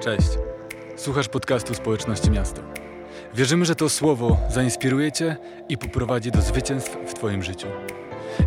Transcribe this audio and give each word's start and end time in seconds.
Cześć. 0.00 0.28
Słuchasz 0.96 1.28
podcastu 1.28 1.74
Społeczności 1.74 2.30
Miasto. 2.30 2.62
Wierzymy, 3.34 3.64
że 3.64 3.74
to 3.74 3.88
słowo 3.88 4.36
zainspiruje 4.50 5.12
Cię 5.12 5.36
i 5.68 5.78
poprowadzi 5.78 6.30
do 6.30 6.40
zwycięstw 6.40 6.96
w 7.06 7.14
Twoim 7.14 7.42
życiu. 7.42 7.66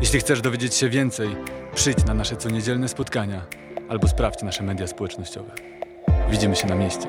Jeśli 0.01 0.19
chcesz 0.19 0.41
dowiedzieć 0.41 0.75
się 0.75 0.89
więcej, 0.89 1.35
przyjdź 1.75 2.05
na 2.05 2.13
nasze 2.13 2.35
coniedzielne 2.35 2.87
spotkania 2.87 3.45
albo 3.89 4.07
sprawdź 4.07 4.41
nasze 4.43 4.63
media 4.63 4.87
społecznościowe. 4.87 5.55
Widzimy 6.29 6.55
się 6.55 6.67
na 6.67 6.75
mieście. 6.75 7.07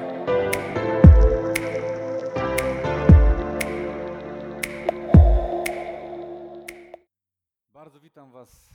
Bardzo 7.75 8.01
witam 8.01 8.33
Was 8.33 8.71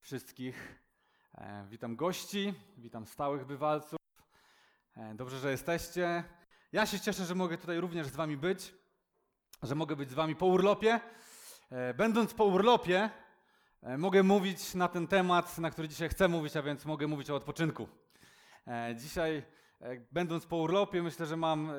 wszystkich. 0.00 0.82
E, 1.38 1.66
witam 1.70 1.96
gości, 1.96 2.54
witam 2.78 3.06
stałych 3.06 3.46
bywalców. 3.46 4.01
E, 4.96 5.14
dobrze, 5.14 5.38
że 5.38 5.50
jesteście. 5.50 6.24
Ja 6.72 6.86
się 6.86 7.00
cieszę, 7.00 7.24
że 7.24 7.34
mogę 7.34 7.58
tutaj 7.58 7.80
również 7.80 8.06
z 8.06 8.16
Wami 8.16 8.36
być, 8.36 8.74
że 9.62 9.74
mogę 9.74 9.96
być 9.96 10.10
z 10.10 10.14
Wami 10.14 10.36
po 10.36 10.46
urlopie. 10.46 11.00
E, 11.70 11.94
będąc 11.94 12.34
po 12.34 12.44
urlopie, 12.44 13.10
e, 13.82 13.98
mogę 13.98 14.22
mówić 14.22 14.74
na 14.74 14.88
ten 14.88 15.06
temat, 15.06 15.58
na 15.58 15.70
który 15.70 15.88
dzisiaj 15.88 16.08
chcę 16.08 16.28
mówić, 16.28 16.56
a 16.56 16.62
więc 16.62 16.84
mogę 16.84 17.06
mówić 17.06 17.30
o 17.30 17.36
odpoczynku. 17.36 17.88
Dzisiaj, 18.96 19.42
będąc 20.12 20.46
po 20.46 20.56
urlopie, 20.56 21.02
myślę, 21.02 21.26
że 21.26 21.36
mam 21.36 21.72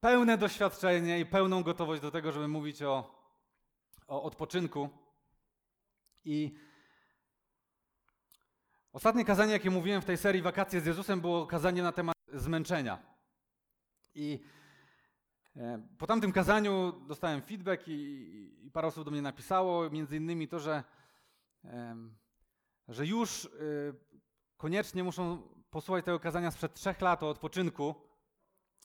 pełne 0.00 0.38
doświadczenie 0.38 1.20
i 1.20 1.26
pełną 1.26 1.62
gotowość 1.62 2.02
do 2.02 2.10
tego, 2.10 2.32
żeby 2.32 2.48
mówić 2.48 2.82
o, 2.82 3.14
o 4.08 4.22
odpoczynku. 4.22 4.88
I 6.24 6.56
ostatnie 8.92 9.24
kazanie, 9.24 9.52
jakie 9.52 9.70
mówiłem 9.70 10.02
w 10.02 10.04
tej 10.04 10.16
serii 10.16 10.42
Wakacje 10.42 10.80
z 10.80 10.86
Jezusem, 10.86 11.20
było 11.20 11.46
kazanie 11.46 11.82
na 11.82 11.92
temat 11.92 12.16
zmęczenia. 12.32 12.98
I 14.14 14.44
e, 15.56 15.88
po 15.98 16.06
tamtym 16.06 16.32
kazaniu 16.32 16.92
dostałem 17.06 17.42
feedback 17.42 17.88
i, 17.88 18.66
i 18.66 18.70
parę 18.70 18.88
osób 18.88 19.04
do 19.04 19.10
mnie 19.10 19.22
napisało, 19.22 19.90
między 19.90 20.16
innymi 20.16 20.48
to, 20.48 20.60
że, 20.60 20.84
że 22.88 23.06
już 23.06 23.44
y, 23.44 23.94
koniecznie 24.56 25.04
muszą 25.04 25.42
posłuchać 25.70 26.04
tego 26.04 26.20
kazania 26.20 26.50
sprzed 26.50 26.74
trzech 26.74 27.00
lat 27.00 27.22
o 27.22 27.28
odpoczynku, 27.28 27.94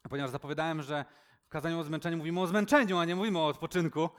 ponieważ 0.10 0.32
zapowiadałem, 0.32 0.82
że 0.82 1.06
w 1.46 1.50
kazaniu 1.50 1.80
o 1.80 1.84
zmęczeniu 1.84 2.18
mówimy 2.18 2.42
o 2.42 2.48
zmęczeniu, 2.48 2.98
a 2.98 3.06
nie 3.06 3.16
mówimy 3.16 3.40
o 3.40 3.48
odpoczynku. 3.48 4.10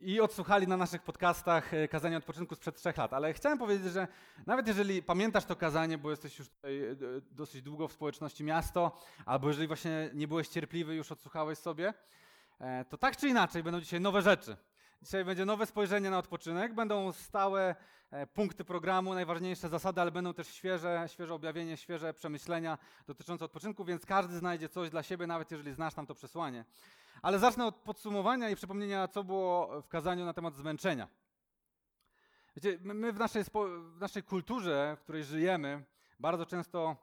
I 0.00 0.20
odsłuchali 0.20 0.68
na 0.68 0.76
naszych 0.76 1.02
podcastach 1.02 1.74
e, 1.74 1.88
kazanie 1.88 2.16
odpoczynku 2.16 2.54
sprzed 2.54 2.76
trzech 2.76 2.96
lat. 2.96 3.12
Ale 3.12 3.32
chciałem 3.32 3.58
powiedzieć, 3.58 3.92
że 3.92 4.08
nawet 4.46 4.66
jeżeli 4.66 5.02
pamiętasz 5.02 5.44
to 5.44 5.56
kazanie, 5.56 5.98
bo 5.98 6.10
jesteś 6.10 6.38
już 6.38 6.48
tutaj 6.48 6.84
e, 6.84 6.96
dosyć 7.30 7.62
długo 7.62 7.88
w 7.88 7.92
społeczności 7.92 8.44
miasto, 8.44 9.00
albo 9.26 9.48
jeżeli 9.48 9.66
właśnie 9.66 10.10
nie 10.14 10.28
byłeś 10.28 10.48
cierpliwy, 10.48 10.94
już 10.94 11.12
odsłuchałeś 11.12 11.58
sobie, 11.58 11.94
e, 12.60 12.84
to 12.84 12.98
tak 12.98 13.16
czy 13.16 13.28
inaczej 13.28 13.62
będą 13.62 13.80
dzisiaj 13.80 14.00
nowe 14.00 14.22
rzeczy. 14.22 14.56
Dzisiaj 15.02 15.24
będzie 15.24 15.44
nowe 15.44 15.66
spojrzenie 15.66 16.10
na 16.10 16.18
odpoczynek, 16.18 16.74
będą 16.74 17.12
stałe 17.12 17.74
e, 18.10 18.26
punkty 18.26 18.64
programu, 18.64 19.14
najważniejsze 19.14 19.68
zasady, 19.68 20.00
ale 20.00 20.10
będą 20.10 20.34
też 20.34 20.48
świeże, 20.48 21.04
świeże 21.06 21.34
objawienie, 21.34 21.76
świeże 21.76 22.14
przemyślenia 22.14 22.78
dotyczące 23.06 23.44
odpoczynku, 23.44 23.84
więc 23.84 24.06
każdy 24.06 24.38
znajdzie 24.38 24.68
coś 24.68 24.90
dla 24.90 25.02
siebie, 25.02 25.26
nawet 25.26 25.50
jeżeli 25.50 25.72
znasz 25.72 25.94
tam 25.94 26.06
to 26.06 26.14
przesłanie. 26.14 26.64
Ale 27.22 27.38
zacznę 27.38 27.66
od 27.66 27.74
podsumowania 27.76 28.50
i 28.50 28.56
przypomnienia, 28.56 29.08
co 29.08 29.24
było 29.24 29.82
w 29.82 29.88
kazaniu 29.88 30.24
na 30.24 30.32
temat 30.32 30.54
zmęczenia. 30.54 31.08
Wiecie, 32.56 32.78
my- 32.82 33.12
w 33.12 33.18
naszej, 33.18 33.44
w 33.94 34.00
naszej 34.00 34.22
kulturze, 34.22 34.96
w 34.98 35.02
której 35.02 35.24
żyjemy, 35.24 35.84
bardzo 36.20 36.46
często 36.46 36.96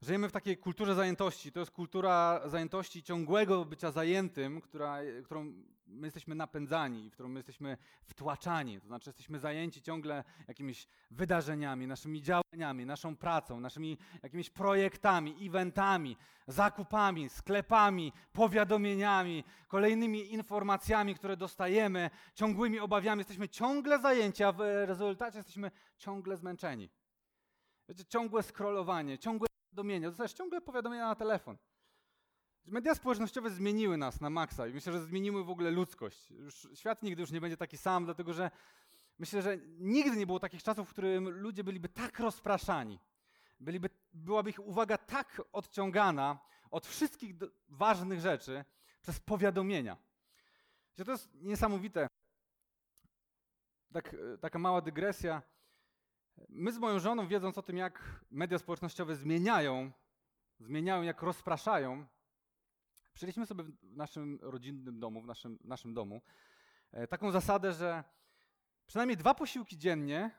żyjemy 0.00 0.28
w 0.28 0.32
takiej 0.32 0.56
kulturze 0.58 0.94
zajętości. 0.94 1.52
To 1.52 1.60
jest 1.60 1.72
kultura 1.72 2.40
zajętości 2.44 3.02
ciągłego 3.02 3.64
bycia 3.64 3.90
zajętym, 3.90 4.60
która, 4.60 4.98
którą 5.24 5.52
my 5.86 6.06
jesteśmy 6.06 6.34
napędzani, 6.34 7.10
w 7.10 7.12
którą 7.12 7.28
my 7.28 7.38
jesteśmy 7.38 7.76
wtłaczani. 8.04 8.80
To 8.80 8.86
znaczy, 8.86 9.08
jesteśmy 9.10 9.38
zajęci 9.38 9.82
ciągle 9.82 10.24
jakimiś 10.48 10.88
wydarzeniami, 11.10 11.86
naszymi 11.86 12.22
działaniami, 12.22 12.86
naszą 12.86 13.16
pracą, 13.16 13.60
naszymi 13.60 13.98
jakimiś 14.22 14.50
projektami, 14.50 15.46
eventami, 15.48 16.16
zakupami, 16.46 17.28
sklepami, 17.28 18.12
powiadomieniami, 18.32 19.44
kolejnymi 19.68 20.32
informacjami, 20.32 21.14
które 21.14 21.36
dostajemy, 21.36 22.10
ciągłymi 22.34 22.78
obawiami. 22.80 23.20
Jesteśmy 23.20 23.48
ciągle 23.48 23.98
zajęci, 23.98 24.44
a 24.44 24.52
w 24.52 24.60
rezultacie 24.86 25.38
jesteśmy 25.38 25.70
ciągle 25.98 26.36
zmęczeni. 26.36 26.90
Wiecie, 27.88 28.04
ciągłe 28.04 28.42
scrollowanie, 28.42 29.18
ciągłe 29.18 29.49
powiadomienia, 29.70 30.08
dostajesz 30.08 30.32
ciągle 30.32 30.60
powiadomienia 30.60 31.06
na 31.06 31.14
telefon. 31.14 31.56
Media 32.64 32.94
społecznościowe 32.94 33.50
zmieniły 33.50 33.96
nas 33.96 34.20
na 34.20 34.30
maksa 34.30 34.66
i 34.66 34.74
myślę, 34.74 34.92
że 34.92 35.00
zmieniły 35.00 35.44
w 35.44 35.50
ogóle 35.50 35.70
ludzkość. 35.70 36.30
Już, 36.30 36.68
świat 36.74 37.02
nigdy 37.02 37.20
już 37.20 37.30
nie 37.30 37.40
będzie 37.40 37.56
taki 37.56 37.76
sam, 37.76 38.04
dlatego 38.04 38.32
że 38.32 38.50
myślę, 39.18 39.42
że 39.42 39.58
nigdy 39.78 40.16
nie 40.16 40.26
było 40.26 40.40
takich 40.40 40.62
czasów, 40.62 40.88
w 40.88 40.92
którym 40.92 41.28
ludzie 41.28 41.64
byliby 41.64 41.88
tak 41.88 42.18
rozpraszani, 42.18 42.98
byliby, 43.60 43.90
byłaby 44.12 44.50
ich 44.50 44.60
uwaga 44.66 44.98
tak 44.98 45.42
odciągana 45.52 46.38
od 46.70 46.86
wszystkich 46.86 47.36
do, 47.36 47.46
ważnych 47.68 48.20
rzeczy 48.20 48.64
przez 49.02 49.20
powiadomienia. 49.20 49.96
Wiecie, 50.96 51.04
To 51.04 51.12
jest 51.12 51.28
niesamowite. 51.34 52.08
Tak, 53.92 54.14
e, 54.14 54.38
taka 54.38 54.58
mała 54.58 54.80
dygresja. 54.80 55.42
My 56.48 56.72
z 56.72 56.78
moją 56.78 56.98
żoną, 56.98 57.26
wiedząc 57.26 57.58
o 57.58 57.62
tym, 57.62 57.76
jak 57.76 58.24
media 58.30 58.58
społecznościowe 58.58 59.16
zmieniają, 59.16 59.92
zmieniają, 60.58 61.02
jak 61.02 61.22
rozpraszają, 61.22 62.06
przyjęliśmy 63.14 63.46
sobie 63.46 63.64
w 63.64 63.96
naszym 63.96 64.38
rodzinnym 64.42 65.00
domu, 65.00 65.22
w 65.22 65.26
naszym, 65.26 65.58
naszym 65.64 65.94
domu, 65.94 66.22
e, 66.92 67.06
taką 67.06 67.30
zasadę, 67.30 67.72
że 67.72 68.04
przynajmniej 68.86 69.16
dwa 69.16 69.34
posiłki 69.34 69.78
dziennie 69.78 70.30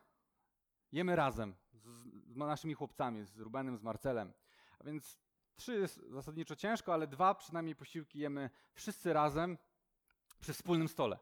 jemy 0.92 1.16
razem 1.16 1.56
z, 1.74 1.84
z 2.34 2.36
naszymi 2.36 2.74
chłopcami, 2.74 3.26
z 3.26 3.38
Rubenem, 3.40 3.78
z 3.78 3.82
Marcelem. 3.82 4.34
A 4.80 4.84
więc 4.84 5.20
trzy 5.56 5.76
jest 5.76 6.02
zasadniczo 6.10 6.56
ciężko, 6.56 6.94
ale 6.94 7.08
dwa 7.08 7.36
przynajmniej 7.36 7.76
posiłki 7.76 8.20
jemy 8.20 8.50
wszyscy 8.74 9.14
razem 9.14 9.58
przy 10.40 10.54
wspólnym 10.54 10.88
stole. 10.88 11.20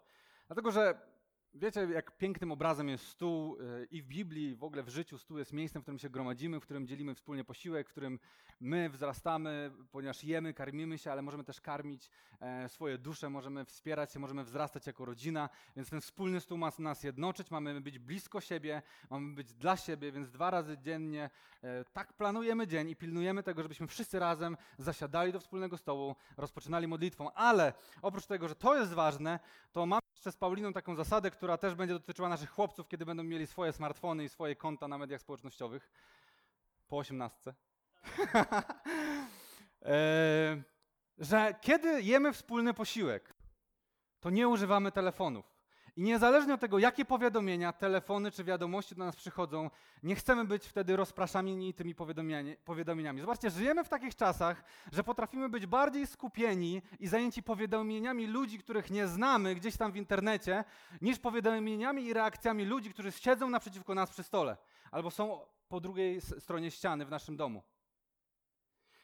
Dlatego, 0.47 0.72
że 0.72 1.09
Wiecie, 1.53 1.87
jak 1.93 2.17
pięknym 2.17 2.51
obrazem 2.51 2.89
jest 2.89 3.07
stół 3.07 3.57
y, 3.61 3.87
i 3.91 4.01
w 4.01 4.07
Biblii, 4.07 4.49
i 4.49 4.55
w 4.55 4.63
ogóle 4.63 4.83
w 4.83 4.89
życiu 4.89 5.17
stół 5.17 5.37
jest 5.37 5.53
miejscem, 5.53 5.81
w 5.81 5.85
którym 5.85 5.99
się 5.99 6.09
gromadzimy, 6.09 6.59
w 6.59 6.63
którym 6.63 6.87
dzielimy 6.87 7.15
wspólnie 7.15 7.43
posiłek, 7.43 7.87
w 7.87 7.91
którym 7.91 8.19
my 8.59 8.89
wzrastamy, 8.89 9.71
ponieważ 9.91 10.23
jemy, 10.23 10.53
karmimy 10.53 10.97
się, 10.97 11.11
ale 11.11 11.21
możemy 11.21 11.43
też 11.43 11.61
karmić 11.61 12.09
e, 12.39 12.69
swoje 12.69 12.97
dusze, 12.97 13.29
możemy 13.29 13.65
wspierać 13.65 14.13
się, 14.13 14.19
możemy 14.19 14.43
wzrastać 14.43 14.87
jako 14.87 15.05
rodzina, 15.05 15.49
więc 15.75 15.89
ten 15.89 16.01
wspólny 16.01 16.39
stół 16.39 16.57
ma 16.57 16.71
nas 16.79 17.03
jednoczyć, 17.03 17.51
mamy 17.51 17.81
być 17.81 17.99
blisko 17.99 18.41
siebie, 18.41 18.81
mamy 19.09 19.35
być 19.35 19.53
dla 19.53 19.77
siebie, 19.77 20.11
więc 20.11 20.31
dwa 20.31 20.51
razy 20.51 20.77
dziennie 20.77 21.29
e, 21.63 21.85
tak 21.85 22.13
planujemy 22.13 22.67
dzień 22.67 22.89
i 22.89 22.95
pilnujemy 22.95 23.43
tego, 23.43 23.63
żebyśmy 23.63 23.87
wszyscy 23.87 24.19
razem 24.19 24.57
zasiadali 24.77 25.33
do 25.33 25.39
wspólnego 25.39 25.77
stołu, 25.77 26.16
rozpoczynali 26.37 26.87
modlitwą, 26.87 27.31
ale 27.33 27.73
oprócz 28.01 28.25
tego, 28.25 28.47
że 28.47 28.55
to 28.55 28.79
jest 28.79 28.93
ważne, 28.93 29.39
to 29.71 29.85
mamy 29.85 30.01
jeszcze 30.19 30.31
z 30.31 30.37
Pauliną 30.37 30.73
taką 30.73 30.95
zasadę, 30.95 31.31
która 31.39 31.57
też 31.57 31.75
będzie 31.75 31.94
dotyczyła 31.94 32.29
naszych 32.29 32.50
chłopców, 32.50 32.88
kiedy 32.88 33.05
będą 33.05 33.23
mieli 33.23 33.47
swoje 33.47 33.73
smartfony 33.73 34.23
i 34.23 34.29
swoje 34.29 34.55
konta 34.55 34.88
na 34.88 34.97
mediach 34.97 35.22
społecznościowych. 35.22 35.91
Po 36.88 36.97
osiemnastce. 36.97 37.53
e, 39.85 40.63
że 41.17 41.55
kiedy 41.61 42.01
jemy 42.01 42.33
wspólny 42.33 42.73
posiłek, 42.73 43.33
to 44.19 44.29
nie 44.29 44.47
używamy 44.47 44.91
telefonów. 44.91 45.59
I 45.99 46.01
niezależnie 46.01 46.53
od 46.53 46.61
tego, 46.61 46.79
jakie 46.79 47.05
powiadomienia, 47.05 47.73
telefony 47.73 48.31
czy 48.31 48.43
wiadomości 48.43 48.95
do 48.95 49.05
nas 49.05 49.15
przychodzą, 49.15 49.69
nie 50.03 50.15
chcemy 50.15 50.45
być 50.45 50.67
wtedy 50.67 50.95
rozpraszani 50.95 51.73
tymi 51.73 51.96
powiadomieniami. 52.66 53.22
Zobaczcie, 53.22 53.49
żyjemy 53.49 53.84
w 53.84 53.90
takich 53.90 54.16
czasach, 54.16 54.63
że 54.91 55.03
potrafimy 55.03 55.49
być 55.49 55.66
bardziej 55.66 56.07
skupieni 56.07 56.81
i 56.99 57.07
zajęci 57.07 57.43
powiadomieniami 57.43 58.28
ludzi, 58.28 58.59
których 58.59 58.91
nie 58.91 59.07
znamy 59.07 59.55
gdzieś 59.55 59.78
tam 59.78 59.91
w 59.91 59.96
internecie, 59.96 60.63
niż 61.01 61.19
powiadomieniami 61.19 62.05
i 62.05 62.13
reakcjami 62.13 62.66
ludzi, 62.66 62.90
którzy 62.90 63.11
siedzą 63.11 63.49
naprzeciwko 63.49 63.95
nas 63.95 64.09
przy 64.09 64.23
stole 64.23 64.57
albo 64.91 65.11
są 65.11 65.40
po 65.69 65.79
drugiej 65.79 66.22
stronie 66.22 66.72
ściany 66.72 67.05
w 67.05 67.09
naszym 67.09 67.37
domu. 67.37 67.63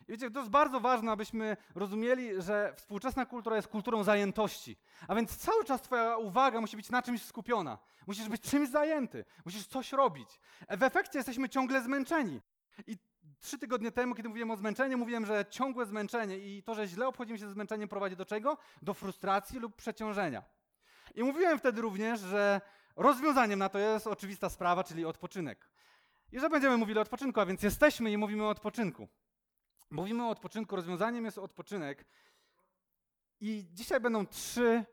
I 0.08 0.12
wiecie, 0.12 0.32
to 0.32 0.40
jest 0.40 0.52
bardzo 0.52 0.80
ważne, 0.80 1.12
abyśmy 1.12 1.58
rozumieli, 1.76 2.42
że 2.42 2.74
współczesna 2.76 3.26
kultura 3.26 3.56
jest 3.56 3.68
kulturą 3.68 4.04
zajętości. 4.04 4.78
A 5.08 5.16
więc 5.16 5.38
cały 5.38 5.64
czas 5.64 5.82
Twoja 5.82 6.18
uwaga 6.18 6.62
musi 6.62 6.76
być 6.76 6.90
na 6.90 7.02
czymś 7.02 7.24
skupiona. 7.24 7.78
Musisz 8.08 8.30
być 8.30 8.42
czymś 8.42 8.70
zajęty, 8.70 9.26
musisz 9.46 9.68
coś 9.68 9.92
robić. 9.92 10.40
W 10.70 10.84
efekcie 10.84 11.20
jesteśmy 11.20 11.50
ciągle 11.50 11.82
zmęczeni. 11.82 12.42
I 12.88 12.98
trzy 13.40 13.60
tygodnie 13.60 13.92
temu, 13.92 14.16
kiedy 14.16 14.30
mówiłem 14.30 14.52
o 14.52 14.58
zmęczeniu, 14.58 14.98
mówiłem, 14.98 15.26
że 15.26 15.46
ciągłe 15.50 15.86
zmęczenie 15.86 16.38
i 16.38 16.64
to, 16.64 16.76
że 16.76 16.88
źle 16.88 17.08
obchodzimy 17.08 17.40
się 17.40 17.48
ze 17.48 17.54
zmęczeniem, 17.54 17.90
prowadzi 17.90 18.16
do 18.16 18.26
czego? 18.26 18.58
Do 18.82 18.94
frustracji 18.94 19.60
lub 19.60 19.76
przeciążenia. 19.76 20.44
I 21.16 21.24
mówiłem 21.24 21.60
wtedy 21.60 21.82
również, 21.82 22.20
że 22.20 22.62
rozwiązaniem 22.96 23.60
na 23.60 23.70
to 23.70 23.80
jest 23.80 24.08
oczywista 24.08 24.50
sprawa, 24.50 24.84
czyli 24.84 25.06
odpoczynek. 25.06 25.70
I 26.32 26.40
że 26.40 26.50
będziemy 26.50 26.78
mówili 26.78 27.00
o 27.00 27.02
odpoczynku, 27.02 27.40
a 27.40 27.46
więc 27.46 27.64
jesteśmy 27.64 28.12
i 28.12 28.18
mówimy 28.18 28.44
o 28.44 28.50
odpoczynku. 28.50 29.08
Mówimy 29.90 30.24
o 30.26 30.30
odpoczynku, 30.30 30.76
rozwiązaniem 30.76 31.26
jest 31.26 31.38
odpoczynek. 31.38 32.06
I 33.42 33.66
dzisiaj 33.72 34.00
będą 34.00 34.28
trzy 34.28 34.86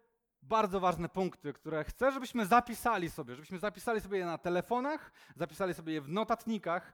bardzo 0.43 0.81
ważne 0.81 1.09
punkty, 1.09 1.53
które 1.53 1.85
chcę, 1.85 2.13
żebyśmy 2.13 2.47
zapisali 2.47 3.11
sobie, 3.11 3.35
żebyśmy 3.35 3.59
zapisali 3.59 4.01
sobie 4.01 4.19
je 4.19 4.27
na 4.27 4.39
telefonach, 4.39 5.13
zapisali 5.37 5.75
sobie 5.75 5.93
je 5.93 6.01
w 6.01 6.09
notatnikach 6.09 6.93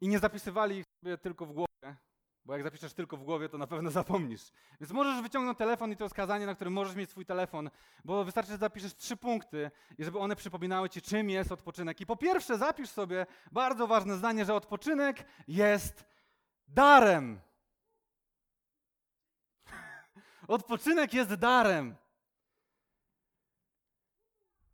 i 0.00 0.08
nie 0.08 0.18
zapisywali 0.18 0.76
ich 0.76 0.84
sobie 1.00 1.18
tylko 1.18 1.46
w 1.46 1.52
głowie, 1.52 1.96
bo 2.44 2.52
jak 2.52 2.62
zapiszesz 2.62 2.94
tylko 2.94 3.16
w 3.16 3.24
głowie, 3.24 3.48
to 3.48 3.58
na 3.58 3.66
pewno 3.66 3.90
zapomnisz. 3.90 4.50
Więc 4.80 4.92
możesz 4.92 5.22
wyciągnąć 5.22 5.58
telefon 5.58 5.92
i 5.92 5.96
to 5.96 6.08
wskazanie, 6.08 6.46
na 6.46 6.54
którym 6.54 6.72
możesz 6.72 6.94
mieć 6.94 7.10
swój 7.10 7.26
telefon, 7.26 7.70
bo 8.04 8.24
wystarczy, 8.24 8.52
że 8.52 8.58
zapiszesz 8.58 8.96
trzy 8.96 9.16
punkty 9.16 9.70
i 9.98 10.04
żeby 10.04 10.18
one 10.18 10.36
przypominały 10.36 10.88
ci, 10.90 11.02
czym 11.02 11.30
jest 11.30 11.52
odpoczynek. 11.52 12.00
I 12.00 12.06
po 12.06 12.16
pierwsze 12.16 12.58
zapisz 12.58 12.88
sobie 12.88 13.26
bardzo 13.52 13.86
ważne 13.86 14.16
zdanie, 14.16 14.44
że 14.44 14.54
odpoczynek 14.54 15.24
jest 15.48 16.11
darem. 16.68 17.40
Odpoczynek 20.48 21.14
jest 21.14 21.34
darem. 21.34 21.96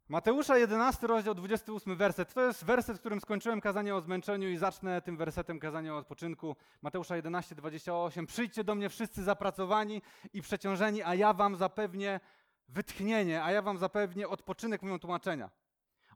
Mateusza 0.08 0.58
11, 0.58 1.06
rozdział 1.06 1.34
28, 1.34 1.96
werset. 1.96 2.34
To 2.34 2.46
jest 2.46 2.64
werset, 2.64 2.98
którym 2.98 3.20
skończyłem 3.20 3.60
kazanie 3.60 3.94
o 3.94 4.00
zmęczeniu 4.00 4.48
i 4.48 4.56
zacznę 4.56 5.02
tym 5.02 5.16
wersetem 5.16 5.58
kazanie 5.58 5.94
o 5.94 5.96
odpoczynku. 5.96 6.56
Mateusza 6.82 7.16
11, 7.16 7.54
28. 7.54 8.26
Przyjdźcie 8.26 8.64
do 8.64 8.74
mnie 8.74 8.88
wszyscy 8.88 9.22
zapracowani 9.22 10.02
i 10.32 10.42
przeciążeni, 10.42 11.02
a 11.02 11.14
ja 11.14 11.32
wam 11.32 11.56
zapewnię 11.56 12.20
wytchnienie, 12.68 13.44
a 13.44 13.52
ja 13.52 13.62
wam 13.62 13.78
zapewnię 13.78 14.28
odpoczynek, 14.28 14.82
mówią 14.82 14.98
tłumaczenia. 14.98 15.50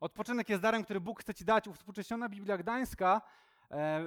Odpoczynek 0.00 0.48
jest 0.48 0.62
darem, 0.62 0.84
który 0.84 1.00
Bóg 1.00 1.20
chce 1.20 1.34
ci 1.34 1.44
dać. 1.44 1.64
Współczesna 1.74 2.28
Biblia 2.28 2.58
Gdańska 2.58 3.22
e, 3.70 4.04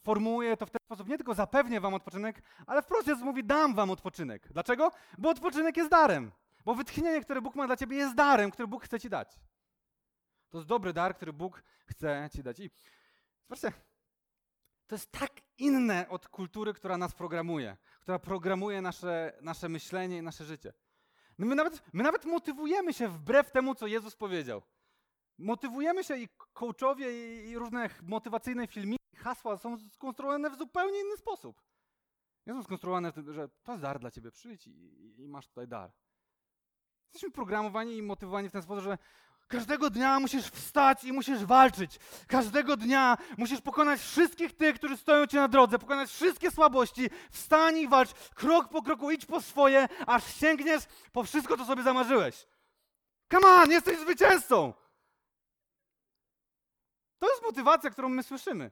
formułuje 0.00 0.56
to 0.56 0.66
w 0.66 0.70
ten 0.70 0.80
sposób. 0.84 1.08
Nie 1.08 1.16
tylko 1.16 1.34
zapewnię 1.34 1.80
wam 1.80 1.94
odpoczynek, 1.94 2.42
ale 2.66 2.82
wprost 2.82 3.08
Jezus 3.08 3.24
mówi, 3.24 3.44
dam 3.44 3.74
wam 3.74 3.90
odpoczynek. 3.90 4.48
Dlaczego? 4.52 4.90
Bo 5.18 5.30
odpoczynek 5.30 5.76
jest 5.76 5.90
darem. 5.90 6.32
Bo 6.64 6.74
wytchnienie, 6.74 7.20
które 7.20 7.42
Bóg 7.42 7.54
ma 7.54 7.66
dla 7.66 7.76
ciebie, 7.76 7.96
jest 7.96 8.14
darem, 8.14 8.50
który 8.50 8.68
Bóg 8.68 8.84
chce 8.84 9.00
ci 9.00 9.10
dać. 9.10 9.38
To 10.50 10.58
jest 10.58 10.68
dobry 10.68 10.92
dar, 10.92 11.14
który 11.14 11.32
Bóg 11.32 11.62
chce 11.86 12.28
ci 12.32 12.42
dać. 12.42 12.60
I 12.60 12.70
zobaczcie, 13.48 13.72
to 14.86 14.94
jest 14.94 15.12
tak 15.12 15.30
inne 15.58 16.08
od 16.08 16.28
kultury, 16.28 16.74
która 16.74 16.98
nas 16.98 17.14
programuje, 17.14 17.76
która 18.00 18.18
programuje 18.18 18.82
nasze, 18.82 19.32
nasze 19.40 19.68
myślenie 19.68 20.18
i 20.18 20.22
nasze 20.22 20.44
życie. 20.44 20.72
No 21.38 21.46
my, 21.46 21.54
nawet, 21.54 21.82
my 21.92 22.02
nawet 22.02 22.24
motywujemy 22.24 22.92
się 22.92 23.08
wbrew 23.08 23.50
temu, 23.50 23.74
co 23.74 23.86
Jezus 23.86 24.16
powiedział. 24.16 24.62
Motywujemy 25.38 26.04
się 26.04 26.16
i 26.16 26.28
coachowie, 26.52 27.42
i, 27.44 27.48
i 27.50 27.58
różne 27.58 27.90
motywacyjne 28.02 28.66
filmiki, 28.66 29.03
hasła 29.24 29.56
są 29.56 29.78
skonstruowane 29.78 30.50
w 30.50 30.56
zupełnie 30.56 31.00
inny 31.00 31.16
sposób. 31.16 31.62
Nie 32.46 32.52
są 32.52 32.62
skonstruowane, 32.62 33.12
że 33.28 33.48
to 33.48 33.72
jest 33.72 33.82
dar 33.82 34.00
dla 34.00 34.10
ciebie, 34.10 34.30
przyjdź 34.30 34.66
i, 34.66 34.70
i, 34.70 35.20
i 35.20 35.28
masz 35.28 35.48
tutaj 35.48 35.68
dar. 35.68 35.92
Jesteśmy 37.04 37.30
programowani 37.30 37.96
i 37.96 38.02
motywowani 38.02 38.48
w 38.48 38.52
ten 38.52 38.62
sposób, 38.62 38.84
że 38.84 38.98
każdego 39.48 39.90
dnia 39.90 40.20
musisz 40.20 40.46
wstać 40.46 41.04
i 41.04 41.12
musisz 41.12 41.44
walczyć. 41.44 41.98
Każdego 42.26 42.76
dnia 42.76 43.16
musisz 43.38 43.60
pokonać 43.60 44.00
wszystkich 44.00 44.56
tych, 44.56 44.76
którzy 44.76 44.96
stoją 44.96 45.26
ci 45.26 45.36
na 45.36 45.48
drodze, 45.48 45.78
pokonać 45.78 46.10
wszystkie 46.10 46.50
słabości. 46.50 47.10
Wstań 47.30 47.78
i 47.78 47.88
walcz, 47.88 48.12
krok 48.34 48.68
po 48.68 48.82
kroku, 48.82 49.10
idź 49.10 49.26
po 49.26 49.40
swoje, 49.40 49.88
aż 50.06 50.34
sięgniesz 50.34 50.82
po 51.12 51.24
wszystko, 51.24 51.56
co 51.56 51.64
sobie 51.64 51.82
zamarzyłeś. 51.82 52.46
Come 53.32 53.48
on, 53.48 53.70
jesteś 53.70 53.98
zwycięzcą! 53.98 54.72
To 57.18 57.30
jest 57.30 57.42
motywacja, 57.42 57.90
którą 57.90 58.08
my 58.08 58.22
słyszymy. 58.22 58.70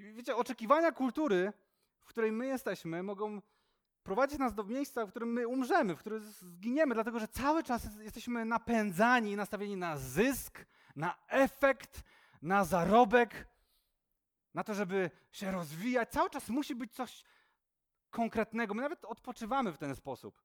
I 0.00 0.12
wiecie, 0.12 0.36
oczekiwania 0.36 0.92
kultury, 0.92 1.52
w 2.00 2.06
której 2.06 2.32
my 2.32 2.46
jesteśmy, 2.46 3.02
mogą 3.02 3.42
prowadzić 4.02 4.38
nas 4.38 4.54
do 4.54 4.64
miejsca, 4.64 5.06
w 5.06 5.10
którym 5.10 5.32
my 5.32 5.48
umrzemy, 5.48 5.96
w 5.96 6.00
którym 6.00 6.20
zginiemy, 6.20 6.94
dlatego 6.94 7.18
że 7.18 7.28
cały 7.28 7.62
czas 7.62 7.88
jesteśmy 8.00 8.44
napędzani 8.44 9.30
i 9.30 9.36
nastawieni 9.36 9.76
na 9.76 9.96
zysk, 9.96 10.66
na 10.96 11.18
efekt, 11.28 12.02
na 12.42 12.64
zarobek, 12.64 13.48
na 14.54 14.64
to, 14.64 14.74
żeby 14.74 15.10
się 15.32 15.50
rozwijać. 15.50 16.10
Cały 16.10 16.30
czas 16.30 16.48
musi 16.48 16.74
być 16.74 16.92
coś 16.92 17.24
konkretnego. 18.10 18.74
My 18.74 18.82
nawet 18.82 19.04
odpoczywamy 19.04 19.72
w 19.72 19.78
ten 19.78 19.96
sposób. 19.96 20.42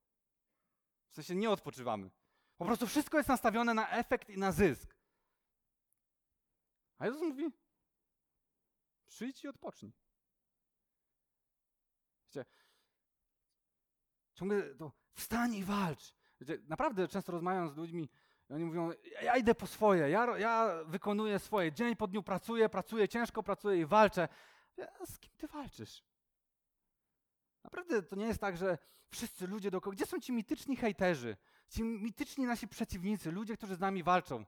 W 1.10 1.16
sensie 1.16 1.36
nie 1.36 1.50
odpoczywamy. 1.50 2.10
Po 2.58 2.66
prostu 2.66 2.88
wszystko 2.88 3.18
jest 3.18 3.30
nastawione 3.30 3.74
na 3.74 3.90
efekt 3.90 4.30
i 4.30 4.38
na 4.38 4.52
zysk. 4.52 4.96
A 6.98 7.06
Jezus 7.06 7.22
mówi: 7.22 7.52
przyjdź 9.16 9.44
i 9.44 9.48
odpocznij. 9.48 9.94
Wiecie, 12.26 12.46
ciągle 14.34 14.76
to 14.76 14.92
wstań 15.14 15.54
i 15.54 15.64
walcz. 15.64 16.14
Wiecie, 16.42 16.58
naprawdę 16.68 17.08
często 17.08 17.32
rozmawiam 17.32 17.70
z 17.70 17.76
ludźmi, 17.78 18.10
oni 18.50 18.66
mówią, 18.66 18.92
ja 19.22 19.38
idę 19.38 19.56
po 19.56 19.68
swoje, 19.68 20.10
ja, 20.10 20.38
ja 20.38 20.84
wykonuję 20.86 21.40
swoje, 21.40 21.72
dzień 21.72 21.96
po 21.96 22.08
dniu 22.08 22.24
pracuję, 22.24 22.70
pracuję 22.70 23.08
ciężko, 23.08 23.44
pracuję 23.44 23.82
i 23.82 23.86
walczę. 23.86 24.28
Z 25.06 25.20
kim 25.20 25.34
ty 25.38 25.48
walczysz? 25.48 26.04
Naprawdę 27.64 28.04
to 28.04 28.16
nie 28.16 28.26
jest 28.26 28.42
tak, 28.42 28.58
że 28.58 28.78
wszyscy 29.10 29.48
ludzie 29.48 29.72
dookoła, 29.72 29.96
gdzie 29.96 30.06
są 30.06 30.20
ci 30.20 30.34
mityczni 30.34 30.76
hejterzy, 30.76 31.38
ci 31.70 31.84
mityczni 31.84 32.46
nasi 32.46 32.68
przeciwnicy, 32.68 33.32
ludzie, 33.32 33.58
którzy 33.58 33.76
z 33.76 33.80
nami 33.80 34.04
walczą? 34.04 34.46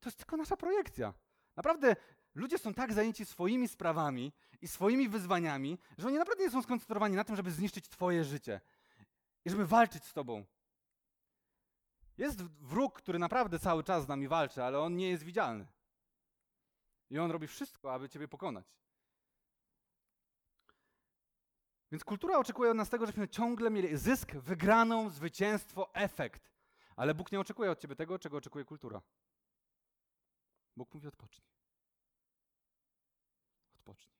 To 0.00 0.08
jest 0.08 0.18
tylko 0.18 0.36
nasza 0.36 0.56
projekcja. 0.56 1.14
Naprawdę 1.56 1.96
ludzie 2.36 2.58
są 2.58 2.74
tak 2.74 2.92
zajęci 2.92 3.24
swoimi 3.24 3.68
sprawami 3.68 4.32
i 4.60 4.68
swoimi 4.68 5.08
wyzwaniami, 5.08 5.78
że 5.98 6.08
oni 6.08 6.16
naprawdę 6.16 6.44
nie 6.44 6.50
są 6.50 6.62
skoncentrowani 6.62 7.16
na 7.16 7.24
tym, 7.24 7.36
żeby 7.36 7.50
zniszczyć 7.50 7.88
twoje 7.88 8.24
życie 8.24 8.60
i 9.44 9.50
żeby 9.50 9.66
walczyć 9.66 10.04
z 10.04 10.12
tobą. 10.12 10.44
Jest 12.18 12.42
wróg, 12.42 12.94
który 12.94 13.18
naprawdę 13.18 13.58
cały 13.58 13.84
czas 13.84 14.04
z 14.04 14.08
nami 14.08 14.28
walczy, 14.28 14.64
ale 14.64 14.80
on 14.80 14.96
nie 14.96 15.08
jest 15.08 15.22
widzialny. 15.22 15.66
I 17.10 17.18
on 17.18 17.30
robi 17.30 17.46
wszystko, 17.46 17.94
aby 17.94 18.08
ciebie 18.08 18.28
pokonać. 18.28 18.66
Więc 21.92 22.04
kultura 22.04 22.38
oczekuje 22.38 22.70
od 22.70 22.76
nas 22.76 22.90
tego, 22.90 23.06
żebyśmy 23.06 23.28
ciągle 23.28 23.70
mieli 23.70 23.96
zysk, 23.96 24.32
wygraną, 24.32 25.10
zwycięstwo, 25.10 25.94
efekt. 25.94 26.50
Ale 26.96 27.14
Bóg 27.14 27.32
nie 27.32 27.40
oczekuje 27.40 27.70
od 27.70 27.78
ciebie 27.78 27.96
tego, 27.96 28.18
czego 28.18 28.36
oczekuje 28.36 28.64
kultura. 28.64 29.02
Bóg 30.76 30.94
mówi 30.94 31.08
odpocznij. 31.08 31.55
Odpocznij. 33.86 34.16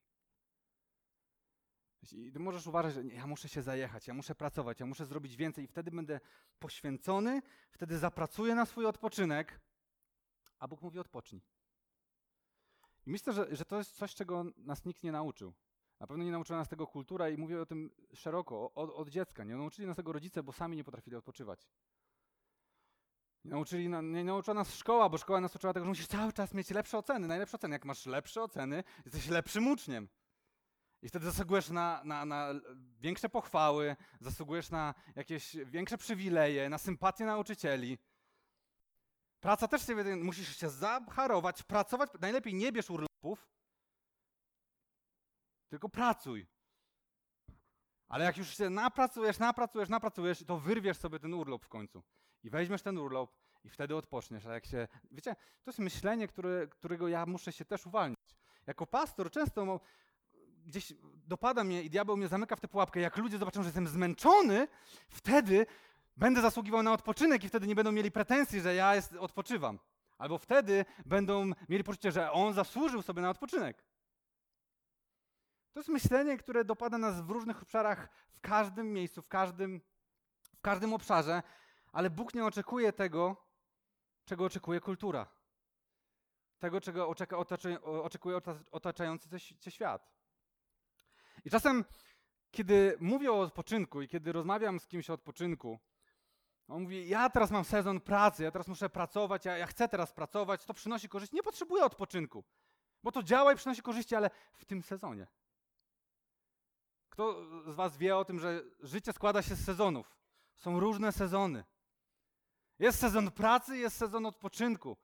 I 2.11 2.31
ty 2.31 2.39
możesz 2.39 2.67
uważać, 2.67 2.93
że 2.93 3.03
nie, 3.03 3.15
ja 3.15 3.27
muszę 3.27 3.49
się 3.49 3.61
zajechać, 3.61 4.07
ja 4.07 4.13
muszę 4.13 4.35
pracować, 4.35 4.79
ja 4.79 4.85
muszę 4.85 5.05
zrobić 5.05 5.35
więcej 5.35 5.63
i 5.63 5.67
wtedy 5.67 5.91
będę 5.91 6.19
poświęcony, 6.59 7.41
wtedy 7.71 7.97
zapracuję 7.97 8.55
na 8.55 8.65
swój 8.65 8.85
odpoczynek, 8.85 9.59
a 10.59 10.67
Bóg 10.67 10.81
mówi 10.81 10.99
odpocznij. 10.99 11.41
I 13.05 13.09
myślę, 13.09 13.33
że, 13.33 13.55
że 13.55 13.65
to 13.65 13.77
jest 13.77 13.95
coś, 13.95 14.15
czego 14.15 14.43
nas 14.57 14.85
nikt 14.85 15.03
nie 15.03 15.11
nauczył. 15.11 15.53
Na 15.99 16.07
pewno 16.07 16.23
nie 16.23 16.31
nauczyła 16.31 16.59
nas 16.59 16.69
tego 16.69 16.87
kultura 16.87 17.29
i 17.29 17.37
mówię 17.37 17.61
o 17.61 17.65
tym 17.65 17.91
szeroko, 18.13 18.73
od, 18.73 18.89
od 18.89 19.09
dziecka. 19.09 19.43
Nie 19.43 19.55
nauczyli 19.55 19.87
nas 19.87 19.97
tego 19.97 20.11
rodzice, 20.13 20.43
bo 20.43 20.53
sami 20.53 20.77
nie 20.77 20.83
potrafili 20.83 21.15
odpoczywać. 21.15 21.67
Nauczyli, 23.47 23.89
nie 23.89 24.23
nauczyła 24.23 24.53
nas 24.53 24.75
szkoła, 24.75 25.09
bo 25.09 25.17
szkoła 25.17 25.41
nas 25.41 25.55
uczyła 25.55 25.73
tego, 25.73 25.85
że 25.85 25.89
musisz 25.89 26.07
cały 26.07 26.33
czas 26.33 26.53
mieć 26.53 26.69
lepsze 26.69 26.97
oceny, 26.97 27.27
najlepsze 27.27 27.57
oceny. 27.57 27.75
Jak 27.75 27.85
masz 27.85 28.05
lepsze 28.05 28.43
oceny, 28.43 28.83
jesteś 29.05 29.27
lepszym 29.27 29.67
uczniem. 29.67 30.09
I 31.01 31.09
wtedy 31.09 31.25
zasługujesz 31.25 31.69
na, 31.69 32.01
na, 32.03 32.25
na 32.25 32.49
większe 32.99 33.29
pochwały, 33.29 33.95
zasługujesz 34.21 34.69
na 34.69 34.93
jakieś 35.15 35.55
większe 35.55 35.97
przywileje, 35.97 36.69
na 36.69 36.77
sympatię 36.77 37.25
nauczycieli. 37.25 37.97
Praca 39.39 39.67
też 39.67 39.81
sobie, 39.81 40.15
musisz 40.15 40.57
się 40.57 40.69
zaharować, 40.69 41.63
pracować. 41.63 42.09
Najlepiej 42.19 42.53
nie 42.53 42.71
bierz 42.71 42.89
urlopów, 42.89 43.47
tylko 45.69 45.89
pracuj. 45.89 46.47
Ale 48.07 48.25
jak 48.25 48.37
już 48.37 48.57
się 48.57 48.69
napracujesz, 48.69 49.39
napracujesz, 49.39 49.89
napracujesz, 49.89 50.43
to 50.43 50.57
wyrwiesz 50.57 50.97
sobie 50.97 51.19
ten 51.19 51.33
urlop 51.33 51.65
w 51.65 51.69
końcu. 51.69 52.03
I 52.43 52.49
weźmiesz 52.49 52.81
ten 52.81 52.97
urlop 52.97 53.37
i 53.63 53.69
wtedy 53.69 53.95
odpoczniesz. 53.95 54.45
A 54.45 54.53
jak 54.53 54.65
się. 54.65 54.87
Wiecie, 55.11 55.35
to 55.35 55.71
jest 55.71 55.79
myślenie, 55.79 56.27
które, 56.27 56.67
którego 56.67 57.07
ja 57.07 57.25
muszę 57.25 57.51
się 57.51 57.65
też 57.65 57.85
uwalniać. 57.85 58.37
Jako 58.67 58.87
pastor 58.87 59.31
często 59.31 59.79
gdzieś 60.65 60.93
dopada 61.13 61.63
mnie 61.63 61.83
i 61.83 61.89
diabeł 61.89 62.17
mnie 62.17 62.27
zamyka 62.27 62.55
w 62.55 62.59
tę 62.59 62.67
pułapkę. 62.67 62.99
Jak 62.99 63.17
ludzie 63.17 63.37
zobaczą, 63.37 63.63
że 63.63 63.67
jestem 63.67 63.87
zmęczony, 63.87 64.67
wtedy 65.09 65.65
będę 66.17 66.41
zasługiwał 66.41 66.83
na 66.83 66.93
odpoczynek 66.93 67.43
i 67.43 67.49
wtedy 67.49 67.67
nie 67.67 67.75
będą 67.75 67.91
mieli 67.91 68.11
pretensji, 68.11 68.61
że 68.61 68.75
ja 68.75 68.95
jest, 68.95 69.13
odpoczywam. 69.13 69.79
Albo 70.17 70.37
wtedy 70.37 70.85
będą 71.05 71.51
mieli 71.69 71.83
poczucie, 71.83 72.11
że 72.11 72.31
on 72.31 72.53
zasłużył 72.53 73.01
sobie 73.01 73.21
na 73.21 73.29
odpoczynek. 73.29 73.83
To 75.73 75.79
jest 75.79 75.89
myślenie, 75.89 76.37
które 76.37 76.65
dopada 76.65 76.97
nas 76.97 77.21
w 77.21 77.29
różnych 77.29 77.61
obszarach, 77.61 78.09
w 78.31 78.39
każdym 78.39 78.93
miejscu, 78.93 79.21
w 79.21 79.27
każdym, 79.27 79.81
w 80.57 80.61
każdym 80.61 80.93
obszarze, 80.93 81.43
ale 81.97 82.09
Bóg 82.09 82.33
nie 82.33 82.45
oczekuje 82.45 82.93
tego, 82.93 83.35
czego 84.25 84.45
oczekuje 84.45 84.79
kultura. 84.79 85.27
tego, 86.59 86.81
czego 86.81 87.09
oczeka, 87.09 87.37
oczekuje 87.83 88.41
otaczający 88.71 89.29
cię 89.59 89.71
świat. 89.71 90.11
I 91.45 91.49
czasem, 91.49 91.85
kiedy 92.51 92.97
mówię 92.99 93.31
o 93.31 93.39
odpoczynku 93.39 94.01
i 94.01 94.07
kiedy 94.07 94.31
rozmawiam 94.31 94.79
z 94.79 94.87
kimś 94.87 95.09
o 95.09 95.13
odpoczynku, 95.13 95.79
on 96.67 96.81
mówi, 96.81 97.09
ja 97.09 97.29
teraz 97.29 97.51
mam 97.51 97.63
sezon 97.63 98.01
pracy, 98.01 98.43
ja 98.43 98.51
teraz 98.51 98.67
muszę 98.67 98.89
pracować, 98.89 99.45
ja, 99.45 99.57
ja 99.57 99.67
chcę 99.67 99.87
teraz 99.87 100.13
pracować, 100.13 100.65
to 100.65 100.73
przynosi 100.73 101.09
korzyść, 101.09 101.31
nie 101.31 101.43
potrzebuję 101.43 101.85
odpoczynku, 101.85 102.43
bo 103.03 103.11
to 103.11 103.23
działa 103.23 103.53
i 103.53 103.55
przynosi 103.55 103.81
korzyści, 103.81 104.15
ale 104.15 104.29
w 104.53 104.65
tym 104.65 104.83
sezonie. 104.83 105.27
Kto 107.09 107.45
z 107.71 107.75
was 107.75 107.97
wie 107.97 108.17
o 108.17 108.25
tym, 108.25 108.39
że 108.39 108.63
życie 108.79 109.13
składa 109.13 109.41
się 109.41 109.55
z 109.55 109.65
sezonów? 109.65 110.17
Są 110.55 110.79
różne 110.79 111.11
sezony. 111.11 111.63
Jest 112.79 112.99
sezon 112.99 113.31
pracy, 113.31 113.77
jest 113.77 113.97
sezon 113.97 114.25
odpoczynku. 114.25 114.97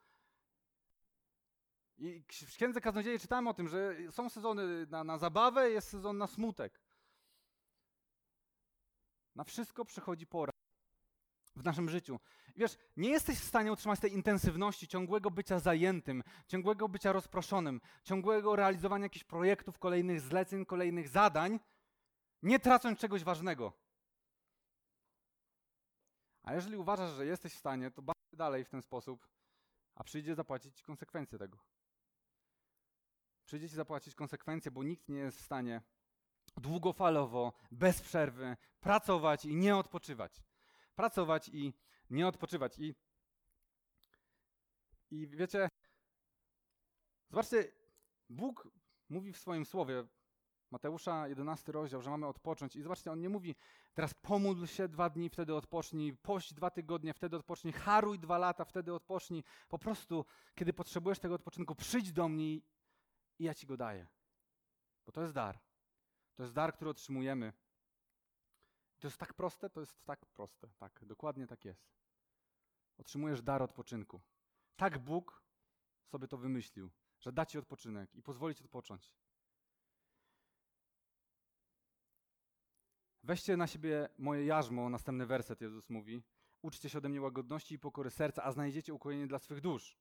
I 1.97 2.23
w 2.47 2.55
Księdze 2.55 2.81
Kaznodziei 2.81 3.19
czytamy 3.19 3.49
o 3.49 3.53
tym, 3.53 3.67
że 3.67 3.95
są 4.11 4.29
sezony 4.29 4.85
na, 4.85 5.03
na 5.03 5.17
zabawę, 5.17 5.69
jest 5.69 5.89
sezon 5.89 6.17
na 6.17 6.27
smutek. 6.27 6.81
Na 9.35 9.43
wszystko 9.43 9.85
przychodzi 9.85 10.27
pora 10.27 10.53
w 11.55 11.63
naszym 11.63 11.89
życiu. 11.89 12.19
Wiesz, 12.55 12.77
nie 12.97 13.09
jesteś 13.09 13.39
w 13.39 13.43
stanie 13.43 13.71
utrzymać 13.71 13.99
tej 13.99 14.13
intensywności, 14.13 14.87
ciągłego 14.87 15.31
bycia 15.31 15.59
zajętym, 15.59 16.23
ciągłego 16.47 16.89
bycia 16.89 17.11
rozproszonym, 17.11 17.81
ciągłego 18.03 18.55
realizowania 18.55 19.05
jakichś 19.05 19.25
projektów, 19.25 19.79
kolejnych 19.79 20.21
zleceń, 20.21 20.65
kolejnych 20.65 21.09
zadań, 21.09 21.59
nie 22.43 22.59
tracąc 22.59 22.99
czegoś 22.99 23.23
ważnego. 23.23 23.82
A 26.43 26.53
jeżeli 26.53 26.77
uważasz, 26.77 27.11
że 27.11 27.25
jesteś 27.25 27.53
w 27.53 27.59
stanie, 27.59 27.91
to 27.91 28.01
baw 28.01 28.15
dalej 28.33 28.65
w 28.65 28.69
ten 28.69 28.81
sposób, 28.81 29.27
a 29.95 30.03
przyjdzie 30.03 30.35
zapłacić 30.35 30.77
ci 30.77 30.83
konsekwencje 30.83 31.39
tego. 31.39 31.57
Przyjdzie 33.45 33.69
ci 33.69 33.75
zapłacić 33.75 34.15
konsekwencje, 34.15 34.71
bo 34.71 34.83
nikt 34.83 35.09
nie 35.09 35.19
jest 35.19 35.37
w 35.37 35.45
stanie 35.45 35.81
długofalowo, 36.57 37.53
bez 37.71 38.01
przerwy 38.01 38.57
pracować 38.79 39.45
i 39.45 39.55
nie 39.55 39.75
odpoczywać. 39.75 40.43
Pracować 40.95 41.49
i 41.49 41.73
nie 42.09 42.27
odpoczywać. 42.27 42.79
I, 42.79 42.95
i 45.11 45.27
wiecie, 45.27 45.69
zobaczcie, 47.29 47.71
Bóg 48.29 48.67
mówi 49.09 49.33
w 49.33 49.37
swoim 49.37 49.65
słowie, 49.65 50.07
Mateusza 50.73 51.27
11 51.27 51.71
rozdział, 51.71 52.01
że 52.01 52.09
mamy 52.09 52.27
odpocząć. 52.27 52.75
I 52.75 52.81
zobaczcie, 52.81 53.11
on 53.11 53.19
nie 53.19 53.29
mówi 53.29 53.55
teraz 53.93 54.13
pomódl 54.13 54.65
się 54.65 54.87
dwa 54.87 55.09
dni, 55.09 55.29
wtedy 55.29 55.55
odpocznij, 55.55 56.13
pość 56.13 56.53
dwa 56.53 56.69
tygodnie, 56.69 57.13
wtedy 57.13 57.35
odpocznij, 57.35 57.73
haruj 57.73 58.19
dwa 58.19 58.37
lata, 58.37 58.65
wtedy 58.65 58.93
odpocznij. 58.93 59.43
Po 59.69 59.79
prostu, 59.79 60.25
kiedy 60.55 60.73
potrzebujesz 60.73 61.19
tego 61.19 61.35
odpoczynku, 61.35 61.75
przyjdź 61.75 62.11
do 62.11 62.29
mnie 62.29 62.53
i 62.53 62.63
ja 63.39 63.53
ci 63.53 63.67
go 63.67 63.77
daję. 63.77 64.07
Bo 65.05 65.11
to 65.11 65.21
jest 65.21 65.33
dar. 65.33 65.59
To 66.35 66.43
jest 66.43 66.53
dar, 66.53 66.73
który 66.73 66.91
otrzymujemy. 66.91 67.53
To 68.99 69.07
jest 69.07 69.17
tak 69.17 69.33
proste, 69.33 69.69
to 69.69 69.79
jest 69.79 70.03
tak 70.05 70.25
proste. 70.25 70.67
Tak, 70.77 71.05
dokładnie 71.05 71.47
tak 71.47 71.65
jest. 71.65 71.85
Otrzymujesz 72.97 73.41
dar 73.41 73.61
odpoczynku. 73.63 74.21
Tak 74.75 74.99
Bóg 74.99 75.43
sobie 76.05 76.27
to 76.27 76.37
wymyślił, 76.37 76.91
że 77.19 77.31
da 77.31 77.45
ci 77.45 77.57
odpoczynek 77.57 78.15
i 78.15 78.23
pozwoli 78.23 78.55
ci 78.55 78.63
odpocząć. 78.63 79.13
Weźcie 83.23 83.57
na 83.57 83.67
siebie 83.67 84.09
moje 84.17 84.45
jarzmo, 84.45 84.89
następny 84.89 85.25
werset 85.25 85.61
Jezus 85.61 85.89
mówi. 85.89 86.23
Uczcie 86.61 86.89
się 86.89 86.97
ode 86.97 87.09
mnie 87.09 87.21
łagodności 87.21 87.75
i 87.75 87.79
pokory 87.79 88.09
serca, 88.09 88.43
a 88.43 88.51
znajdziecie 88.51 88.93
ukojenie 88.93 89.27
dla 89.27 89.39
swych 89.39 89.61
dusz. 89.61 89.97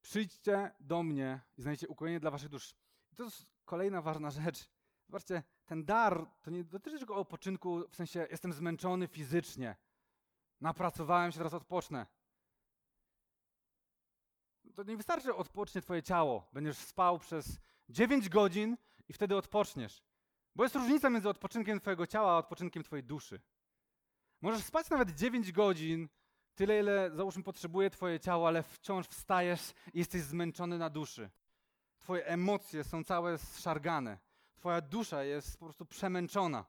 Przyjdźcie 0.00 0.70
do 0.80 1.02
mnie 1.02 1.40
i 1.56 1.62
znajdziecie 1.62 1.88
ukojenie 1.88 2.20
dla 2.20 2.30
waszych 2.30 2.48
dusz. 2.48 2.74
I 3.12 3.16
to 3.16 3.24
jest 3.24 3.46
kolejna 3.64 4.02
ważna 4.02 4.30
rzecz. 4.30 4.70
Zobaczcie, 5.06 5.42
ten 5.66 5.84
dar 5.84 6.26
to 6.42 6.50
nie 6.50 6.64
dotyczy 6.64 6.98
tylko 6.98 7.16
odpoczynku, 7.16 7.88
w 7.88 7.96
sensie 7.96 8.26
jestem 8.30 8.52
zmęczony 8.52 9.08
fizycznie. 9.08 9.76
Napracowałem 10.60 11.32
się, 11.32 11.38
teraz 11.38 11.54
odpocznę. 11.54 12.06
To 14.74 14.82
nie 14.82 14.96
wystarczy, 14.96 15.24
że 15.24 15.34
odpocznie 15.34 15.82
twoje 15.82 16.02
ciało. 16.02 16.48
Będziesz 16.52 16.78
spał 16.78 17.18
przez 17.18 17.58
9 17.88 18.28
godzin 18.28 18.76
i 19.08 19.12
wtedy 19.12 19.36
odpoczniesz. 19.36 20.07
Bo 20.58 20.64
jest 20.64 20.74
różnica 20.74 21.10
między 21.10 21.28
odpoczynkiem 21.28 21.80
twojego 21.80 22.06
ciała 22.06 22.32
a 22.32 22.38
odpoczynkiem 22.38 22.82
twojej 22.82 23.04
duszy. 23.04 23.40
Możesz 24.40 24.64
spać 24.64 24.90
nawet 24.90 25.10
9 25.10 25.52
godzin, 25.52 26.08
tyle 26.54 26.80
ile 26.80 27.10
załóżmy 27.14 27.42
potrzebuje 27.42 27.90
twoje 27.90 28.20
ciało, 28.20 28.48
ale 28.48 28.62
wciąż 28.62 29.06
wstajesz 29.06 29.72
i 29.94 29.98
jesteś 29.98 30.22
zmęczony 30.22 30.78
na 30.78 30.90
duszy. 30.90 31.30
Twoje 31.98 32.26
emocje 32.26 32.84
są 32.84 33.04
całe 33.04 33.38
zszargane. 33.38 34.18
Twoja 34.56 34.80
dusza 34.80 35.24
jest 35.24 35.58
po 35.58 35.66
prostu 35.66 35.86
przemęczona. 35.86 36.64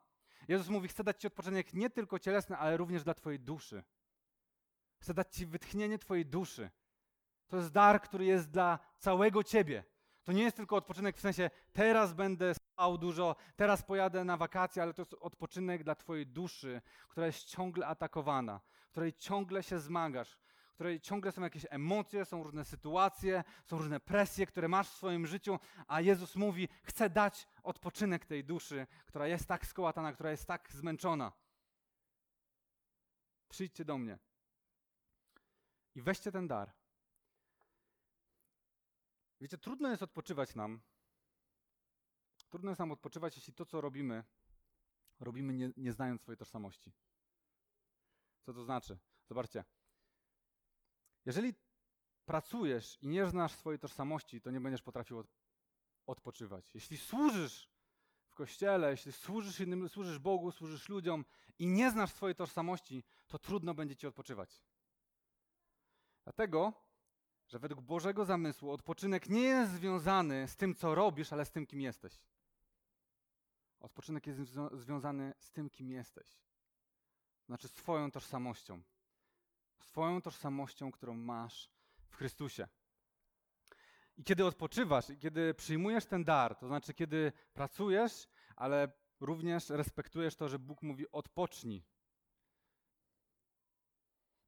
Jezus 0.48 0.70
mówi, 0.70 0.88
chcę 0.88 1.04
dać 1.04 1.22
ci 1.22 1.28
odpoczynek 1.28 1.74
nie 1.74 1.90
tylko 1.90 2.20
cielesny, 2.20 2.58
ale 2.58 2.78
również 2.78 3.04
dla 3.04 3.14
twojej 3.14 3.40
duszy. 3.40 3.84
Chcę 5.00 5.14
dać 5.14 5.36
ci 5.36 5.46
wytchnienie 5.46 6.00
twojej 6.00 6.26
duszy. 6.26 6.70
To 7.48 7.58
jest 7.58 7.72
dar, 7.72 8.02
który 8.02 8.26
jest 8.26 8.50
dla 8.50 8.80
całego 8.98 9.44
ciebie. 9.44 9.84
To 10.24 10.32
nie 10.32 10.44
jest 10.44 10.58
tylko 10.58 10.76
odpoczynek 10.76 11.18
w 11.18 11.22
sensie 11.22 11.50
teraz 11.74 12.14
będę 12.14 12.54
spał 12.80 12.98
dużo, 12.98 13.36
teraz 13.56 13.84
pojadę 13.84 14.24
na 14.24 14.38
wakacje, 14.38 14.84
ale 14.84 14.94
to 14.94 15.02
jest 15.02 15.14
odpoczynek 15.14 15.84
dla 15.84 15.96
twojej 15.96 16.28
duszy, 16.28 16.82
która 17.10 17.26
jest 17.26 17.44
ciągle 17.44 17.88
atakowana, 17.88 18.62
której 18.92 19.14
ciągle 19.14 19.64
się 19.64 19.80
zmagasz, 19.80 20.38
której 20.74 21.02
ciągle 21.02 21.32
są 21.32 21.42
jakieś 21.42 21.66
emocje, 21.70 22.26
są 22.26 22.44
różne 22.44 22.66
sytuacje, 22.66 23.44
są 23.66 23.78
różne 23.78 24.00
presje, 24.00 24.46
które 24.46 24.68
masz 24.68 24.90
w 24.90 24.98
swoim 24.98 25.28
życiu, 25.28 25.60
a 25.88 26.02
Jezus 26.02 26.36
mówi: 26.36 26.70
Chcę 26.84 27.10
dać 27.10 27.48
odpoczynek 27.64 28.26
tej 28.26 28.44
duszy, 28.44 28.88
która 29.06 29.28
jest 29.28 29.48
tak 29.48 29.66
skołatana, 29.66 30.14
która 30.14 30.32
jest 30.32 30.46
tak 30.46 30.72
zmęczona. 30.72 31.32
Przyjdźcie 33.50 33.86
do 33.86 33.98
mnie 33.98 34.20
i 35.96 36.02
weźcie 36.02 36.32
ten 36.32 36.48
dar. 36.48 36.72
Wiecie, 39.42 39.58
trudno 39.58 39.90
jest 39.90 40.04
odpoczywać 40.04 40.56
nam. 40.56 40.82
Trudno 42.50 42.72
jest 42.72 42.80
nam 42.80 42.92
odpoczywać, 42.92 43.36
jeśli 43.36 43.54
to, 43.54 43.66
co 43.66 43.82
robimy, 43.82 44.24
robimy 45.20 45.54
nie, 45.54 45.72
nie 45.78 45.92
znając 45.92 46.22
swojej 46.22 46.38
tożsamości. 46.38 46.92
Co 48.42 48.54
to 48.54 48.64
znaczy? 48.64 48.98
Zobaczcie. 49.28 49.64
Jeżeli 51.26 51.54
pracujesz 52.26 52.98
i 53.02 53.08
nie 53.08 53.26
znasz 53.26 53.56
swojej 53.56 53.80
tożsamości, 53.80 54.42
to 54.42 54.52
nie 54.52 54.62
będziesz 54.62 54.82
potrafił 54.82 55.18
od, 55.18 55.28
odpoczywać. 56.06 56.76
Jeśli 56.76 56.98
służysz 56.98 57.70
w 58.28 58.36
kościele, 58.36 58.92
jeśli 58.92 59.12
służysz 59.12 59.60
innym, 59.60 59.90
służysz 59.90 60.20
Bogu, 60.20 60.52
służysz 60.52 60.90
ludziom 60.90 61.26
i 61.60 61.68
nie 61.68 61.92
znasz 61.92 62.14
swojej 62.14 62.36
tożsamości, 62.36 63.04
to 63.28 63.40
trudno 63.40 63.74
będzie 63.74 63.96
ci 63.96 64.08
odpoczywać. 64.08 64.64
Dlatego 66.24 66.74
że 67.48 67.60
według 67.60 67.82
Bożego 67.82 68.26
zamysłu 68.26 68.72
odpoczynek 68.72 69.30
nie 69.30 69.42
jest 69.42 69.72
związany 69.72 70.48
z 70.48 70.56
tym, 70.56 70.76
co 70.76 70.96
robisz, 70.96 71.34
ale 71.34 71.46
z 71.46 71.52
tym, 71.52 71.66
kim 71.66 71.82
jesteś. 71.82 72.20
Odpoczynek 73.80 74.28
jest 74.28 74.40
związany 74.74 75.34
z 75.40 75.52
tym, 75.52 75.70
kim 75.70 75.92
jesteś. 75.92 76.40
Znaczy 77.46 77.68
swoją 77.68 78.12
tożsamością. 78.12 78.82
Swoją 79.80 80.22
tożsamością, 80.22 80.92
którą 80.92 81.14
masz 81.14 81.70
w 82.08 82.16
Chrystusie. 82.16 82.68
I 84.18 84.24
kiedy 84.24 84.46
odpoczywasz, 84.46 85.10
i 85.10 85.18
kiedy 85.18 85.54
przyjmujesz 85.54 86.06
ten 86.06 86.24
dar, 86.24 86.56
to 86.56 86.68
znaczy 86.68 86.94
kiedy 86.94 87.32
pracujesz, 87.54 88.28
ale 88.56 88.92
również 89.20 89.70
respektujesz 89.70 90.36
to, 90.36 90.50
że 90.50 90.60
Bóg 90.60 90.82
mówi 90.82 91.12
odpocznij, 91.12 91.86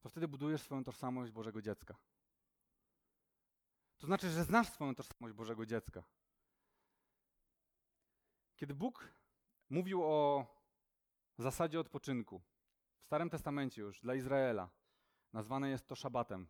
to 0.00 0.08
wtedy 0.08 0.28
budujesz 0.28 0.62
swoją 0.62 0.84
tożsamość 0.84 1.32
Bożego 1.32 1.62
dziecka. 1.62 1.96
To 3.98 4.06
znaczy, 4.06 4.30
że 4.30 4.44
znasz 4.44 4.68
swoją 4.68 4.94
tożsamość 4.94 5.34
Bożego 5.34 5.66
dziecka. 5.66 6.04
Kiedy 8.56 8.74
Bóg 8.74 9.14
mówił 9.72 10.04
o 10.04 10.46
zasadzie 11.38 11.80
odpoczynku, 11.80 12.42
w 13.02 13.06
Starym 13.06 13.30
Testamencie 13.30 13.82
już 13.82 14.00
dla 14.00 14.14
Izraela, 14.14 14.70
nazwane 15.32 15.70
jest 15.70 15.86
to 15.86 15.94
szabatem. 15.94 16.48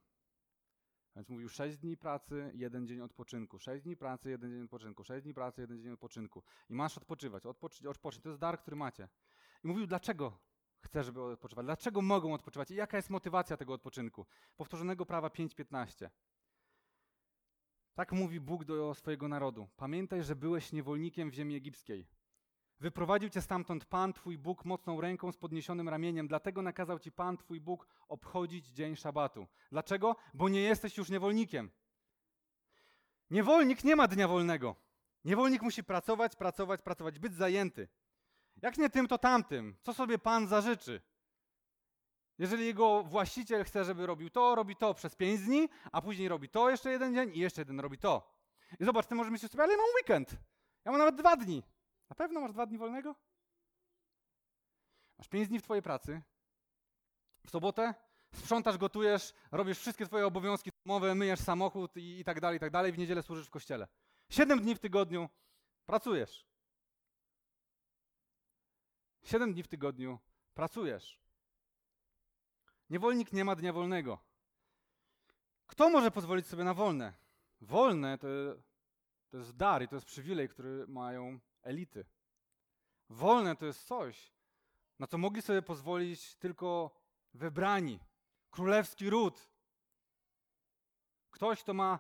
Więc 1.17 1.29
mówił 1.29 1.49
sześć 1.49 1.79
dni 1.79 1.97
pracy, 1.97 2.52
jeden 2.55 2.87
dzień 2.87 3.00
odpoczynku. 3.00 3.59
Sześć 3.59 3.85
dni 3.85 3.97
pracy, 3.97 4.31
jeden 4.31 4.50
dzień 4.50 4.62
odpoczynku. 4.62 5.05
Sześć 5.05 5.25
dni 5.25 5.35
pracy, 5.35 5.61
jeden 5.61 5.81
dzień 5.81 5.93
odpoczynku. 5.93 6.43
I 6.71 6.75
masz 6.75 6.99
odpoczywać. 6.99 7.47
Odpocznij, 7.47 7.88
odpocznij. 7.88 8.23
To 8.23 8.29
jest 8.29 8.41
dar, 8.41 8.59
który 8.59 8.76
macie. 8.76 9.09
I 9.64 9.69
mówił, 9.69 9.87
dlaczego 9.87 10.38
chcę, 10.81 11.05
żeby 11.05 11.23
odpoczywać? 11.23 11.67
Dlaczego 11.67 12.02
mogą 12.02 12.35
odpoczywać? 12.35 12.71
I 12.71 12.75
jaka 12.75 12.97
jest 12.97 13.11
motywacja 13.11 13.57
tego 13.57 13.73
odpoczynku? 13.73 14.26
Powtórzonego 14.57 15.07
prawa 15.07 15.29
5.15. 15.29 16.11
Tak 17.95 18.12
mówi 18.12 18.41
Bóg 18.41 18.64
do 18.64 18.95
swojego 18.95 19.29
narodu. 19.29 19.69
Pamiętaj, 19.76 20.23
że 20.25 20.37
byłeś 20.37 20.73
niewolnikiem 20.73 21.31
w 21.31 21.35
ziemi 21.35 21.57
egipskiej. 21.57 22.07
Wyprowadził 22.82 23.30
cię 23.30 23.42
stamtąd 23.42 23.84
Pan, 23.84 24.12
twój 24.12 24.38
Bóg, 24.38 24.64
mocną 24.64 25.00
ręką 25.00 25.32
z 25.32 25.36
podniesionym 25.36 25.88
ramieniem. 25.88 26.28
Dlatego 26.28 26.62
nakazał 26.62 26.98
ci 26.98 27.12
Pan, 27.12 27.36
twój 27.36 27.60
Bóg, 27.60 27.86
obchodzić 28.08 28.66
dzień 28.66 28.96
szabatu. 28.96 29.46
Dlaczego? 29.70 30.16
Bo 30.34 30.48
nie 30.48 30.60
jesteś 30.60 30.96
już 30.96 31.08
niewolnikiem. 31.08 31.70
Niewolnik 33.30 33.84
nie 33.84 33.96
ma 33.96 34.08
dnia 34.08 34.28
wolnego. 34.28 34.76
Niewolnik 35.24 35.62
musi 35.62 35.84
pracować, 35.84 36.36
pracować, 36.36 36.82
pracować, 36.82 37.18
być 37.18 37.34
zajęty. 37.34 37.88
Jak 38.62 38.78
nie 38.78 38.90
tym, 38.90 39.08
to 39.08 39.18
tamtym. 39.18 39.76
Co 39.82 39.94
sobie 39.94 40.18
Pan 40.18 40.48
zażyczy? 40.48 41.00
Jeżeli 42.38 42.66
jego 42.66 43.02
właściciel 43.02 43.64
chce, 43.64 43.84
żeby 43.84 44.06
robił 44.06 44.30
to, 44.30 44.54
robi 44.54 44.76
to 44.76 44.94
przez 44.94 45.16
pięć 45.16 45.40
dni, 45.40 45.68
a 45.92 46.02
później 46.02 46.28
robi 46.28 46.48
to 46.48 46.70
jeszcze 46.70 46.90
jeden 46.90 47.14
dzień 47.14 47.30
i 47.34 47.38
jeszcze 47.38 47.60
jeden 47.60 47.80
robi 47.80 47.98
to. 47.98 48.34
I 48.80 48.84
zobacz, 48.84 49.06
ty 49.06 49.14
możesz 49.14 49.32
myśleć 49.32 49.52
sobie, 49.52 49.64
ale 49.64 49.72
ja 49.72 49.78
mam 49.78 49.94
weekend. 49.96 50.36
Ja 50.84 50.90
mam 50.90 50.98
nawet 50.98 51.16
dwa 51.16 51.36
dni. 51.36 51.62
Na 52.12 52.16
pewno 52.16 52.40
masz 52.40 52.52
dwa 52.52 52.66
dni 52.66 52.78
wolnego? 52.78 53.14
Masz 55.19 55.28
pięć 55.28 55.49
dni 55.49 55.59
w 55.59 55.62
twojej 55.62 55.83
pracy. 55.83 56.23
W 57.47 57.50
sobotę 57.50 57.95
sprzątasz, 58.35 58.78
gotujesz, 58.78 59.33
robisz 59.52 59.78
wszystkie 59.78 60.07
twoje 60.07 60.26
obowiązki 60.26 60.71
domowe, 60.85 61.14
myjesz 61.14 61.40
samochód 61.40 61.97
i, 61.97 62.19
i 62.19 62.25
tak 62.25 62.40
dalej, 62.40 62.57
i 62.57 62.61
tak 62.61 62.71
dalej. 62.71 62.92
W 62.92 62.99
niedzielę 62.99 63.23
służysz 63.23 63.47
w 63.47 63.50
kościele. 63.50 63.88
Siedem 64.31 64.61
dni 64.61 64.75
w 64.75 64.78
tygodniu 64.78 65.28
pracujesz. 65.87 66.47
Siedem 69.23 69.52
dni 69.52 69.62
w 69.62 69.69
tygodniu 69.69 70.19
pracujesz. 70.54 71.19
Niewolnik 72.90 73.33
nie 73.33 73.45
ma 73.45 73.57
dnia 73.57 73.73
wolnego. 73.73 74.19
Kto 75.66 75.90
może 75.90 76.11
pozwolić 76.11 76.47
sobie 76.47 76.64
na 76.64 76.75
wolne? 76.75 77.12
Wolne 77.61 78.19
to, 78.19 78.26
to 79.31 79.37
jest 79.37 79.57
dar 79.57 79.83
i 79.83 79.88
to 79.88 79.95
jest 79.95 80.07
przywilej, 80.07 80.49
który 80.49 80.87
mają 80.88 81.40
elity. 81.62 82.04
Wolne 83.09 83.57
to 83.57 83.66
jest 83.66 83.85
coś, 83.85 84.33
na 84.99 85.07
co 85.07 85.19
mogli 85.19 85.42
sobie 85.42 85.62
pozwolić 85.62 86.37
tylko 86.37 86.90
wybrani, 87.35 88.00
królewski 88.50 89.11
ród. 89.11 89.50
Ktoś, 91.31 91.62
kto 91.62 91.75
ma 91.75 91.99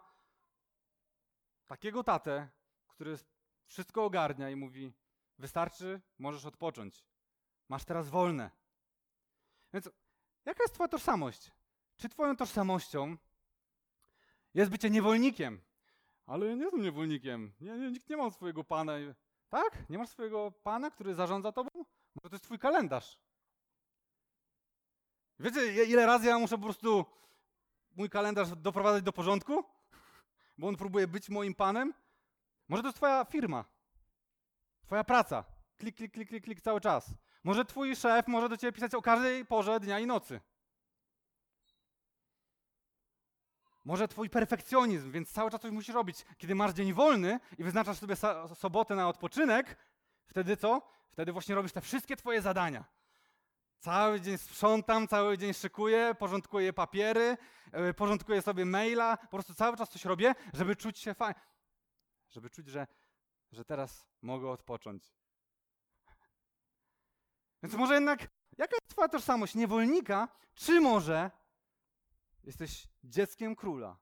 takiego 1.66 2.04
tatę, 2.04 2.48
który 2.88 3.18
wszystko 3.66 4.04
ogarnia 4.04 4.50
i 4.50 4.56
mówi: 4.56 4.92
Wystarczy, 5.38 6.00
możesz 6.18 6.44
odpocząć. 6.44 7.04
Masz 7.68 7.84
teraz 7.84 8.08
wolne. 8.08 8.50
Więc 9.72 9.90
jaka 10.44 10.62
jest 10.64 10.74
Twoja 10.74 10.88
tożsamość? 10.88 11.50
Czy 11.96 12.08
Twoją 12.08 12.36
tożsamością 12.36 13.16
jest 14.54 14.70
bycie 14.70 14.90
niewolnikiem? 14.90 15.60
Ale 16.26 16.46
ja 16.46 16.54
nie 16.54 16.62
jestem 16.62 16.82
niewolnikiem. 16.82 17.52
Nie, 17.60 17.78
nikt 17.78 18.08
nie 18.08 18.16
ma 18.16 18.30
swojego 18.30 18.64
pana. 18.64 18.92
Tak? 19.52 19.90
Nie 19.90 19.98
masz 19.98 20.08
swojego 20.08 20.50
pana, 20.50 20.90
który 20.90 21.14
zarządza 21.14 21.52
tobą? 21.52 21.70
Może 22.14 22.28
to 22.28 22.34
jest 22.34 22.44
twój 22.44 22.58
kalendarz. 22.58 23.18
Wiecie, 25.38 25.84
ile 25.84 26.06
razy 26.06 26.26
ja 26.26 26.38
muszę 26.38 26.56
po 26.56 26.64
prostu 26.64 27.04
mój 27.96 28.10
kalendarz 28.10 28.48
doprowadzać 28.50 29.02
do 29.02 29.12
porządku? 29.12 29.64
Bo 30.58 30.68
on 30.68 30.76
próbuje 30.76 31.08
być 31.08 31.28
moim 31.28 31.54
panem? 31.54 31.94
Może 32.68 32.82
to 32.82 32.88
jest 32.88 32.96
twoja 32.96 33.24
firma. 33.24 33.64
Twoja 34.86 35.04
praca. 35.04 35.44
Klik, 35.78 35.96
klik, 35.96 36.12
klik, 36.12 36.28
klik, 36.28 36.44
klik 36.44 36.60
cały 36.60 36.80
czas. 36.80 37.14
Może 37.44 37.64
twój 37.64 37.96
szef 37.96 38.28
może 38.28 38.48
do 38.48 38.56
ciebie 38.56 38.72
pisać 38.72 38.94
o 38.94 39.02
każdej 39.02 39.46
porze 39.46 39.80
dnia 39.80 40.00
i 40.00 40.06
nocy. 40.06 40.40
Może 43.84 44.08
twój 44.08 44.30
perfekcjonizm, 44.30 45.10
więc 45.12 45.32
cały 45.32 45.50
czas 45.50 45.60
coś 45.60 45.70
musisz 45.70 45.94
robić. 45.94 46.24
Kiedy 46.38 46.54
masz 46.54 46.72
dzień 46.72 46.92
wolny 46.92 47.40
i 47.58 47.64
wyznaczasz 47.64 47.98
sobie 47.98 48.16
sobotę 48.54 48.94
na 48.94 49.08
odpoczynek, 49.08 49.76
wtedy 50.26 50.56
co? 50.56 50.82
Wtedy 51.12 51.32
właśnie 51.32 51.54
robisz 51.54 51.72
te 51.72 51.80
wszystkie 51.80 52.16
twoje 52.16 52.42
zadania. 52.42 52.84
Cały 53.78 54.20
dzień 54.20 54.38
sprzątam, 54.38 55.08
cały 55.08 55.38
dzień 55.38 55.54
szykuję, 55.54 56.14
porządkuję 56.18 56.72
papiery, 56.72 57.36
yy, 57.72 57.94
porządkuję 57.94 58.42
sobie 58.42 58.64
maila, 58.64 59.16
po 59.16 59.28
prostu 59.28 59.54
cały 59.54 59.76
czas 59.76 59.90
coś 59.90 60.04
robię, 60.04 60.34
żeby 60.52 60.76
czuć 60.76 60.98
się 60.98 61.14
fajnie. 61.14 61.40
Żeby 62.30 62.50
czuć, 62.50 62.68
że, 62.68 62.86
że 63.52 63.64
teraz 63.64 64.06
mogę 64.22 64.50
odpocząć. 64.50 65.14
Więc 67.62 67.74
może 67.74 67.94
jednak, 67.94 68.20
jaka 68.58 68.76
jest 68.76 68.88
twoja 68.88 69.08
tożsamość? 69.08 69.54
Niewolnika, 69.54 70.28
czy 70.54 70.80
może 70.80 71.30
Jesteś 72.42 72.88
dzieckiem 73.04 73.56
króla. 73.56 73.98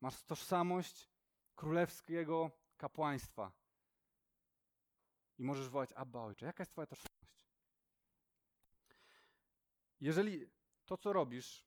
Masz 0.00 0.22
tożsamość 0.22 1.10
królewskiego 1.54 2.50
kapłaństwa. 2.76 3.52
I 5.38 5.44
możesz 5.44 5.68
wołać 5.68 5.92
Abba 5.92 6.20
Ojcze. 6.20 6.46
Jaka 6.46 6.62
jest 6.62 6.72
twoja 6.72 6.86
tożsamość? 6.86 7.10
Jeżeli 10.00 10.50
to, 10.86 10.96
co 10.96 11.12
robisz, 11.12 11.64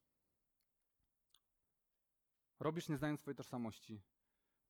robisz 2.59 2.89
nie 2.89 2.97
znając 2.97 3.19
swojej 3.19 3.35
tożsamości, 3.35 4.01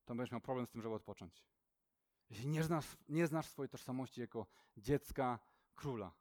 to 0.04 0.14
będziesz 0.14 0.32
miał 0.32 0.40
problem 0.40 0.66
z 0.66 0.70
tym, 0.70 0.82
żeby 0.82 0.94
odpocząć. 0.94 1.44
Jeśli 2.30 2.48
nie 2.48 2.64
znasz, 2.64 2.96
nie 3.08 3.26
znasz 3.26 3.46
swojej 3.46 3.68
tożsamości 3.68 4.20
jako 4.20 4.46
dziecka 4.76 5.38
króla, 5.74 6.12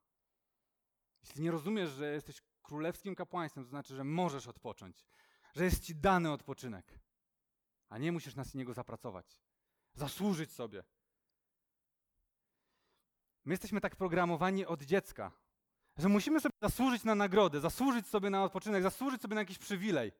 jeśli 1.21 1.41
nie 1.43 1.51
rozumiesz, 1.51 1.89
że 1.89 2.13
jesteś 2.13 2.41
królewskim 2.63 3.15
kapłaństwem, 3.15 3.63
to 3.63 3.69
znaczy, 3.69 3.95
że 3.95 4.03
możesz 4.03 4.47
odpocząć, 4.47 5.05
że 5.55 5.63
jest 5.63 5.83
ci 5.83 5.95
dany 5.95 6.31
odpoczynek, 6.31 6.99
a 7.89 7.97
nie 7.97 8.11
musisz 8.11 8.35
na 8.35 8.43
niego 8.53 8.73
zapracować, 8.73 9.39
zasłużyć 9.93 10.51
sobie. 10.51 10.83
My 13.45 13.53
jesteśmy 13.53 13.81
tak 13.81 13.95
programowani 13.95 14.65
od 14.65 14.83
dziecka, 14.83 15.31
że 15.97 16.09
musimy 16.09 16.39
sobie 16.39 16.53
zasłużyć 16.61 17.03
na 17.03 17.15
nagrodę, 17.15 17.59
zasłużyć 17.59 18.07
sobie 18.07 18.29
na 18.29 18.43
odpoczynek, 18.43 18.83
zasłużyć 18.83 19.21
sobie 19.21 19.35
na 19.35 19.41
jakiś 19.41 19.57
przywilej. 19.57 20.11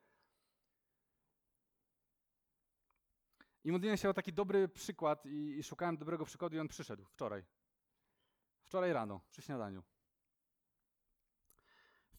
I 3.63 3.71
modliłem 3.71 3.97
się 3.97 4.09
o 4.09 4.13
taki 4.13 4.33
dobry 4.33 4.67
przykład 4.67 5.25
i, 5.25 5.57
i 5.59 5.63
szukałem 5.63 5.97
dobrego 5.97 6.25
przykładu 6.25 6.55
i 6.55 6.59
on 6.59 6.67
przyszedł 6.67 7.05
wczoraj. 7.05 7.43
Wczoraj 8.63 8.93
rano, 8.93 9.21
przy 9.29 9.41
śniadaniu 9.41 9.83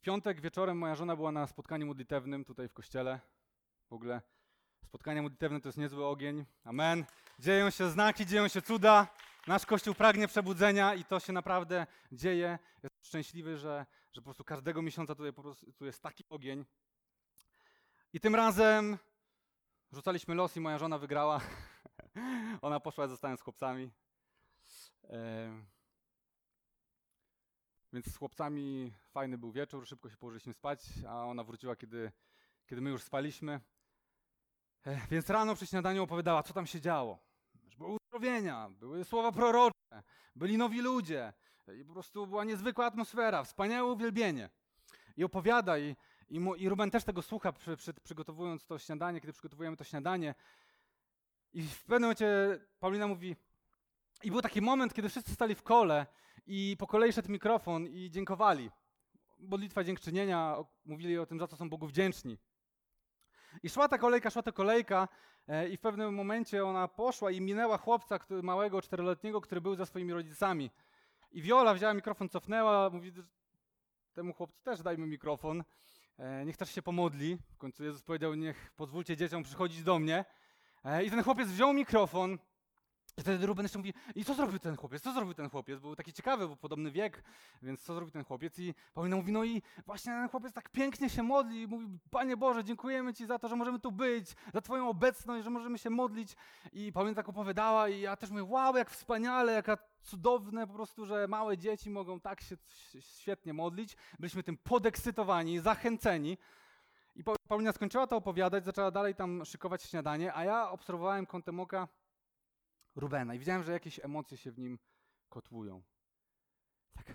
piątek 0.05 0.41
wieczorem 0.41 0.79
moja 0.79 0.95
żona 0.95 1.17
była 1.17 1.33
na 1.33 1.47
spotkaniu 1.47 1.87
modlitewnym 1.87 2.45
tutaj 2.45 2.69
w 2.69 2.73
kościele. 2.73 3.21
W 3.89 3.93
ogóle 3.93 4.23
spotkania 4.83 5.23
modlitewne 5.23 5.61
to 5.61 5.69
jest 5.69 5.79
niezły 5.79 6.07
ogień. 6.07 6.45
Amen. 6.65 7.05
Dzieją 7.39 7.71
się 7.71 7.91
znaki, 7.91 8.27
dzieją 8.27 8.49
się 8.49 8.63
cuda. 8.63 9.09
Nasz 9.47 9.67
Kościół 9.67 9.95
pragnie 9.95 10.29
przebudzenia 10.29 10.95
i 10.95 11.05
to 11.05 11.21
się 11.21 11.33
naprawdę 11.33 11.87
dzieje. 12.13 12.59
Jestem 12.83 12.91
szczęśliwy, 13.03 13.57
że, 13.57 13.87
że 14.13 14.21
po 14.21 14.25
prostu 14.25 14.45
każdego 14.45 14.83
miesiąca 14.83 15.15
tutaj 15.15 15.33
po 15.33 15.43
prostu 15.43 15.73
tu 15.73 15.85
jest 15.87 16.03
taki 16.03 16.25
ogień. 16.29 16.65
I 18.13 18.21
tym 18.21 18.35
razem 18.35 18.99
rzucaliśmy 19.93 20.35
los 20.35 20.57
i 20.57 20.61
moja 20.61 20.79
żona 20.79 20.99
wygrała. 20.99 21.41
Ona 22.63 22.81
poszła, 22.81 23.09
zostałem 23.09 23.37
z 23.37 23.41
chłopcami. 23.41 23.91
Więc 27.95 28.13
z 28.13 28.17
chłopcami 28.17 28.93
fajny 29.11 29.39
był 29.39 29.53
wieczór, 29.53 29.87
szybko 29.87 30.11
się 30.11 30.17
położyliśmy 30.17 30.53
spać, 30.53 30.81
a 31.09 31.25
ona 31.25 31.45
wróciła, 31.45 31.77
kiedy, 31.77 32.13
kiedy 32.67 32.83
my 32.83 32.91
już 32.91 33.03
spaliśmy. 33.03 33.61
Więc 35.11 35.31
rano 35.31 35.55
przy 35.55 35.67
śniadaniu 35.67 36.03
opowiadała, 36.03 36.43
co 36.43 36.55
tam 36.55 36.67
się 36.67 36.81
działo. 36.81 37.19
Były 37.79 37.97
uzdrowienia, 37.97 38.71
były 38.71 39.05
słowa 39.05 39.33
prorocze, 39.33 40.03
byli 40.37 40.57
nowi 40.57 40.81
ludzie. 40.81 41.33
I 41.81 41.85
po 41.85 41.93
prostu 41.93 42.27
była 42.27 42.45
niezwykła 42.45 42.87
atmosfera, 42.87 43.45
wspaniałe 43.45 43.93
uwielbienie. 43.93 44.51
I 45.17 45.25
opowiada, 45.25 45.79
i, 45.79 45.97
i, 46.29 46.41
i 46.57 46.69
Ruben 46.69 46.91
też 46.91 47.05
tego 47.05 47.23
słucha, 47.23 47.53
przy, 47.53 47.77
przy, 47.77 47.95
przygotowując 47.95 48.67
to 48.67 48.79
śniadanie, 48.79 49.21
kiedy 49.21 49.33
przygotowujemy 49.33 49.77
to 49.77 49.85
śniadanie. 49.85 50.35
I 51.53 51.63
w 51.63 51.83
pewnym 51.83 52.03
momencie 52.03 52.27
Paulina 52.81 53.07
mówi, 53.07 53.37
i 54.25 54.31
był 54.31 54.43
taki 54.43 54.63
moment, 54.63 54.95
kiedy 54.95 55.09
wszyscy 55.09 55.33
stali 55.33 55.55
w 55.55 55.63
kole 55.63 56.07
i 56.47 56.77
po 56.79 56.87
kolei 56.87 57.13
szedł 57.13 57.31
mikrofon 57.31 57.87
i 57.87 58.11
dziękowali. 58.11 58.71
Modlitwa 59.39 59.85
dziękczynienia, 59.85 60.57
mówili 60.85 61.19
o 61.19 61.27
tym, 61.27 61.39
za 61.39 61.47
co 61.47 61.57
są 61.57 61.71
Bogu 61.71 61.87
wdzięczni. 61.87 62.39
I 63.63 63.69
szła 63.69 63.89
ta 63.89 63.99
kolejka, 63.99 64.31
szła 64.31 64.43
ta 64.43 64.53
kolejka 64.53 65.09
e, 65.49 65.69
i 65.69 65.77
w 65.77 65.81
pewnym 65.81 66.15
momencie 66.15 66.65
ona 66.65 66.89
poszła 66.89 67.31
i 67.31 67.41
minęła 67.41 67.79
chłopca 67.79 68.19
małego, 68.43 68.83
czteroletniego, 68.83 69.41
który 69.41 69.61
był 69.61 69.75
ze 69.75 69.87
swoimi 69.87 70.13
rodzicami. 70.13 70.71
I 71.33 71.43
Viola 71.43 71.75
wzięła 71.75 71.95
mikrofon, 71.95 72.29
cofnęła, 72.29 72.91
mówi, 72.91 73.13
temu 74.13 74.33
chłopcu 74.33 74.63
też 74.63 74.83
dajmy 74.83 75.07
mikrofon, 75.07 75.65
e, 76.19 76.45
niech 76.45 76.57
też 76.57 76.71
się 76.71 76.83
pomodli. 76.83 77.39
W 77.55 77.57
końcu 77.57 77.85
Jezus 77.85 78.03
powiedział, 78.03 78.35
niech 78.35 78.73
pozwólcie 78.77 79.17
dzieciom 79.17 79.43
przychodzić 79.43 79.83
do 79.83 79.99
mnie. 79.99 80.25
E, 80.85 81.05
I 81.05 81.11
ten 81.11 81.23
chłopiec 81.23 81.49
wziął 81.49 81.73
mikrofon, 81.73 82.39
i 83.17 83.23
wtedy 83.23 83.47
Ruben 83.47 83.65
jeszcze 83.65 83.79
mówi, 83.79 83.95
i 84.15 84.25
co 84.25 84.35
zrobił 84.35 84.59
ten 84.59 84.77
chłopiec? 84.77 85.03
Co 85.03 85.13
zrobił 85.13 85.35
ten 85.35 85.51
chłopiec? 85.51 85.81
Był 85.81 85.97
taki 85.97 86.13
ciekawy, 86.13 86.49
bo 86.49 86.57
podobny 86.57 86.91
wiek, 86.91 87.23
więc 87.63 87.83
co 87.83 87.95
zrobił 87.95 88.11
ten 88.11 88.25
chłopiec? 88.25 88.59
I 88.59 88.75
Paulina 88.95 89.17
mówi, 89.17 89.33
no 89.33 89.45
i 89.45 89.63
właśnie 89.87 90.13
ten 90.13 90.29
chłopiec 90.29 90.53
tak 90.53 90.69
pięknie 90.69 91.11
się 91.11 91.23
modli 91.23 91.63
i 91.63 91.67
mówi, 91.67 91.87
Panie 92.11 92.37
Boże, 92.37 92.65
dziękujemy 92.65 93.15
Ci 93.15 93.27
za 93.27 93.39
to, 93.39 93.49
że 93.49 93.57
możemy 93.57 93.81
tu 93.81 93.93
być, 93.93 94.37
za 94.55 94.61
Twoją 94.61 94.89
obecność, 94.89 95.45
że 95.45 95.51
możemy 95.51 95.79
się 95.79 95.91
modlić. 95.91 96.37
I 96.73 96.93
Paulina 96.93 97.17
tak 97.17 97.29
opowiadała 97.29 97.89
i 97.89 98.01
ja 98.01 98.17
też 98.17 98.31
mówię, 98.31 98.45
wow, 98.45 98.77
jak 98.77 98.91
wspaniale, 98.91 99.53
jaka 99.53 99.79
cudowne 100.03 100.67
po 100.67 100.73
prostu, 100.73 101.07
że 101.07 101.29
małe 101.29 101.59
dzieci 101.59 101.91
mogą 101.91 102.21
tak 102.21 102.41
się 102.41 102.57
świetnie 103.01 103.53
modlić. 103.53 103.97
Byliśmy 104.19 104.43
tym 104.43 104.57
podekscytowani, 104.57 105.61
zachęceni. 105.61 106.39
I 107.17 107.25
Pa- 107.25 107.37
Paulina 107.49 107.73
skończyła 107.73 108.07
to 108.07 108.17
opowiadać, 108.17 108.65
zaczęła 108.65 108.91
dalej 108.91 109.15
tam 109.15 109.45
szykować 109.45 109.83
śniadanie, 109.83 110.35
a 110.35 110.45
ja 110.45 110.71
obserwowałem 110.71 111.27
kątem 111.27 111.61
oka 111.61 111.89
Rubena 112.95 113.35
i 113.35 113.39
widziałem, 113.39 113.63
że 113.63 113.73
jakieś 113.73 114.05
emocje 114.05 114.37
się 114.37 114.53
w 114.53 114.59
nim 114.59 114.79
kotłują. 115.29 115.83
Tak. 116.93 117.13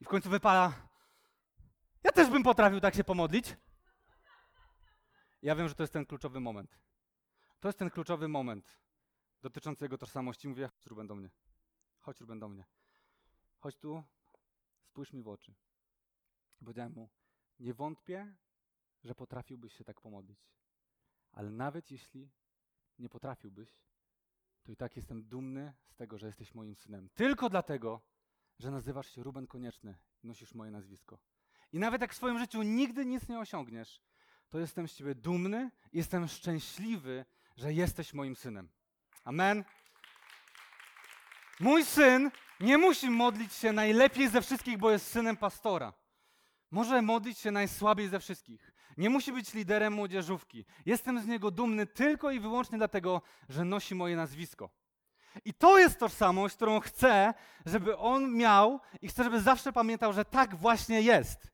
I 0.00 0.04
w 0.04 0.08
końcu 0.08 0.30
wypala. 0.30 0.88
Ja 2.04 2.12
też 2.12 2.30
bym 2.30 2.42
potrafił 2.42 2.80
tak 2.80 2.94
się 2.94 3.04
pomodlić. 3.04 3.56
Ja 5.42 5.56
wiem, 5.56 5.68
że 5.68 5.74
to 5.74 5.82
jest 5.82 5.92
ten 5.92 6.06
kluczowy 6.06 6.40
moment. 6.40 6.78
To 7.60 7.68
jest 7.68 7.78
ten 7.78 7.90
kluczowy 7.90 8.28
moment 8.28 8.80
dotyczący 9.42 9.84
jego 9.84 9.98
tożsamości. 9.98 10.48
Mówię, 10.48 10.68
chodź 10.68 10.86
Ruben 10.86 11.06
do 11.06 11.14
mnie. 11.14 11.30
Chodź 12.00 12.20
Ruben 12.20 12.38
do 12.38 12.48
mnie. 12.48 12.64
Chodź 13.58 13.76
tu, 13.76 14.04
spójrz 14.82 15.12
mi 15.12 15.22
w 15.22 15.28
oczy. 15.28 15.54
Powiedziałem 16.58 16.92
mu, 16.92 17.10
nie 17.58 17.74
wątpię, 17.74 18.34
że 19.04 19.14
potrafiłbyś 19.14 19.72
się 19.72 19.84
tak 19.84 20.00
pomodlić. 20.00 20.38
Ale 21.32 21.50
nawet 21.50 21.90
jeśli 21.90 22.30
nie 23.00 23.08
potrafiłbyś, 23.08 23.68
to 24.62 24.72
i 24.72 24.76
tak 24.76 24.96
jestem 24.96 25.22
dumny 25.22 25.72
z 25.86 25.94
tego, 25.94 26.18
że 26.18 26.26
jesteś 26.26 26.54
moim 26.54 26.76
synem. 26.76 27.08
Tylko 27.14 27.50
dlatego, 27.50 28.00
że 28.58 28.70
nazywasz 28.70 29.10
się 29.10 29.22
Ruben 29.22 29.46
Konieczny 29.46 29.98
i 30.22 30.26
nosisz 30.26 30.54
moje 30.54 30.70
nazwisko. 30.70 31.18
I 31.72 31.78
nawet 31.78 32.00
jak 32.00 32.12
w 32.12 32.16
swoim 32.16 32.38
życiu 32.38 32.62
nigdy 32.62 33.06
nic 33.06 33.28
nie 33.28 33.38
osiągniesz, 33.38 34.02
to 34.50 34.58
jestem 34.58 34.88
z 34.88 34.94
ciebie 34.94 35.14
dumny 35.14 35.70
jestem 35.92 36.28
szczęśliwy, 36.28 37.24
że 37.56 37.72
jesteś 37.72 38.14
moim 38.14 38.36
synem. 38.36 38.68
Amen. 39.24 39.64
Mój 41.60 41.84
syn 41.84 42.30
nie 42.60 42.78
musi 42.78 43.10
modlić 43.10 43.52
się 43.52 43.72
najlepiej 43.72 44.28
ze 44.28 44.42
wszystkich, 44.42 44.78
bo 44.78 44.90
jest 44.90 45.06
synem 45.06 45.36
pastora. 45.36 45.92
Może 46.70 47.02
modlić 47.02 47.38
się 47.38 47.50
najsłabiej 47.50 48.08
ze 48.08 48.20
wszystkich. 48.20 48.72
Nie 49.00 49.10
musi 49.10 49.32
być 49.32 49.54
liderem 49.54 49.92
młodzieżówki. 49.92 50.64
Jestem 50.86 51.20
z 51.20 51.26
niego 51.26 51.50
dumny 51.50 51.86
tylko 51.86 52.30
i 52.30 52.40
wyłącznie 52.40 52.78
dlatego, 52.78 53.22
że 53.48 53.64
nosi 53.64 53.94
moje 53.94 54.16
nazwisko. 54.16 54.70
I 55.44 55.54
to 55.54 55.78
jest 55.78 55.98
tożsamość, 55.98 56.56
którą 56.56 56.80
chcę, 56.80 57.34
żeby 57.66 57.96
on 57.96 58.34
miał 58.34 58.80
i 59.02 59.08
chcę, 59.08 59.24
żeby 59.24 59.40
zawsze 59.40 59.72
pamiętał, 59.72 60.12
że 60.12 60.24
tak 60.24 60.56
właśnie 60.56 61.02
jest. 61.02 61.52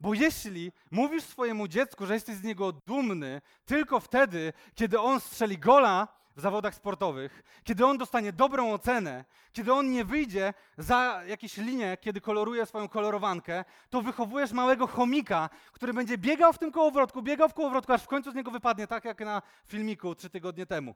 Bo 0.00 0.14
jeśli 0.14 0.72
mówisz 0.90 1.24
swojemu 1.24 1.68
dziecku, 1.68 2.06
że 2.06 2.14
jesteś 2.14 2.36
z 2.36 2.42
niego 2.42 2.72
dumny 2.72 3.40
tylko 3.64 4.00
wtedy, 4.00 4.52
kiedy 4.74 5.00
on 5.00 5.20
strzeli 5.20 5.58
gola 5.58 6.08
w 6.36 6.40
zawodach 6.40 6.74
sportowych, 6.74 7.42
kiedy 7.64 7.86
on 7.86 7.98
dostanie 7.98 8.32
dobrą 8.32 8.72
ocenę, 8.72 9.24
kiedy 9.52 9.72
on 9.72 9.90
nie 9.90 10.04
wyjdzie 10.04 10.54
za 10.78 11.22
jakieś 11.26 11.56
linie, 11.56 11.96
kiedy 12.00 12.20
koloruje 12.20 12.66
swoją 12.66 12.88
kolorowankę, 12.88 13.64
to 13.90 14.02
wychowujesz 14.02 14.52
małego 14.52 14.86
chomika, 14.86 15.50
który 15.72 15.94
będzie 15.94 16.18
biegał 16.18 16.52
w 16.52 16.58
tym 16.58 16.72
kołowrotku, 16.72 17.22
biegał 17.22 17.48
w 17.48 17.54
kołowrotku, 17.54 17.92
aż 17.92 18.02
w 18.02 18.06
końcu 18.06 18.32
z 18.32 18.34
niego 18.34 18.50
wypadnie, 18.50 18.86
tak 18.86 19.04
jak 19.04 19.20
na 19.20 19.42
filmiku 19.66 20.14
trzy 20.14 20.30
tygodnie 20.30 20.66
temu. 20.66 20.94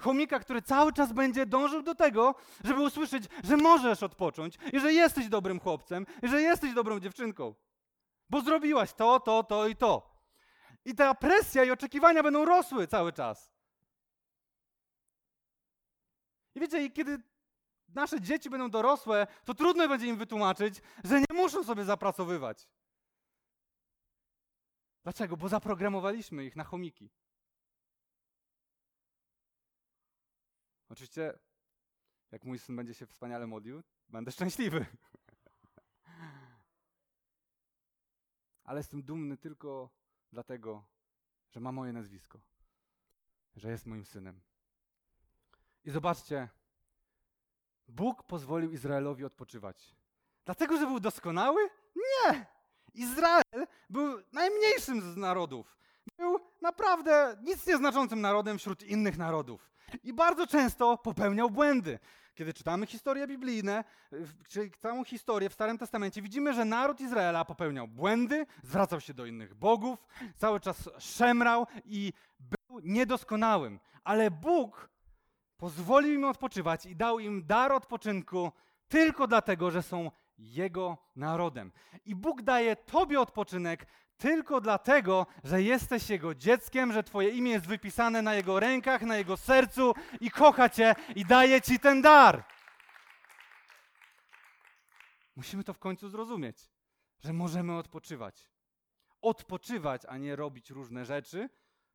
Chomika, 0.00 0.38
który 0.38 0.62
cały 0.62 0.92
czas 0.92 1.12
będzie 1.12 1.46
dążył 1.46 1.82
do 1.82 1.94
tego, 1.94 2.34
żeby 2.64 2.82
usłyszeć, 2.82 3.24
że 3.44 3.56
możesz 3.56 4.02
odpocząć 4.02 4.58
i 4.72 4.80
że 4.80 4.92
jesteś 4.92 5.28
dobrym 5.28 5.60
chłopcem 5.60 6.06
i 6.22 6.28
że 6.28 6.42
jesteś 6.42 6.74
dobrą 6.74 7.00
dziewczynką. 7.00 7.54
Bo 8.30 8.40
zrobiłaś 8.40 8.92
to, 8.92 9.20
to, 9.20 9.42
to 9.42 9.68
i 9.68 9.76
to. 9.76 10.18
I 10.84 10.94
ta 10.94 11.14
presja 11.14 11.64
i 11.64 11.70
oczekiwania 11.70 12.22
będą 12.22 12.44
rosły 12.44 12.86
cały 12.86 13.12
czas. 13.12 13.57
I 16.58 16.60
wiecie, 16.60 16.84
i 16.84 16.92
kiedy 16.92 17.22
nasze 17.88 18.20
dzieci 18.20 18.50
będą 18.50 18.70
dorosłe, 18.70 19.26
to 19.44 19.54
trudno 19.54 19.88
będzie 19.88 20.06
im 20.06 20.16
wytłumaczyć, 20.16 20.82
że 21.04 21.20
nie 21.20 21.34
muszą 21.34 21.64
sobie 21.64 21.84
zapracowywać. 21.84 22.68
Dlaczego? 25.02 25.36
Bo 25.36 25.48
zaprogramowaliśmy 25.48 26.44
ich 26.44 26.56
na 26.56 26.64
chomiki. 26.64 27.10
Oczywiście, 30.88 31.38
jak 32.30 32.44
mój 32.44 32.58
syn 32.58 32.76
będzie 32.76 32.94
się 32.94 33.06
wspaniale 33.06 33.46
modlił, 33.46 33.82
będę 34.08 34.32
szczęśliwy. 34.32 34.86
Ale 38.64 38.78
jestem 38.80 39.02
dumny 39.02 39.36
tylko 39.36 39.90
dlatego, 40.32 40.84
że 41.50 41.60
ma 41.60 41.72
moje 41.72 41.92
nazwisko, 41.92 42.40
że 43.56 43.70
jest 43.70 43.86
moim 43.86 44.04
synem. 44.04 44.40
I 45.84 45.90
zobaczcie, 45.90 46.48
Bóg 47.88 48.22
pozwolił 48.22 48.72
Izraelowi 48.72 49.24
odpoczywać. 49.24 49.94
Dlatego, 50.44 50.76
że 50.76 50.86
był 50.86 51.00
doskonały? 51.00 51.60
Nie! 51.96 52.46
Izrael 52.94 53.66
był 53.90 54.22
najmniejszym 54.32 55.00
z 55.00 55.16
narodów. 55.16 55.78
Był 56.18 56.40
naprawdę 56.60 57.36
nic 57.42 57.66
nieznaczącym 57.66 58.20
narodem 58.20 58.58
wśród 58.58 58.82
innych 58.82 59.18
narodów. 59.18 59.70
I 60.02 60.12
bardzo 60.12 60.46
często 60.46 60.98
popełniał 60.98 61.50
błędy. 61.50 61.98
Kiedy 62.34 62.54
czytamy 62.54 62.86
historie 62.86 63.26
biblijne, 63.26 63.84
czy 64.48 64.70
całą 64.82 65.04
historię 65.04 65.50
w 65.50 65.54
Starym 65.54 65.78
Testamencie, 65.78 66.22
widzimy, 66.22 66.54
że 66.54 66.64
naród 66.64 67.00
Izraela 67.00 67.44
popełniał 67.44 67.88
błędy, 67.88 68.46
zwracał 68.62 69.00
się 69.00 69.14
do 69.14 69.26
innych 69.26 69.54
bogów, 69.54 70.06
cały 70.36 70.60
czas 70.60 70.90
szemrał 70.98 71.66
i 71.84 72.12
był 72.40 72.80
niedoskonałym. 72.80 73.80
Ale 74.04 74.30
Bóg 74.30 74.90
pozwolił 75.58 76.14
im 76.14 76.24
odpoczywać 76.24 76.86
i 76.86 76.96
dał 76.96 77.18
im 77.18 77.46
dar 77.46 77.72
odpoczynku 77.72 78.52
tylko 78.88 79.26
dlatego, 79.26 79.70
że 79.70 79.82
są 79.82 80.10
Jego 80.38 80.98
narodem. 81.16 81.72
I 82.04 82.14
Bóg 82.14 82.42
daje 82.42 82.76
Tobie 82.76 83.20
odpoczynek 83.20 83.86
tylko 84.16 84.60
dlatego, 84.60 85.26
że 85.44 85.62
jesteś 85.62 86.10
Jego 86.10 86.34
dzieckiem, 86.34 86.92
że 86.92 87.02
Twoje 87.02 87.30
imię 87.30 87.50
jest 87.50 87.66
wypisane 87.66 88.22
na 88.22 88.34
Jego 88.34 88.60
rękach, 88.60 89.02
na 89.02 89.16
Jego 89.16 89.36
sercu 89.36 89.94
i 90.20 90.30
kocha 90.30 90.68
Cię 90.68 90.94
i 91.16 91.24
daje 91.24 91.60
Ci 91.60 91.78
ten 91.78 92.02
dar. 92.02 92.44
Musimy 95.36 95.64
to 95.64 95.74
w 95.74 95.78
końcu 95.78 96.08
zrozumieć, 96.08 96.70
że 97.20 97.32
możemy 97.32 97.76
odpoczywać. 97.76 98.50
Odpoczywać, 99.20 100.02
a 100.08 100.18
nie 100.18 100.36
robić 100.36 100.70
różne 100.70 101.04
rzeczy, 101.04 101.48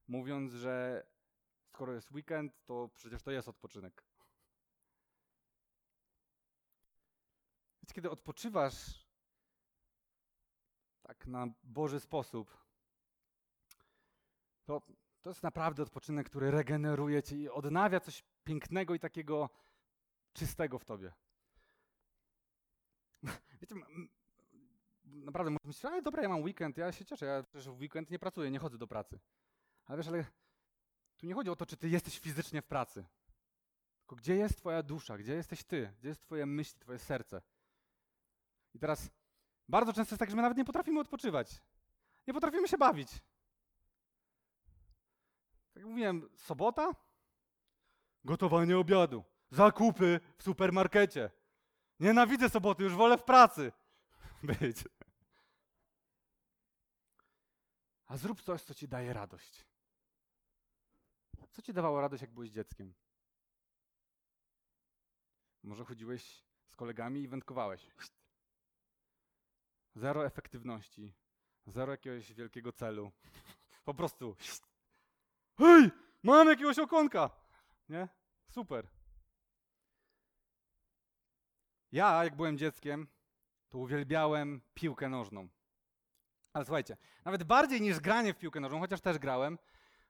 mówiąc, 0.07 0.51
że 0.51 1.05
skoro 1.73 1.93
jest 1.93 2.11
weekend, 2.11 2.65
to 2.65 2.89
przecież 2.95 3.23
to 3.23 3.31
jest 3.31 3.47
odpoczynek. 3.47 4.03
Więc 7.81 7.93
kiedy 7.93 8.09
odpoczywasz 8.09 9.07
tak 11.01 11.27
na 11.27 11.47
Boży 11.63 11.99
sposób, 11.99 12.57
to, 14.65 14.81
to 15.21 15.29
jest 15.29 15.43
naprawdę 15.43 15.83
odpoczynek, 15.83 16.29
który 16.29 16.51
regeneruje 16.51 17.23
cię 17.23 17.37
i 17.37 17.49
odnawia 17.49 17.99
coś 17.99 18.23
pięknego 18.43 18.95
i 18.95 18.99
takiego 18.99 19.49
czystego 20.33 20.79
w 20.79 20.85
tobie. 20.85 21.13
Wiecie, 23.61 23.75
naprawdę 25.05 25.51
myśleć, 25.63 25.85
ale 25.85 26.01
dobra, 26.01 26.23
ja 26.23 26.29
mam 26.29 26.43
weekend, 26.43 26.77
ja 26.77 26.91
się 26.91 27.05
cieszę, 27.05 27.25
ja 27.25 27.43
przecież 27.43 27.69
w 27.69 27.79
weekend 27.79 28.09
nie 28.09 28.19
pracuję, 28.19 28.51
nie 28.51 28.59
chodzę 28.59 28.77
do 28.77 28.87
pracy. 28.87 29.19
Ale 29.85 29.97
wiesz, 29.97 30.07
ale 30.07 30.25
tu 31.23 31.27
nie 31.27 31.33
chodzi 31.33 31.49
o 31.49 31.55
to, 31.55 31.65
czy 31.65 31.77
ty 31.77 31.89
jesteś 31.89 32.19
fizycznie 32.19 32.61
w 32.61 32.65
pracy. 32.65 33.05
Tylko 33.99 34.15
gdzie 34.15 34.35
jest 34.35 34.57
twoja 34.57 34.83
dusza, 34.83 35.17
gdzie 35.17 35.33
jesteś 35.33 35.63
ty, 35.63 35.93
gdzie 35.99 36.09
jest 36.09 36.21
twoje 36.21 36.45
myśli, 36.45 36.79
twoje 36.79 36.99
serce. 36.99 37.41
I 38.73 38.79
teraz 38.79 39.09
bardzo 39.69 39.93
często 39.93 40.13
jest 40.13 40.19
tak, 40.19 40.29
że 40.29 40.35
my 40.35 40.41
nawet 40.41 40.57
nie 40.57 40.65
potrafimy 40.65 40.99
odpoczywać. 40.99 41.61
Nie 42.27 42.33
potrafimy 42.33 42.67
się 42.67 42.77
bawić. 42.77 43.11
Tak 45.73 45.75
jak 45.75 45.85
mówiłem, 45.85 46.29
sobota? 46.35 46.95
Gotowanie 48.25 48.77
obiadu. 48.77 49.23
Zakupy 49.51 50.19
w 50.37 50.43
supermarkecie. 50.43 51.31
Nienawidzę 51.99 52.49
soboty, 52.49 52.83
już 52.83 52.95
wolę 52.95 53.17
w 53.17 53.23
pracy 53.23 53.71
być. 54.61 54.77
A 58.05 58.17
zrób 58.17 58.41
coś, 58.41 58.61
co 58.63 58.73
ci 58.73 58.87
daje 58.87 59.13
radość. 59.13 59.72
Co 61.53 61.61
ci 61.61 61.73
dawało 61.73 62.01
radość, 62.01 62.21
jak 62.21 62.31
byłeś 62.31 62.49
dzieckiem? 62.49 62.93
Może 65.63 65.85
chodziłeś 65.85 66.43
z 66.67 66.75
kolegami 66.75 67.21
i 67.21 67.27
wędkowałeś. 67.27 67.91
Zero 69.95 70.25
efektywności, 70.25 71.13
zero 71.65 71.91
jakiegoś 71.91 72.33
wielkiego 72.33 72.71
celu. 72.71 73.11
Po 73.85 73.93
prostu. 73.93 74.35
Hej, 75.57 75.91
mam 76.23 76.47
jakiegoś 76.47 76.79
okonka! 76.79 77.29
Nie? 77.89 78.07
Super. 78.49 78.87
Ja, 81.91 82.23
jak 82.23 82.35
byłem 82.35 82.57
dzieckiem, 82.57 83.07
to 83.69 83.77
uwielbiałem 83.77 84.61
piłkę 84.73 85.09
nożną. 85.09 85.47
Ale 86.53 86.65
słuchajcie, 86.65 86.97
nawet 87.25 87.43
bardziej 87.43 87.81
niż 87.81 87.99
granie 87.99 88.33
w 88.33 88.37
piłkę 88.37 88.59
nożną, 88.59 88.79
chociaż 88.79 89.01
też 89.01 89.17
grałem, 89.19 89.57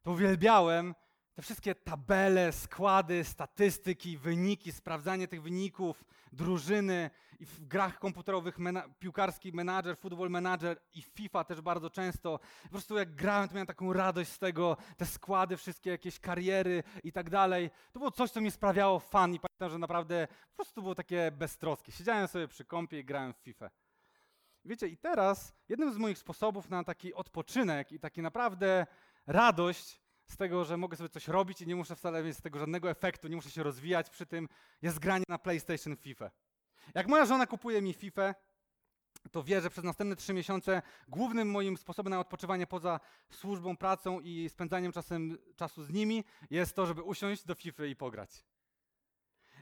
to 0.02 0.12
uwielbiałem 0.12 0.96
te 1.34 1.42
wszystkie 1.42 1.76
tabele, 1.76 2.52
składy, 2.52 3.24
statystyki, 3.24 4.18
wyniki, 4.18 4.72
sprawdzanie 4.72 5.28
tych 5.28 5.42
wyników, 5.42 6.06
drużyny 6.32 7.10
i 7.40 7.46
w 7.46 7.68
grach 7.68 8.00
komputerowych 8.00 8.60
mena 8.60 8.90
piłkarski 9.00 9.54
menadżer, 9.54 9.98
football 9.98 10.30
manager 10.30 10.80
i 10.94 11.02
FIFA 11.02 11.44
też 11.44 11.62
bardzo 11.62 11.90
często. 11.90 12.40
Po 12.64 12.70
prostu 12.70 12.98
jak 12.98 13.16
grałem, 13.16 13.50
to 13.50 13.56
miałem 13.56 13.68
taką 13.68 13.94
radość 13.94 14.32
z 14.32 14.40
tego, 14.40 14.78
te 14.98 15.06
składy, 15.06 15.58
wszystkie 15.58 15.90
jakieś 15.90 16.20
kariery 16.20 16.84
i 17.04 17.12
tak 17.12 17.30
dalej. 17.30 17.70
To 17.92 18.00
było 18.00 18.12
coś, 18.12 18.32
co 18.32 18.42
mi 18.42 18.52
sprawiało 18.52 19.00
fan 19.00 19.34
i 19.34 19.40
pamiętam, 19.40 19.70
że 19.70 19.80
naprawdę 19.80 20.28
po 20.50 20.56
prostu 20.56 20.82
było 20.82 20.96
takie 20.96 21.32
beztroskie. 21.32 21.92
Siedziałem 21.92 22.28
sobie 22.28 22.48
przy 22.48 22.66
kąpie 22.66 23.00
i 23.00 23.06
grałem 23.06 23.34
w 23.34 23.38
FIFA. 23.38 23.70
Wiecie, 24.66 24.88
i 24.88 24.98
teraz 24.98 25.54
jednym 25.70 25.94
z 25.94 25.98
moich 25.98 26.18
sposobów 26.18 26.70
na 26.70 26.84
taki 26.84 27.14
odpoczynek 27.14 27.92
i 27.92 28.00
taki 28.00 28.22
naprawdę 28.22 28.86
radość 29.28 30.03
z 30.34 30.38
tego, 30.38 30.66
że 30.66 30.78
mogę 30.78 30.98
sobie 30.98 31.10
coś 31.10 31.28
robić 31.28 31.62
i 31.62 31.68
nie 31.68 31.76
muszę 31.76 31.96
wcale 31.96 32.24
mieć 32.24 32.38
z 32.38 32.42
tego 32.42 32.60
żadnego 32.60 32.90
efektu, 32.90 33.28
nie 33.28 33.36
muszę 33.36 33.52
się 33.52 33.64
rozwijać 33.64 34.10
przy 34.10 34.26
tym, 34.26 34.50
jest 34.82 35.00
granie 35.00 35.26
na 35.30 35.38
PlayStation 35.38 35.96
FIFA. 35.96 36.32
Jak 36.96 37.08
moja 37.08 37.26
żona 37.26 37.48
kupuje 37.48 37.82
mi 37.82 37.94
FIFA, 37.94 38.36
to 39.32 39.44
wie, 39.44 39.62
że 39.62 39.70
przez 39.70 39.84
następne 39.84 40.16
trzy 40.16 40.34
miesiące 40.34 40.82
głównym 41.08 41.52
moim 41.52 41.78
sposobem 41.78 42.12
na 42.12 42.20
odpoczywanie 42.20 42.68
poza 42.68 43.00
służbą, 43.32 43.78
pracą 43.78 44.20
i 44.20 44.50
spędzaniem 44.50 44.92
czasem, 44.92 45.38
czasu 45.56 45.84
z 45.84 45.90
nimi 45.90 46.24
jest 46.50 46.76
to, 46.76 46.86
żeby 46.86 47.02
usiąść 47.02 47.46
do 47.46 47.56
FIFA 47.56 47.86
i 47.86 47.96
pograć. 47.96 48.46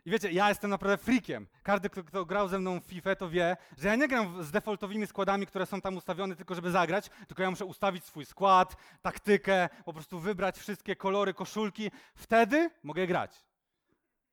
I 0.05 0.11
wiecie, 0.11 0.31
ja 0.31 0.49
jestem 0.49 0.69
naprawdę 0.69 0.97
freakiem. 0.97 1.47
Każdy, 1.63 1.89
kto, 1.89 2.03
kto 2.03 2.25
grał 2.25 2.47
ze 2.47 2.59
mną 2.59 2.79
w 2.79 2.83
FIFA, 2.83 3.15
to 3.15 3.29
wie, 3.29 3.57
że 3.77 3.87
ja 3.87 3.95
nie 3.95 4.07
gram 4.07 4.43
z 4.43 4.51
defaultowymi 4.51 5.07
składami, 5.07 5.47
które 5.47 5.65
są 5.65 5.81
tam 5.81 5.97
ustawione 5.97 6.35
tylko, 6.35 6.55
żeby 6.55 6.71
zagrać, 6.71 7.09
tylko 7.27 7.43
ja 7.43 7.49
muszę 7.49 7.65
ustawić 7.65 8.05
swój 8.05 8.25
skład, 8.25 8.75
taktykę, 9.01 9.69
po 9.85 9.93
prostu 9.93 10.19
wybrać 10.19 10.57
wszystkie 10.57 10.95
kolory 10.95 11.33
koszulki. 11.33 11.91
Wtedy 12.15 12.69
mogę 12.83 13.07
grać. 13.07 13.45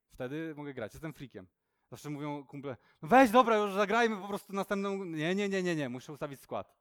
Wtedy 0.09 0.54
mogę 0.57 0.74
grać. 0.74 0.94
Jestem 0.94 1.12
freakiem. 1.12 1.46
Zawsze 1.90 2.11
mówią 2.11 2.44
kumple, 2.46 2.76
no 3.02 3.09
weź, 3.09 3.31
dobra, 3.31 3.57
już 3.57 3.74
zagrajmy 3.74 4.16
po 4.16 4.28
prostu 4.28 4.52
następną... 4.52 5.04
Nie, 5.04 5.35
nie, 5.35 5.48
nie, 5.48 5.62
nie, 5.62 5.76
nie, 5.76 5.88
muszę 5.88 6.12
ustawić 6.12 6.40
skład. 6.40 6.76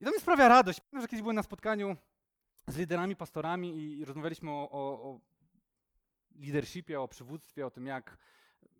I 0.00 0.04
to 0.04 0.10
mi 0.10 0.20
sprawia 0.20 0.48
radość. 0.48 0.80
Pamiętam, 0.80 1.00
że 1.00 1.08
kiedyś 1.08 1.22
byłem 1.22 1.36
na 1.36 1.42
spotkaniu 1.42 1.96
z 2.66 2.76
liderami, 2.76 3.16
pastorami 3.16 3.76
i, 3.76 4.04
rozmawialiśmy 4.04 4.50
o, 4.50 4.70
o, 4.70 5.10
o 5.10 5.20
leadershipie, 6.38 7.00
o 7.00 7.08
przywództwie, 7.08 7.66
o 7.66 7.70
tym, 7.70 7.86
jak 7.86 8.18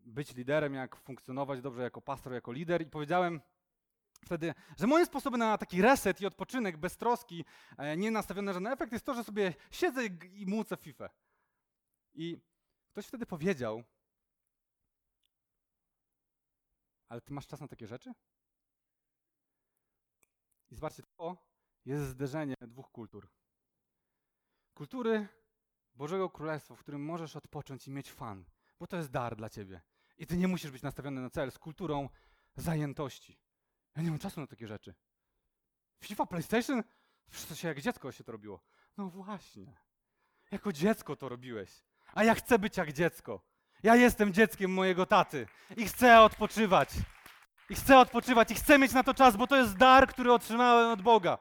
być 0.08 0.34
liderem, 0.34 0.74
jak 0.74 0.96
funkcjonować 0.96 1.60
dobrze 1.60 1.82
jako 1.82 2.02
pastor, 2.02 2.32
jako 2.32 2.52
lider. 2.52 2.82
I 2.82 2.86
powiedziałem 2.86 3.40
wtedy, 4.24 4.54
że 4.78 4.86
moim 4.86 5.06
sposobem 5.06 5.38
na 5.40 5.58
taki 5.58 5.82
reset 5.82 6.20
i 6.20 6.26
odpoczynek 6.26 6.76
bez 6.76 6.96
troski, 6.96 7.44
e, 7.78 7.96
nie 7.96 8.10
nastawiony 8.10 8.46
na 8.46 8.52
żaden 8.52 8.72
efekt, 8.72 8.92
jest 8.92 9.04
to, 9.04 9.14
że 9.14 9.24
sobie 9.24 9.54
siedzę 9.70 10.06
i, 10.32 10.46
mucę 10.46 10.76
FIFA. 10.76 11.10
I 12.14 12.40
ktoś 12.90 13.06
wtedy 13.06 13.26
powiedział, 13.26 13.82
ale 17.08 17.20
ty 17.20 17.32
masz 17.32 17.46
czas 17.46 17.60
na 17.60 17.68
takie 17.68 17.86
rzeczy? 17.86 18.12
I 20.70 20.74
zobaczcie, 20.74 21.02
to 21.16 21.36
jest 21.84 22.04
zderzenie 22.04 22.54
dwóch 22.60 22.90
kultur. 22.90 23.28
Kultury 24.74 25.28
Bożego 25.98 26.30
Królestwa, 26.30 26.74
w 26.74 26.78
którym 26.78 27.04
możesz 27.04 27.36
odpocząć 27.36 27.88
i 27.88 27.90
mieć 27.90 28.12
fan, 28.12 28.44
bo 28.78 28.86
to 28.86 28.96
jest 28.96 29.10
dar 29.10 29.36
dla 29.36 29.48
ciebie. 29.48 29.80
I 30.18 30.26
ty 30.26 30.36
nie 30.36 30.48
musisz 30.48 30.70
być 30.70 30.82
nastawiony 30.82 31.20
na 31.20 31.30
cel 31.30 31.52
z 31.52 31.58
kulturą 31.58 32.08
zajętości. 32.56 33.38
Ja 33.96 34.02
nie 34.02 34.10
mam 34.10 34.18
czasu 34.18 34.40
na 34.40 34.46
takie 34.46 34.66
rzeczy. 34.66 34.94
FIFA, 36.04 36.26
PlayStation? 36.26 36.82
To 37.48 37.54
się 37.54 37.68
jak 37.68 37.80
dziecko 37.80 38.12
się 38.12 38.24
to 38.24 38.32
robiło. 38.32 38.60
No 38.96 39.08
właśnie. 39.10 39.76
Jako 40.50 40.72
dziecko 40.72 41.16
to 41.16 41.28
robiłeś. 41.28 41.82
A 42.14 42.24
ja 42.24 42.34
chcę 42.34 42.58
być 42.58 42.76
jak 42.76 42.92
dziecko. 42.92 43.40
Ja 43.82 43.96
jestem 43.96 44.32
dzieckiem 44.32 44.72
mojego 44.72 45.06
taty 45.06 45.46
i 45.76 45.84
chcę 45.84 46.20
odpoczywać. 46.20 46.90
I 47.70 47.74
chcę 47.74 47.98
odpoczywać 47.98 48.50
i 48.50 48.54
chcę 48.54 48.78
mieć 48.78 48.92
na 48.92 49.02
to 49.02 49.14
czas, 49.14 49.36
bo 49.36 49.46
to 49.46 49.56
jest 49.56 49.76
dar, 49.76 50.08
który 50.08 50.32
otrzymałem 50.32 50.90
od 50.90 51.02
Boga. 51.02 51.38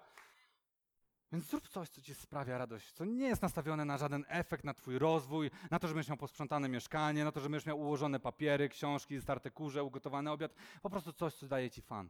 Więc 1.31 1.45
zrób 1.45 1.67
coś, 1.67 1.89
co 1.89 2.01
ci 2.01 2.15
sprawia 2.15 2.57
radość, 2.57 2.91
co 2.91 3.05
nie 3.05 3.27
jest 3.27 3.41
nastawione 3.41 3.85
na 3.85 3.97
żaden 3.97 4.25
efekt, 4.27 4.63
na 4.63 4.73
twój 4.73 4.99
rozwój, 4.99 5.51
na 5.71 5.79
to, 5.79 5.87
żebyś 5.87 6.07
miał 6.07 6.17
posprzątane 6.17 6.69
mieszkanie, 6.69 7.23
na 7.23 7.31
to, 7.31 7.39
żebyś 7.39 7.65
miał 7.65 7.79
ułożone 7.79 8.19
papiery, 8.19 8.69
książki, 8.69 9.21
starte 9.21 9.51
kurze, 9.51 9.83
ugotowany 9.83 10.31
obiad. 10.31 10.53
Po 10.81 10.89
prostu 10.89 11.13
coś, 11.13 11.33
co 11.33 11.47
daje 11.47 11.69
ci 11.69 11.81
fan. 11.81 12.09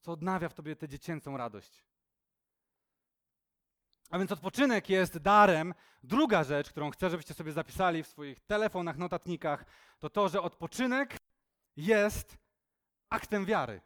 Co 0.00 0.12
odnawia 0.12 0.48
w 0.48 0.54
tobie 0.54 0.76
tę 0.76 0.88
dziecięcą 0.88 1.36
radość. 1.36 1.84
A 4.10 4.18
więc 4.18 4.32
odpoczynek 4.32 4.88
jest 4.88 5.18
darem. 5.18 5.74
Druga 6.02 6.44
rzecz, 6.44 6.70
którą 6.70 6.90
chcę, 6.90 7.10
żebyście 7.10 7.34
sobie 7.34 7.52
zapisali 7.52 8.02
w 8.02 8.06
swoich 8.06 8.40
telefonach, 8.40 8.98
notatnikach, 8.98 9.64
to 9.98 10.10
to, 10.10 10.28
że 10.28 10.42
odpoczynek 10.42 11.16
jest 11.76 12.38
aktem 13.10 13.44
wiary. 13.44 13.80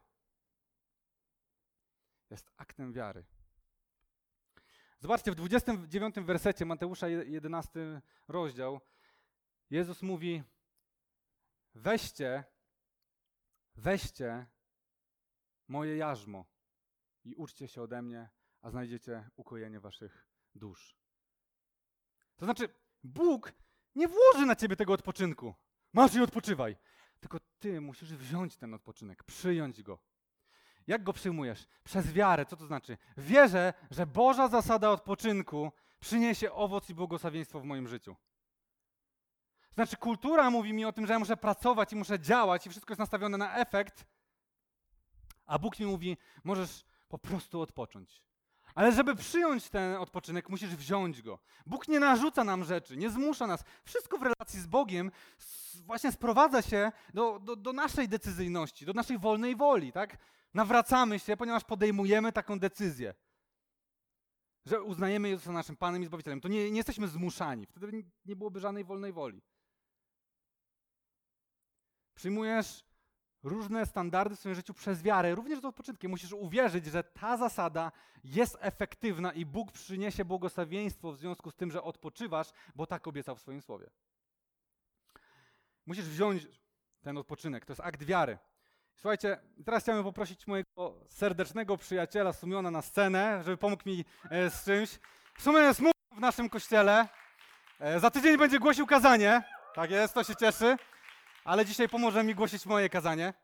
Jest 2.31 2.51
aktem 2.57 2.93
wiary. 2.93 3.25
Zobaczcie, 5.01 5.33
w 5.33 5.35
29 5.35 6.15
wersecie 6.15 6.65
Mateusza 6.65 7.09
11 7.09 8.03
rozdział 8.29 8.81
Jezus 9.71 10.03
mówi: 10.03 10.43
Weźcie, 11.75 12.45
weźcie 13.75 14.47
moje 15.69 15.97
jarzmo 15.97 16.45
i 17.25 17.35
uczcie 17.35 17.69
się 17.69 17.83
ode 17.83 18.03
mnie, 18.03 18.29
a 18.63 18.71
znajdziecie 18.71 19.31
ukojenie 19.37 19.81
waszych 19.81 20.29
dusz. 20.55 20.97
To 22.37 22.45
znaczy, 22.45 22.69
Bóg 23.05 23.53
nie 23.95 24.09
włoży 24.09 24.47
na 24.47 24.57
ciebie 24.57 24.77
tego 24.77 24.93
odpoczynku. 24.93 25.55
Masz 25.93 26.15
i 26.15 26.21
odpoczywaj. 26.21 26.77
Tylko 27.21 27.39
ty 27.59 27.81
musisz 27.81 28.15
wziąć 28.15 28.57
ten 28.57 28.75
odpoczynek, 28.75 29.25
przyjąć 29.25 29.83
go. 29.83 29.99
Jak 30.89 31.03
go 31.03 31.13
przyjmujesz? 31.13 31.67
Przez 31.85 32.13
wiarę. 32.13 32.47
Co 32.47 32.57
to 32.57 32.67
znaczy? 32.67 32.99
Wierzę, 33.17 33.75
że 33.91 34.07
Boża 34.07 34.49
zasada 34.49 34.91
odpoczynku 34.91 35.73
przyniesie 36.01 36.53
owoc 36.53 36.91
i 36.91 36.95
błogosławieństwo 36.95 37.61
w 37.61 37.65
moim 37.65 37.89
życiu. 37.89 38.17
Znaczy, 39.75 39.97
kultura 39.97 40.51
mówi 40.51 40.73
mi 40.73 40.85
o 40.85 40.93
tym, 40.93 41.07
że 41.07 41.13
ja 41.13 41.19
muszę 41.19 41.37
pracować 41.37 41.93
i 41.93 41.97
muszę 41.97 42.21
działać 42.21 42.67
i 42.67 42.71
wszystko 42.71 42.93
jest 42.93 42.99
nastawione 42.99 43.39
na 43.39 43.57
efekt, 43.57 44.05
a 45.47 45.59
Bóg 45.59 45.79
mi 45.79 45.87
mówi, 45.87 46.17
możesz 46.45 46.85
po 47.09 47.19
prostu 47.19 47.61
odpocząć. 47.61 48.23
Ale 48.75 48.93
żeby 48.93 49.17
przyjąć 49.17 49.71
ten 49.71 49.97
odpoczynek, 49.97 50.49
musisz 50.49 50.77
wziąć 50.77 51.23
go. 51.23 51.39
Bóg 51.67 51.89
nie 51.89 52.01
narzuca 52.01 52.45
nam 52.45 52.65
rzeczy, 52.65 52.97
nie 52.97 53.11
zmusza 53.11 53.47
nas. 53.47 53.65
Wszystko 53.85 54.19
w 54.19 54.23
relacji 54.23 54.61
z 54.61 54.67
Bogiem 54.67 55.11
właśnie 55.75 56.13
sprowadza 56.13 56.63
się 56.63 56.93
do, 57.15 57.39
do, 57.39 57.57
do 57.57 57.73
naszej 57.73 58.09
decyzyjności, 58.09 58.87
do 58.87 58.93
naszej 58.93 59.19
wolnej 59.19 59.57
woli, 59.57 59.93
tak? 59.93 60.19
Nawracamy 60.59 61.19
się, 61.19 61.37
ponieważ 61.37 61.65
podejmujemy 61.65 62.33
taką 62.33 62.59
decyzję, 62.59 63.15
że 64.67 64.83
uznajemy 64.83 65.29
Jezusa 65.29 65.53
naszym 65.53 65.77
Panem 65.77 66.03
i 66.03 66.07
Zbawicielem. 66.07 66.41
To 66.41 66.49
nie, 66.49 66.71
nie 66.71 66.77
jesteśmy 66.77 67.09
zmuszani, 67.09 67.67
wtedy 67.67 68.05
nie- 68.25 68.37
byłoby 68.37 68.61
żadnej 68.61 68.85
wolnej 68.85 69.13
woli. 69.13 69.43
Przyjmujesz 72.15 72.85
różne 73.43 73.87
standardy 73.87 74.37
w 74.37 74.39
swoim 74.39 74.55
życiu 74.55 74.75
przez 74.75 75.03
wiarę, 75.03 75.35
również 75.35 75.61
z 75.61 75.65
odpoczynkiem. 75.65 76.11
Musisz 76.11 76.33
uwierzyć, 76.33 76.87
że 76.87 77.05
ta 77.05 77.37
zasada 77.37 77.93
jest 78.25 78.57
efektywna 78.61 79.33
i 79.33 79.47
Bóg 79.47 79.73
przyniesie 79.73 80.25
błogosławieństwo 80.25 81.13
w 81.13 81.19
związku 81.19 81.51
z 81.51 81.57
tym, 81.57 81.71
że 81.71 81.83
odpoczywasz, 81.83 82.53
bo 82.75 82.87
tak 82.87 83.07
obiecał 83.07 83.37
w 83.37 83.41
swoim 83.41 83.63
słowie. 83.63 83.91
Musisz 85.87 86.05
wziąć 86.05 86.47
ten 87.03 87.19
odpoczynek, 87.19 87.65
to 87.65 87.73
jest 87.73 87.81
akt 87.81 88.03
wiary. 88.03 88.39
Słuchajcie, 89.01 89.39
teraz 89.65 89.83
chciałbym 89.83 90.05
poprosić 90.05 90.47
mojego 90.47 90.95
serdecznego 91.09 91.77
przyjaciela 91.77 92.33
Sumiona 92.33 92.71
na 92.71 92.83
scenę, 92.83 93.43
żeby 93.45 93.57
pomógł 93.57 93.83
mi 93.87 94.05
e, 94.31 94.51
z 94.51 94.65
czymś. 94.65 94.99
Sumion 95.39 95.63
jest 95.63 95.81
w 96.13 96.21
naszym 96.21 96.49
kościele. 96.49 97.09
E, 97.81 98.01
za 98.01 98.11
tydzień 98.11 98.39
będzie 98.39 98.59
głosił 98.59 98.87
kazanie. 98.87 99.43
Tak 99.75 99.91
jest, 99.91 100.15
to 100.15 100.25
się 100.25 100.37
cieszy. 100.37 100.77
Ale 101.45 101.65
dzisiaj 101.65 101.89
pomoże 101.89 102.25
mi 102.25 102.35
głosić 102.35 102.67
moje 102.67 102.89
kazanie 102.89 103.35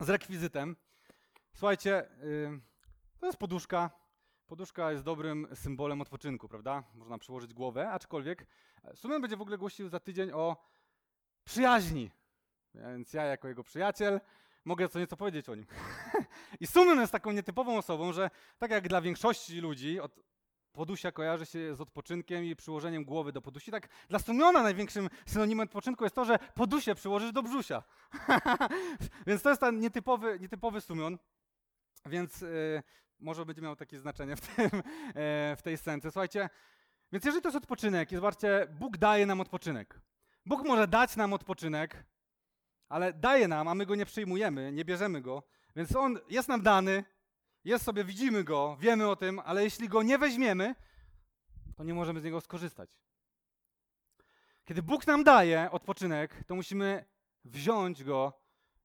z 0.00 0.08
rekwizytem. 0.08 0.76
Słuchajcie, 1.54 2.10
y, 2.22 2.60
to 3.20 3.26
jest 3.26 3.38
poduszka. 3.38 3.90
Poduszka 4.46 4.92
jest 4.92 5.04
dobrym 5.04 5.48
symbolem 5.54 6.00
odpoczynku, 6.00 6.48
prawda? 6.48 6.82
Można 6.94 7.18
przyłożyć 7.18 7.54
głowę, 7.54 7.90
aczkolwiek 7.90 8.46
e, 8.84 8.96
Sumion 8.96 9.20
będzie 9.20 9.36
w 9.36 9.42
ogóle 9.42 9.58
głosił 9.58 9.88
za 9.88 10.00
tydzień 10.00 10.30
o 10.32 10.56
przyjaźni. 11.44 12.10
Więc 12.74 13.12
ja 13.12 13.24
jako 13.24 13.48
jego 13.48 13.62
przyjaciel 13.62 14.20
mogę 14.68 14.88
co 14.88 14.98
nieco 14.98 15.16
powiedzieć 15.16 15.48
o 15.48 15.54
nim. 15.54 15.66
I 16.60 16.66
Sumion 16.66 17.00
jest 17.00 17.12
taką 17.12 17.32
nietypową 17.32 17.78
osobą, 17.78 18.12
że 18.12 18.30
tak 18.58 18.70
jak 18.70 18.88
dla 18.88 19.00
większości 19.00 19.60
ludzi 19.60 20.00
od 20.00 20.20
podusia 20.72 21.12
kojarzy 21.12 21.46
się 21.46 21.74
z 21.74 21.80
odpoczynkiem 21.80 22.44
i 22.44 22.56
przyłożeniem 22.56 23.04
głowy 23.04 23.32
do 23.32 23.42
podusi, 23.42 23.70
tak 23.70 23.88
dla 24.08 24.18
Sumiona 24.18 24.62
największym 24.62 25.08
synonimem 25.26 25.64
odpoczynku 25.64 26.04
jest 26.04 26.16
to, 26.16 26.24
że 26.24 26.38
podusie 26.54 26.94
przyłożysz 26.94 27.32
do 27.32 27.42
brzusia. 27.42 27.82
Więc 29.26 29.42
to 29.42 29.48
jest 29.48 29.60
ten 29.60 29.80
nietypowy, 29.80 30.38
nietypowy 30.40 30.80
Sumion. 30.80 31.18
Więc 32.06 32.40
yy, 32.40 32.82
może 33.18 33.46
będzie 33.46 33.62
miało 33.62 33.76
takie 33.76 33.98
znaczenie 33.98 34.36
w, 34.36 34.40
tym, 34.40 34.66
e, 35.14 35.56
w 35.56 35.62
tej 35.62 35.78
scence. 35.78 36.10
Słuchajcie, 36.10 36.50
więc 37.12 37.24
jeżeli 37.24 37.42
to 37.42 37.48
jest 37.48 37.56
odpoczynek, 37.56 38.12
i 38.12 38.14
zobaczcie, 38.14 38.66
Bóg 38.70 38.96
daje 38.96 39.26
nam 39.26 39.40
odpoczynek. 39.40 40.00
Bóg 40.46 40.64
może 40.66 40.88
dać 40.88 41.16
nam 41.16 41.32
odpoczynek, 41.32 42.04
ale 42.88 43.12
daje 43.12 43.48
nam, 43.48 43.68
a 43.68 43.74
my 43.74 43.86
go 43.86 43.94
nie 43.94 44.06
przyjmujemy, 44.06 44.72
nie 44.72 44.84
bierzemy 44.84 45.20
go, 45.20 45.42
więc 45.76 45.96
on 45.96 46.18
jest 46.30 46.48
nam 46.48 46.62
dany, 46.62 47.04
jest 47.64 47.84
sobie, 47.84 48.04
widzimy 48.04 48.44
go, 48.44 48.76
wiemy 48.80 49.08
o 49.08 49.16
tym, 49.16 49.40
ale 49.44 49.64
jeśli 49.64 49.88
go 49.88 50.02
nie 50.02 50.18
weźmiemy, 50.18 50.74
to 51.76 51.84
nie 51.84 51.94
możemy 51.94 52.20
z 52.20 52.24
niego 52.24 52.40
skorzystać. 52.40 52.90
Kiedy 54.64 54.82
Bóg 54.82 55.06
nam 55.06 55.24
daje 55.24 55.70
odpoczynek, 55.70 56.44
to 56.46 56.54
musimy 56.54 57.04
wziąć 57.44 58.04
go 58.04 58.32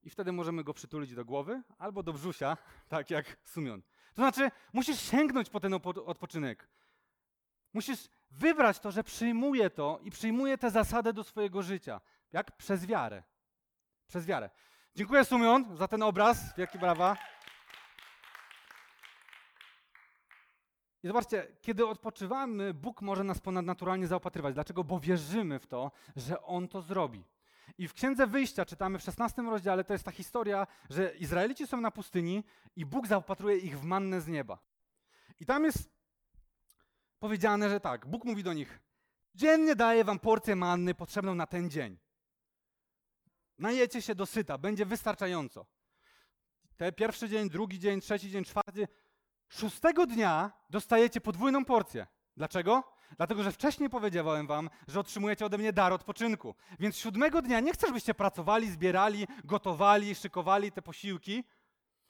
i 0.03 0.09
wtedy 0.09 0.31
możemy 0.31 0.63
go 0.63 0.73
przytulić 0.73 1.15
do 1.15 1.25
głowy 1.25 1.61
albo 1.77 2.03
do 2.03 2.13
brzusia, 2.13 2.57
tak 2.89 3.09
jak 3.09 3.37
sumion. 3.43 3.81
To 4.13 4.21
znaczy, 4.21 4.51
musisz 4.73 4.99
sięgnąć 5.01 5.49
po 5.49 5.59
ten 5.59 5.73
odpoczynek. 6.05 6.69
Musisz 7.73 8.09
wybrać 8.31 8.79
to, 8.79 8.91
że 8.91 9.03
przyjmuję 9.03 9.69
to 9.69 9.99
i 10.03 10.11
przyjmuję 10.11 10.57
tę 10.57 10.71
zasadę 10.71 11.13
do 11.13 11.23
swojego 11.23 11.63
życia. 11.63 12.01
Jak? 12.31 12.57
Przez 12.57 12.85
wiarę. 12.85 13.23
Przez 14.13 14.25
wiarę. 14.25 14.49
Dziękuję 14.95 15.25
Sumion 15.25 15.77
za 15.77 15.87
ten 15.87 16.03
obraz. 16.03 16.55
Wielkie 16.57 16.79
brawa. 16.79 17.17
I 21.03 21.07
zobaczcie, 21.07 21.47
kiedy 21.61 21.87
odpoczywamy, 21.87 22.73
Bóg 22.73 23.01
może 23.01 23.23
nas 23.23 23.39
ponadnaturalnie 23.39 24.07
zaopatrywać. 24.07 24.53
Dlaczego? 24.53 24.83
Bo 24.83 24.99
wierzymy 24.99 25.59
w 25.59 25.67
to, 25.67 25.91
że 26.15 26.41
On 26.41 26.67
to 26.67 26.81
zrobi. 26.81 27.25
I 27.77 27.87
w 27.87 27.93
Księdze 27.93 28.27
Wyjścia 28.27 28.65
czytamy 28.65 28.99
w 28.99 29.03
16 29.03 29.41
rozdziale, 29.41 29.83
to 29.83 29.93
jest 29.93 30.05
ta 30.05 30.11
historia, 30.11 30.67
że 30.89 31.15
Izraelici 31.15 31.67
są 31.67 31.81
na 31.81 31.91
pustyni 31.91 32.43
i 32.75 32.85
Bóg 32.85 33.07
zaopatruje 33.07 33.57
ich 33.57 33.79
w 33.79 33.83
mannę 33.83 34.21
z 34.21 34.27
nieba. 34.27 34.57
I 35.39 35.45
tam 35.45 35.63
jest 35.63 35.89
powiedziane, 37.19 37.69
że 37.69 37.79
tak, 37.79 38.05
Bóg 38.05 38.25
mówi 38.25 38.43
do 38.43 38.53
nich, 38.53 38.79
dziennie 39.35 39.75
daje 39.75 40.03
wam 40.03 40.19
porcję 40.19 40.55
manny 40.55 40.93
potrzebną 40.93 41.35
na 41.35 41.47
ten 41.47 41.69
dzień. 41.69 42.02
Najecie 43.59 44.01
się 44.01 44.15
dosyta, 44.15 44.57
będzie 44.57 44.85
wystarczająco. 44.85 45.65
Te 46.77 46.91
pierwszy 46.91 47.29
dzień, 47.29 47.49
drugi 47.49 47.79
dzień, 47.79 48.01
trzeci 48.01 48.31
dzień, 48.31 48.43
czwarty. 48.43 48.87
Szóstego 49.49 50.05
dnia 50.05 50.51
dostajecie 50.69 51.21
podwójną 51.21 51.65
porcję. 51.65 52.07
Dlaczego? 52.37 52.83
Dlatego, 53.17 53.43
że 53.43 53.51
wcześniej 53.51 53.89
powiedziałem 53.89 54.47
wam, 54.47 54.69
że 54.87 54.99
otrzymujecie 54.99 55.45
ode 55.45 55.57
mnie 55.57 55.73
dar 55.73 55.93
odpoczynku. 55.93 56.55
Więc 56.79 56.97
siódmego 56.97 57.41
dnia 57.41 57.59
nie 57.59 57.73
chcę, 57.73 57.87
żebyście 57.87 58.13
pracowali, 58.13 58.71
zbierali, 58.71 59.27
gotowali, 59.43 60.15
szykowali 60.15 60.71
te 60.71 60.81
posiłki, 60.81 61.43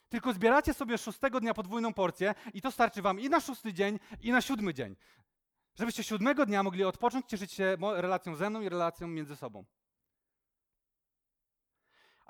tylko 0.10 0.34
zbieracie 0.34 0.74
sobie 0.74 0.98
szóstego 0.98 1.40
dnia 1.40 1.54
podwójną 1.54 1.94
porcję 1.94 2.36
i 2.54 2.62
to 2.62 2.72
starczy 2.72 3.02
wam 3.02 3.20
i 3.20 3.30
na 3.30 3.40
szósty 3.40 3.74
dzień, 3.74 4.00
i 4.22 4.32
na 4.32 4.42
siódmy 4.42 4.74
dzień. 4.74 4.96
Żebyście 5.76 6.04
siódmego 6.04 6.46
dnia 6.46 6.64
mogli 6.64 6.84
odpocząć, 6.84 7.26
cieszyć 7.26 7.52
się 7.52 7.78
relacją 7.96 8.36
ze 8.36 8.50
mną 8.50 8.62
i 8.62 8.70
relacją 8.70 9.08
między 9.08 9.36
sobą. 9.36 9.66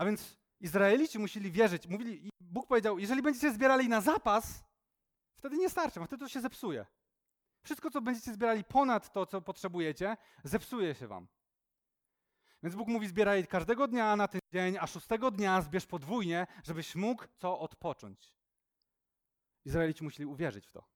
A 0.03 0.05
więc 0.05 0.37
Izraelici 0.59 1.19
musieli 1.19 1.51
wierzyć. 1.51 1.87
Mówili, 1.87 2.29
Bóg 2.39 2.67
powiedział, 2.67 2.99
jeżeli 2.99 3.21
będziecie 3.21 3.53
zbierali 3.53 3.89
na 3.89 4.01
zapas, 4.01 4.63
wtedy 5.37 5.57
nie 5.57 5.69
starczy, 5.69 5.99
wtedy 6.05 6.17
to 6.17 6.29
się 6.29 6.41
zepsuje. 6.41 6.85
Wszystko, 7.63 7.91
co 7.91 8.01
będziecie 8.01 8.33
zbierali 8.33 8.63
ponad 8.63 9.13
to, 9.13 9.25
co 9.25 9.41
potrzebujecie, 9.41 10.17
zepsuje 10.43 10.95
się 10.95 11.07
wam. 11.07 11.27
Więc 12.63 12.75
Bóg 12.75 12.87
mówi, 12.87 13.07
zbieraj 13.07 13.47
każdego 13.47 13.87
dnia 13.87 14.15
na 14.15 14.27
ten 14.27 14.41
dzień, 14.53 14.77
a 14.77 14.87
szóstego 14.87 15.31
dnia 15.31 15.61
zbierz 15.61 15.85
podwójnie, 15.85 16.47
żebyś 16.63 16.95
mógł 16.95 17.25
co 17.37 17.59
odpocząć. 17.59 18.35
Izraelici 19.65 20.03
musieli 20.03 20.25
uwierzyć 20.25 20.67
w 20.67 20.71
to. 20.71 20.87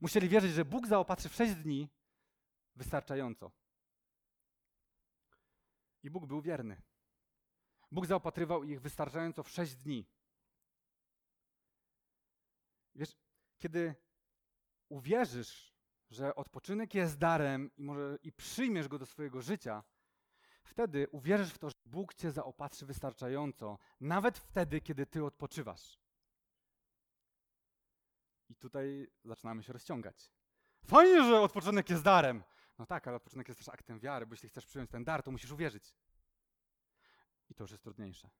Musieli 0.00 0.28
wierzyć, 0.28 0.52
że 0.52 0.64
Bóg 0.64 0.86
zaopatrzy 0.86 1.28
w 1.28 1.34
sześć 1.34 1.54
dni 1.54 1.88
wystarczająco. 2.76 3.52
I 6.02 6.10
Bóg 6.10 6.26
był 6.26 6.42
wierny. 6.42 6.82
Bóg 7.92 8.06
zaopatrywał 8.06 8.64
ich 8.64 8.80
wystarczająco 8.80 9.42
w 9.42 9.48
sześć 9.48 9.74
dni. 9.74 10.06
Wiesz, 12.94 13.16
kiedy 13.58 13.94
uwierzysz, 14.88 15.74
że 16.10 16.34
odpoczynek 16.34 16.94
jest 16.94 17.18
darem 17.18 17.70
i, 17.76 17.82
może, 17.82 18.18
i 18.22 18.32
przyjmiesz 18.32 18.88
go 18.88 18.98
do 18.98 19.06
swojego 19.06 19.42
życia, 19.42 19.82
wtedy 20.64 21.08
uwierzysz 21.08 21.52
w 21.52 21.58
to, 21.58 21.70
że 21.70 21.74
Bóg 21.84 22.14
cię 22.14 22.30
zaopatrzy 22.30 22.86
wystarczająco, 22.86 23.78
nawet 24.00 24.38
wtedy, 24.38 24.80
kiedy 24.80 25.06
ty 25.06 25.24
odpoczywasz. 25.24 25.98
I 28.48 28.56
tutaj 28.56 29.08
zaczynamy 29.24 29.62
się 29.62 29.72
rozciągać. 29.72 30.32
Fajnie, 30.84 31.24
że 31.24 31.40
odpoczynek 31.40 31.90
jest 31.90 32.02
darem. 32.02 32.42
No 32.78 32.86
tak, 32.86 33.08
ale 33.08 33.16
odpoczynek 33.16 33.48
jest 33.48 33.60
też 33.60 33.68
aktem 33.68 33.98
wiary, 33.98 34.26
bo 34.26 34.32
jeśli 34.32 34.48
chcesz 34.48 34.66
przyjąć 34.66 34.90
ten 34.90 35.04
dar, 35.04 35.22
to 35.22 35.30
musisz 35.30 35.50
uwierzyć. 35.50 35.94
I 37.52 37.54
to 37.54 37.64
już 37.64 37.70
jest 37.70 37.82
trudniejsze. 37.82 38.30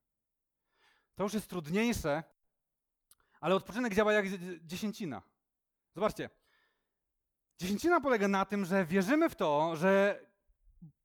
To 1.15 1.23
już 1.23 1.35
jest 1.35 1.49
trudniejsze, 1.49 2.23
ale 3.41 3.55
odpoczynek 3.55 3.95
działa 3.95 4.13
jak 4.13 4.27
dziesięcina. 4.61 5.23
Zobaczcie. 5.95 6.31
Dziesięcina 7.59 8.01
polega 8.01 8.29
na 8.29 8.45
tym, 8.45 8.65
że 8.65 8.85
wierzymy 8.85 9.29
w 9.29 9.35
to, 9.35 9.77
że 9.77 10.21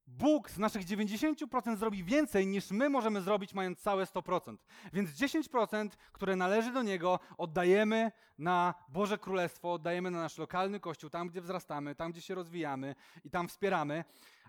Bóg 0.07 0.49
z 0.49 0.57
naszych 0.57 0.85
90% 0.85 1.77
zrobi 1.77 2.03
więcej 2.03 2.47
niż 2.47 2.71
my 2.71 2.89
możemy 2.89 3.21
zrobić, 3.21 3.53
mając 3.53 3.79
całe 3.79 4.05
100%. 4.05 4.57
Więc 4.93 5.09
10%, 5.09 5.89
które 6.11 6.35
należy 6.35 6.71
do 6.71 6.83
Niego, 6.83 7.19
oddajemy 7.37 8.11
na 8.37 8.73
Boże 8.89 9.17
Królestwo, 9.17 9.73
oddajemy 9.73 10.11
na 10.11 10.21
nasz 10.21 10.37
lokalny 10.37 10.79
kościół, 10.79 11.09
tam 11.09 11.27
gdzie 11.27 11.41
wzrastamy, 11.41 11.95
tam 11.95 12.11
gdzie 12.11 12.21
się 12.21 12.35
rozwijamy 12.35 12.95
i 13.23 13.29
tam 13.29 13.47
wspieramy. 13.47 14.03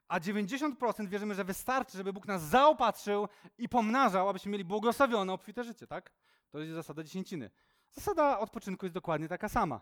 A 0.09 0.21
90% 0.21 1.09
wierzymy, 1.09 1.35
że 1.35 1.45
wystarczy, 1.45 1.97
żeby 1.97 2.13
Bóg 2.13 2.27
nas 2.27 2.43
zaopatrzył 2.43 3.29
i 3.59 3.69
pomnażał, 3.69 4.29
abyśmy 4.29 4.53
mieli 4.53 4.65
błogosławione, 4.65 5.33
obfite 5.33 5.65
życie, 5.65 5.87
tak? 5.87 6.13
To 6.51 6.59
jest 6.59 6.75
zasada 6.75 7.03
dziesięciny. 7.03 7.51
Zasada 7.91 8.39
odpoczynku 8.39 8.87
jest 8.87 8.95
dokładnie 8.95 9.29
taka 9.29 9.49
sama. 9.49 9.81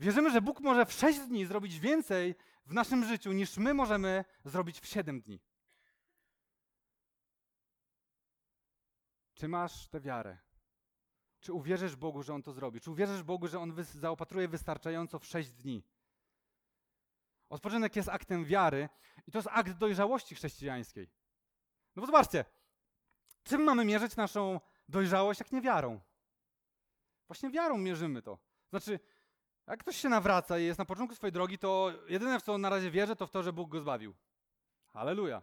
Wierzymy, 0.00 0.30
że 0.30 0.40
Bóg 0.40 0.60
może 0.60 0.86
w 0.86 0.92
6 0.92 1.18
dni 1.18 1.46
zrobić 1.46 1.78
więcej 1.78 2.34
w 2.66 2.74
naszym 2.74 3.04
życiu, 3.04 3.32
niż 3.32 3.56
my 3.56 3.74
możemy 3.74 4.24
zrobić 4.44 4.80
w 4.80 4.86
7 4.86 5.20
dni. 5.20 5.40
Czy 9.34 9.48
masz 9.48 9.88
tę 9.88 10.00
wiarę? 10.00 10.38
Czy 11.40 11.52
uwierzysz 11.52 11.96
Bogu, 11.96 12.22
że 12.22 12.34
On 12.34 12.42
to 12.42 12.52
zrobi? 12.52 12.80
Czy 12.80 12.90
uwierzysz 12.90 13.22
Bogu, 13.22 13.48
że 13.48 13.58
On 13.58 13.84
zaopatruje 13.84 14.48
wystarczająco 14.48 15.18
w 15.18 15.26
6 15.26 15.50
dni? 15.50 15.84
Odpoczynek 17.50 17.96
jest 17.96 18.08
aktem 18.08 18.44
wiary 18.44 18.88
i 19.26 19.32
to 19.32 19.38
jest 19.38 19.48
akt 19.52 19.72
dojrzałości 19.72 20.34
chrześcijańskiej. 20.34 21.10
No 21.96 22.00
bo 22.00 22.06
zobaczcie, 22.06 22.44
czym 23.42 23.62
mamy 23.62 23.84
mierzyć 23.84 24.16
naszą 24.16 24.60
dojrzałość, 24.88 25.40
jak 25.40 25.52
nie 25.52 25.60
wiarą? 25.60 26.00
Właśnie 27.28 27.50
wiarą 27.50 27.78
mierzymy 27.78 28.22
to. 28.22 28.38
Znaczy, 28.70 29.00
jak 29.66 29.80
ktoś 29.80 29.96
się 29.96 30.08
nawraca 30.08 30.58
i 30.58 30.64
jest 30.64 30.78
na 30.78 30.84
początku 30.84 31.14
swojej 31.14 31.32
drogi, 31.32 31.58
to 31.58 31.92
jedyne 32.08 32.40
w 32.40 32.42
co 32.42 32.58
na 32.58 32.70
razie 32.70 32.90
wierzy, 32.90 33.16
to 33.16 33.26
w 33.26 33.30
to, 33.30 33.42
że 33.42 33.52
Bóg 33.52 33.70
go 33.70 33.80
zbawił. 33.80 34.14
Halleluja. 34.92 35.42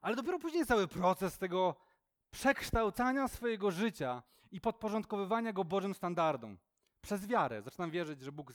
Ale 0.00 0.16
dopiero 0.16 0.38
później 0.38 0.66
cały 0.66 0.88
proces 0.88 1.38
tego 1.38 1.76
przekształcania 2.30 3.28
swojego 3.28 3.70
życia 3.70 4.22
i 4.50 4.60
podporządkowywania 4.60 5.52
go 5.52 5.64
Bożym 5.64 5.94
standardom. 5.94 6.58
Przez 7.00 7.26
wiarę. 7.26 7.62
Zaczynam 7.62 7.90
wierzyć, 7.90 8.22
że 8.22 8.32
Bóg 8.32 8.52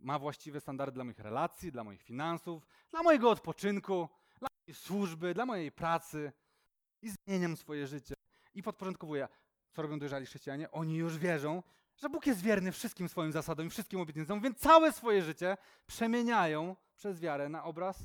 ma 0.00 0.18
właściwe 0.18 0.60
standardy 0.60 0.94
dla 0.94 1.04
moich 1.04 1.18
relacji, 1.18 1.72
dla 1.72 1.84
moich 1.84 2.02
finansów, 2.02 2.66
dla 2.90 3.02
mojego 3.02 3.30
odpoczynku, 3.30 4.08
dla 4.38 4.48
mojej 4.52 4.74
służby, 4.74 5.34
dla 5.34 5.46
mojej 5.46 5.72
pracy. 5.72 6.32
I 7.02 7.10
zmieniam 7.10 7.56
swoje 7.56 7.86
życie. 7.86 8.14
I 8.54 8.62
podporządkowuję. 8.62 9.28
Co 9.72 9.82
robią 9.82 9.98
dojrzali 9.98 10.26
chrześcijanie? 10.26 10.70
Oni 10.70 10.96
już 10.96 11.18
wierzą, 11.18 11.62
że 11.96 12.08
Bóg 12.08 12.26
jest 12.26 12.40
wierny 12.40 12.72
wszystkim 12.72 13.08
swoim 13.08 13.32
zasadom 13.32 13.66
i 13.66 13.70
wszystkim 13.70 14.00
obietnicom, 14.00 14.40
więc 14.40 14.58
całe 14.58 14.92
swoje 14.92 15.22
życie 15.22 15.56
przemieniają 15.86 16.76
przez 16.96 17.20
wiarę 17.20 17.48
na 17.48 17.64
obraz 17.64 17.98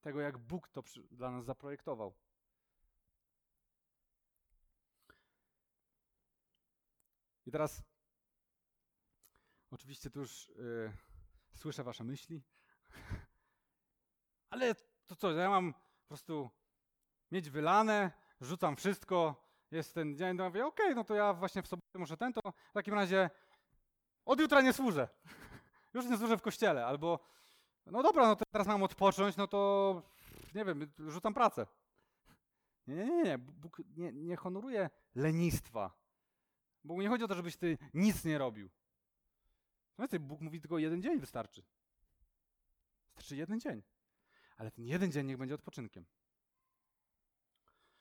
tego, 0.00 0.20
jak 0.20 0.38
Bóg 0.38 0.68
to 0.68 0.82
dla 1.10 1.30
nas 1.30 1.44
zaprojektował. 1.44 2.14
I 7.46 7.50
teraz, 7.50 7.82
oczywiście, 9.70 10.10
tu 10.10 10.20
już 10.20 10.48
yy, 10.48 10.92
słyszę 11.54 11.84
Wasze 11.84 12.04
myśli, 12.04 12.42
ale 14.50 14.74
to 15.06 15.16
co, 15.16 15.30
ja 15.30 15.50
mam 15.50 15.74
po 15.74 16.08
prostu 16.08 16.50
mieć 17.30 17.50
wylane, 17.50 18.12
rzucam 18.40 18.76
wszystko, 18.76 19.48
jest 19.70 19.94
ten 19.94 20.16
dzień, 20.16 20.36
to 20.36 20.44
mówię, 20.44 20.66
okej, 20.66 20.86
okay, 20.86 20.94
no 20.94 21.04
to 21.04 21.14
ja 21.14 21.34
właśnie 21.34 21.62
w 21.62 21.68
sobotę 21.68 21.98
muszę 21.98 22.16
ten, 22.16 22.32
to 22.32 22.40
w 22.70 22.72
takim 22.72 22.94
razie 22.94 23.30
od 24.24 24.40
jutra 24.40 24.60
nie 24.60 24.72
służę. 24.72 25.08
Już 25.94 26.06
nie 26.06 26.18
służę 26.18 26.36
w 26.36 26.42
kościele, 26.42 26.86
albo 26.86 27.20
no 27.86 28.02
dobra, 28.02 28.26
no 28.26 28.36
to 28.36 28.44
teraz 28.50 28.66
mam 28.66 28.82
odpocząć, 28.82 29.36
no 29.36 29.46
to 29.46 30.02
nie 30.54 30.64
wiem, 30.64 30.92
rzucam 30.98 31.34
pracę. 31.34 31.66
Nie, 32.86 32.94
nie, 32.94 33.06
nie, 33.06 33.22
nie. 33.22 33.38
Bóg 33.38 33.82
nie, 33.96 34.12
nie 34.12 34.36
honoruje 34.36 34.90
lenistwa. 35.14 35.92
Bo 36.84 37.02
nie 37.02 37.08
chodzi 37.08 37.24
o 37.24 37.28
to, 37.28 37.34
żebyś 37.34 37.56
ty 37.56 37.78
nic 37.94 38.24
nie 38.24 38.38
robił. 38.38 38.70
No 39.98 40.06
Bóg 40.20 40.40
mówi 40.40 40.60
tylko 40.60 40.78
jeden 40.78 41.02
dzień 41.02 41.20
wystarczy. 41.20 41.62
Wystarczy 43.06 43.36
jeden 43.36 43.60
dzień. 43.60 43.82
Ale 44.56 44.70
ten 44.70 44.84
jeden 44.84 45.12
dzień 45.12 45.26
niech 45.26 45.36
będzie 45.36 45.54
odpoczynkiem. 45.54 46.06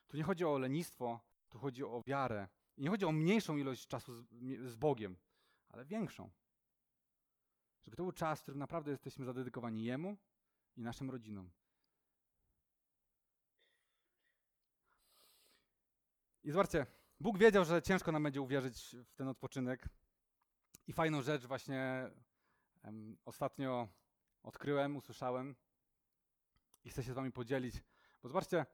Tu 0.07 0.17
nie 0.17 0.23
chodzi 0.23 0.45
o 0.45 0.57
lenistwo, 0.57 1.19
tu 1.49 1.59
chodzi 1.59 1.83
o 1.83 2.03
wiarę. 2.05 2.47
I 2.77 2.81
nie 2.81 2.89
chodzi 2.89 3.05
o 3.05 3.11
mniejszą 3.11 3.57
ilość 3.57 3.87
czasu 3.87 4.15
z, 4.15 4.25
z 4.61 4.75
Bogiem, 4.75 5.17
ale 5.69 5.85
większą. 5.85 6.29
Żeby 7.83 7.97
to 7.97 8.03
był 8.03 8.11
czas, 8.11 8.39
w 8.39 8.41
którym 8.41 8.59
naprawdę 8.59 8.91
jesteśmy 8.91 9.25
zadedykowani 9.25 9.83
Jemu 9.83 10.17
i 10.75 10.81
naszym 10.81 11.09
rodzinom. 11.09 11.51
I 16.43 16.51
zobaczcie, 16.51 16.85
Bóg 17.19 17.37
wiedział, 17.37 17.65
że 17.65 17.81
ciężko 17.81 18.11
nam 18.11 18.23
będzie 18.23 18.41
uwierzyć 18.41 18.95
w 19.05 19.15
ten 19.15 19.27
odpoczynek. 19.27 19.89
I 20.87 20.93
fajną 20.93 21.21
rzecz 21.21 21.45
właśnie 21.45 22.11
em, 22.83 23.17
ostatnio 23.25 23.87
odkryłem, 24.43 24.95
usłyszałem 24.95 25.55
i 26.83 26.89
chcę 26.89 27.03
się 27.03 27.11
z 27.11 27.15
wami 27.15 27.31
podzielić. 27.31 27.75
Bo 28.23 28.29
zobaczcie, 28.29 28.65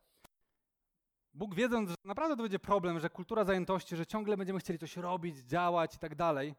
Bóg 1.34 1.55
wiedząc, 1.55 1.89
że 1.89 1.95
naprawdę 2.05 2.36
to 2.36 2.41
będzie 2.43 2.59
problem, 2.59 2.99
że 2.99 3.09
kultura 3.09 3.43
zajętości, 3.43 3.95
że 3.95 4.05
ciągle 4.05 4.38
będziemy 4.38 4.59
chcieli 4.59 4.80
coś 4.80 4.97
robić, 4.97 5.38
działać 5.38 5.95
i 5.95 5.99
tak 5.99 6.16
dalej. 6.16 6.55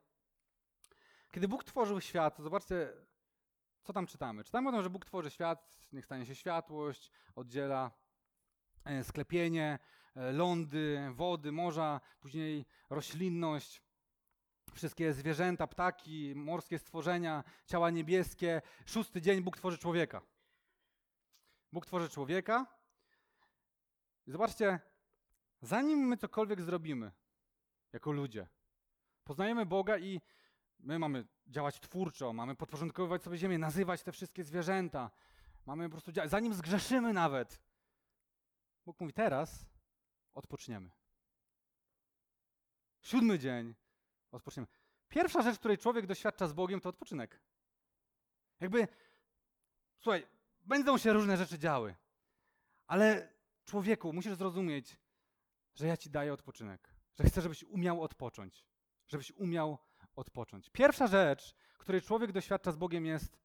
Kiedy 1.30 1.48
Bóg 1.48 1.64
tworzył 1.64 2.00
świat, 2.00 2.38
zobaczcie, 2.38 2.92
co 3.82 3.92
tam 3.92 4.06
czytamy. 4.06 4.44
Czytamy 4.44 4.68
o 4.68 4.72
tym, 4.72 4.82
że 4.82 4.90
Bóg 4.90 5.04
tworzy 5.04 5.30
świat, 5.30 5.88
niech 5.92 6.04
stanie 6.04 6.26
się 6.26 6.34
światłość, 6.34 7.10
oddziela 7.34 7.90
e, 8.84 9.04
sklepienie, 9.04 9.78
e, 10.16 10.32
lądy, 10.32 11.10
wody, 11.12 11.52
morza, 11.52 12.00
później 12.20 12.66
roślinność, 12.90 13.82
wszystkie 14.74 15.12
zwierzęta, 15.12 15.66
ptaki, 15.66 16.32
morskie 16.36 16.78
stworzenia, 16.78 17.44
ciała 17.66 17.90
niebieskie. 17.90 18.62
Szósty 18.86 19.20
dzień 19.22 19.42
Bóg 19.42 19.56
tworzy 19.56 19.78
człowieka. 19.78 20.22
Bóg 21.72 21.86
tworzy 21.86 22.08
człowieka. 22.08 22.66
Zobaczcie, 24.26 24.80
zanim 25.60 25.98
my 25.98 26.16
cokolwiek 26.16 26.62
zrobimy, 26.62 27.12
jako 27.92 28.12
ludzie, 28.12 28.46
poznajemy 29.24 29.66
Boga 29.66 29.98
i 29.98 30.20
my 30.78 30.98
mamy 30.98 31.26
działać 31.46 31.80
twórczo, 31.80 32.32
mamy 32.32 32.56
podporządkowywać 32.56 33.22
sobie 33.22 33.38
ziemię, 33.38 33.58
nazywać 33.58 34.02
te 34.02 34.12
wszystkie 34.12 34.44
zwierzęta, 34.44 35.10
mamy 35.66 35.84
po 35.84 35.90
prostu 35.90 36.12
działać, 36.12 36.30
zanim 36.30 36.54
zgrzeszymy 36.54 37.12
nawet. 37.12 37.60
Bóg 38.86 39.00
mówi, 39.00 39.12
teraz 39.12 39.66
odpoczniemy. 40.34 40.90
Siódmy 43.02 43.38
dzień 43.38 43.74
odpoczniemy. 44.34 44.66
Pierwsza 45.08 45.42
rzecz, 45.42 45.58
której 45.58 45.78
człowiek 45.78 46.06
doświadcza 46.06 46.46
z 46.46 46.52
Bogiem, 46.52 46.80
to 46.80 46.88
odpoczynek. 46.88 47.40
Jakby, 48.60 48.88
słuchaj, 49.98 50.26
będą 50.60 50.98
się 50.98 51.12
różne 51.12 51.36
rzeczy 51.36 51.58
działy, 51.58 51.94
ale 52.86 53.32
człowieku, 53.64 54.12
musisz 54.12 54.34
zrozumieć, 54.34 54.96
że 55.74 55.86
ja 55.86 55.96
ci 55.96 56.10
daję 56.10 56.32
odpoczynek, 56.32 56.94
że 57.14 57.24
chcę, 57.24 57.42
żebyś 57.42 57.64
umiał 57.64 58.02
odpocząć, 58.02 58.66
żebyś 59.08 59.30
umiał 59.30 59.78
odpocząć. 60.16 60.70
Pierwsza 60.70 61.06
rzecz, 61.06 61.54
której 61.78 62.02
człowiek 62.02 62.32
doświadcza 62.32 62.72
z 62.72 62.76
Bogiem 62.76 63.06
jest 63.06 63.38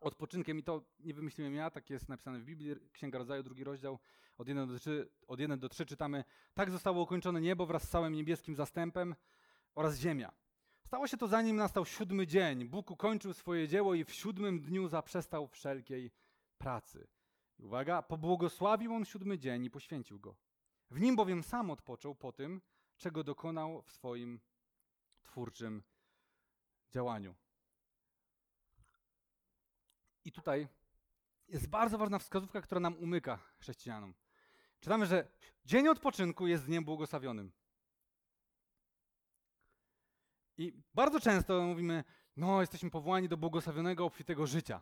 odpoczynkiem 0.00 0.58
i 0.58 0.62
to 0.62 0.84
nie 1.00 1.14
wymyśliłem 1.14 1.54
ja, 1.54 1.70
tak 1.70 1.90
jest 1.90 2.08
napisane 2.08 2.38
w 2.38 2.44
Biblii, 2.44 2.76
Księga 2.92 3.18
Rodzaju, 3.18 3.42
drugi 3.42 3.64
rozdział, 3.64 3.98
od 4.38 4.48
1 4.48 4.68
do 4.68 4.78
3, 4.78 5.10
od 5.26 5.40
1 5.40 5.58
do 5.58 5.68
3 5.68 5.86
czytamy, 5.86 6.24
tak 6.54 6.70
zostało 6.70 7.02
ukończone 7.02 7.40
niebo 7.40 7.66
wraz 7.66 7.82
z 7.82 7.88
całym 7.88 8.12
niebieskim 8.12 8.56
zastępem 8.56 9.14
oraz 9.74 9.96
ziemia. 9.96 10.32
Stało 10.84 11.06
się 11.06 11.16
to 11.16 11.28
zanim 11.28 11.56
nastał 11.56 11.84
siódmy 11.84 12.26
dzień. 12.26 12.64
Bóg 12.64 12.90
ukończył 12.90 13.34
swoje 13.34 13.68
dzieło 13.68 13.94
i 13.94 14.04
w 14.04 14.12
siódmym 14.12 14.60
dniu 14.60 14.88
zaprzestał 14.88 15.48
wszelkiej 15.48 16.10
pracy. 16.58 17.08
Uwaga, 17.58 18.02
pobłogosławił 18.02 18.94
on 18.94 19.04
siódmy 19.04 19.38
dzień 19.38 19.64
i 19.64 19.70
poświęcił 19.70 20.20
go. 20.20 20.36
W 20.90 21.00
nim 21.00 21.16
bowiem 21.16 21.42
sam 21.42 21.70
odpoczął 21.70 22.14
po 22.14 22.32
tym, 22.32 22.60
czego 22.96 23.24
dokonał 23.24 23.82
w 23.82 23.92
swoim 23.92 24.40
twórczym 25.22 25.82
działaniu. 26.90 27.34
I 30.24 30.32
tutaj 30.32 30.68
jest 31.48 31.68
bardzo 31.68 31.98
ważna 31.98 32.18
wskazówka, 32.18 32.62
która 32.62 32.80
nam 32.80 32.96
umyka 32.96 33.36
chrześcijanom. 33.58 34.14
Czytamy, 34.80 35.06
że 35.06 35.28
dzień 35.64 35.88
odpoczynku 35.88 36.46
jest 36.46 36.66
dniem 36.66 36.84
błogosławionym. 36.84 37.52
I 40.58 40.72
bardzo 40.94 41.20
często 41.20 41.62
mówimy, 41.62 42.04
no 42.36 42.60
jesteśmy 42.60 42.90
powołani 42.90 43.28
do 43.28 43.36
błogosławionego, 43.36 44.04
obfitego 44.04 44.46
życia. 44.46 44.80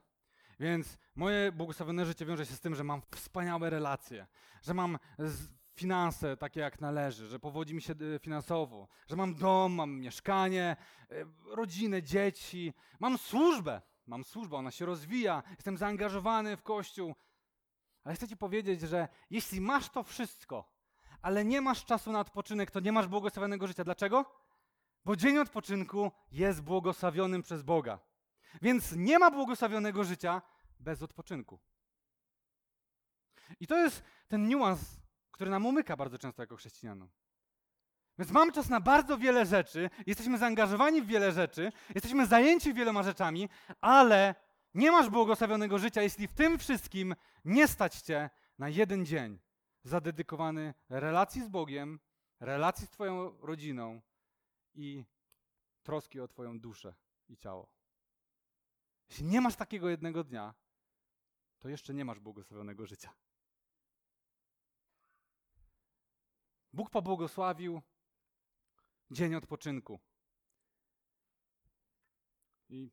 Więc 0.61 0.99
moje 1.15 1.53
błogosławione 1.53 2.07
życie 2.07 2.27
wiąże 2.27 2.47
się 2.47 2.55
z 2.55 2.61
tym, 2.61 2.75
że 2.75 2.85
mam 2.85 3.03
wspaniałe 3.15 3.71
relacje, 3.71 4.27
że 4.63 4.75
mam 4.75 4.99
finanse 5.75 6.37
takie 6.37 6.61
jak 6.61 6.81
należy, 6.81 7.27
że 7.27 7.39
powodzi 7.39 7.75
mi 7.75 7.83
się 7.83 7.93
y, 7.93 8.19
finansowo, 8.19 8.89
że 9.09 9.17
mam 9.17 9.35
dom, 9.35 9.73
mam 9.73 10.01
mieszkanie, 10.01 10.77
y, 11.13 11.27
rodzinę, 11.47 12.03
dzieci, 12.03 12.73
mam 13.01 13.19
służbę. 13.19 13.83
Mam 14.07 14.25
służbę, 14.25 14.57
ona 14.57 14.71
się 14.71 14.87
rozwija, 14.87 15.43
jestem 15.51 15.77
zaangażowany 15.77 16.57
w 16.57 16.63
kościół. 16.63 17.15
Ale 18.05 18.15
chcę 18.15 18.29
ci 18.29 18.37
powiedzieć, 18.37 18.81
że 18.81 19.09
jeśli 19.31 19.61
masz 19.61 19.89
to 19.89 20.03
wszystko, 20.03 20.73
ale 21.23 21.45
nie 21.45 21.61
masz 21.61 21.85
czasu 21.85 22.13
na 22.13 22.21
odpoczynek, 22.21 22.71
to 22.71 22.81
nie 22.81 22.93
masz 22.93 23.07
błogosławionego 23.09 23.67
życia. 23.67 23.85
Dlaczego? 23.85 24.42
Bo 25.05 25.17
dzień 25.17 25.39
odpoczynku 25.39 26.13
jest 26.33 26.61
błogosławionym 26.61 27.43
przez 27.43 27.63
Boga. 27.63 27.99
Więc 28.63 28.93
nie 28.97 29.19
ma 29.19 29.31
błogosławionego 29.31 30.05
życia 30.05 30.43
bez 30.81 31.03
odpoczynku. 31.03 31.59
I 33.61 33.67
to 33.67 33.77
jest 33.77 34.03
ten 34.29 34.49
niuans, 34.49 34.81
który 35.31 35.51
nam 35.51 35.67
umyka 35.67 35.97
bardzo 35.97 36.19
często 36.19 36.43
jako 36.43 36.57
chrześcijanom. 36.57 37.09
Więc 38.19 38.31
mamy 38.31 38.53
czas 38.53 38.69
na 38.69 38.81
bardzo 38.81 39.19
wiele 39.19 39.47
rzeczy, 39.47 39.91
jesteśmy 40.07 40.39
zaangażowani 40.39 41.03
w 41.03 41.07
wiele 41.07 41.33
rzeczy, 41.33 41.73
jesteśmy 41.95 42.27
zajęci 42.27 42.75
wieloma 42.75 43.03
rzeczami, 43.03 43.49
ale 43.81 44.35
nie 44.75 44.91
masz 44.91 45.11
błogosławionego 45.11 45.79
życia, 45.79 46.03
jeśli 46.03 46.29
w 46.29 46.33
tym 46.33 46.59
wszystkim 46.59 47.15
nie 47.45 47.69
stać 47.69 47.95
cię 47.95 48.31
na 48.59 48.69
jeden 48.69 49.07
dzień 49.07 49.39
zadedykowany 49.85 50.75
relacji 50.89 51.43
z 51.45 51.49
Bogiem, 51.49 52.01
relacji 52.41 52.87
z 52.87 52.91
Twoją 52.91 53.41
rodziną 53.41 54.01
i 54.75 55.05
troski 55.83 56.21
o 56.21 56.29
Twoją 56.29 56.61
duszę 56.61 56.95
i 57.29 57.37
ciało. 57.37 57.73
Jeśli 59.09 59.25
nie 59.25 59.41
masz 59.41 59.57
takiego 59.57 59.89
jednego 59.89 60.25
dnia, 60.25 60.55
to 61.59 61.69
jeszcze 61.69 61.95
nie 61.95 62.05
masz 62.05 62.21
błogosławionego 62.21 62.87
życia. 62.87 63.15
Bóg 66.73 66.91
pobłogosławił 66.91 67.83
dzień 69.11 69.35
odpoczynku. 69.35 70.01
I 72.69 72.91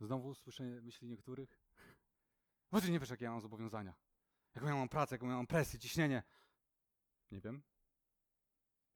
znowu 0.00 0.34
słyszę 0.34 0.64
myśli 0.64 1.08
niektórych. 1.08 1.60
Bo 2.70 2.80
ty 2.80 2.90
nie 2.90 3.00
wiesz, 3.00 3.10
jakie 3.10 3.24
ja 3.24 3.30
mam 3.30 3.40
zobowiązania. 3.40 3.94
Jaką 4.54 4.66
ja 4.66 4.74
mam 4.74 4.88
pracę, 4.88 5.14
jaką 5.14 5.28
ja 5.28 5.36
mam 5.36 5.46
presję, 5.46 5.78
ciśnienie. 5.78 6.22
Nie 7.30 7.40
wiem. 7.40 7.62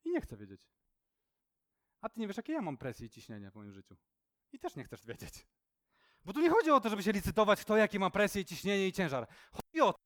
I 0.05 0.11
nie 0.11 0.21
chcę 0.21 0.37
wiedzieć. 0.37 0.78
A 2.01 2.09
ty 2.09 2.21
nie 2.21 2.27
wiesz, 2.27 2.37
jakie 2.37 2.53
ja 2.53 2.63
mam 2.63 2.77
presję 2.77 3.07
i 3.07 3.11
ciśnienie 3.11 3.51
w 3.51 3.55
moim 3.55 3.73
życiu. 3.73 3.97
I 4.53 4.59
też 4.59 4.77
nie 4.77 4.85
chcesz 4.85 5.07
wiedzieć. 5.07 5.47
Bo 6.25 6.33
tu 6.33 6.41
nie 6.41 6.51
chodzi 6.51 6.71
o 6.71 6.81
to, 6.81 6.89
żeby 6.89 7.03
się 7.03 7.13
licytować, 7.13 7.61
kto 7.61 7.77
jakie 7.77 7.99
ma 7.99 8.11
presję, 8.11 8.45
ciśnienie 8.45 8.87
i 8.87 8.93
ciężar. 8.93 9.29
Chodzi 9.53 9.81
o 9.81 9.93
to, 9.93 9.99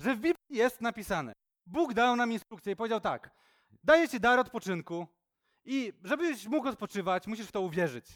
że 0.00 0.14
w 0.14 0.20
Biblii 0.20 0.58
jest 0.58 0.80
napisane. 0.80 1.32
Bóg 1.66 1.94
dał 1.94 2.16
nam 2.16 2.32
instrukcję 2.32 2.72
i 2.72 2.76
powiedział 2.76 3.00
tak. 3.00 3.30
Daję 3.84 4.08
ci 4.08 4.20
dar 4.20 4.38
odpoczynku 4.38 5.06
i 5.64 5.92
żebyś 6.04 6.46
mógł 6.46 6.68
odpoczywać, 6.68 7.26
musisz 7.26 7.46
w 7.46 7.52
to 7.52 7.60
uwierzyć. 7.60 8.06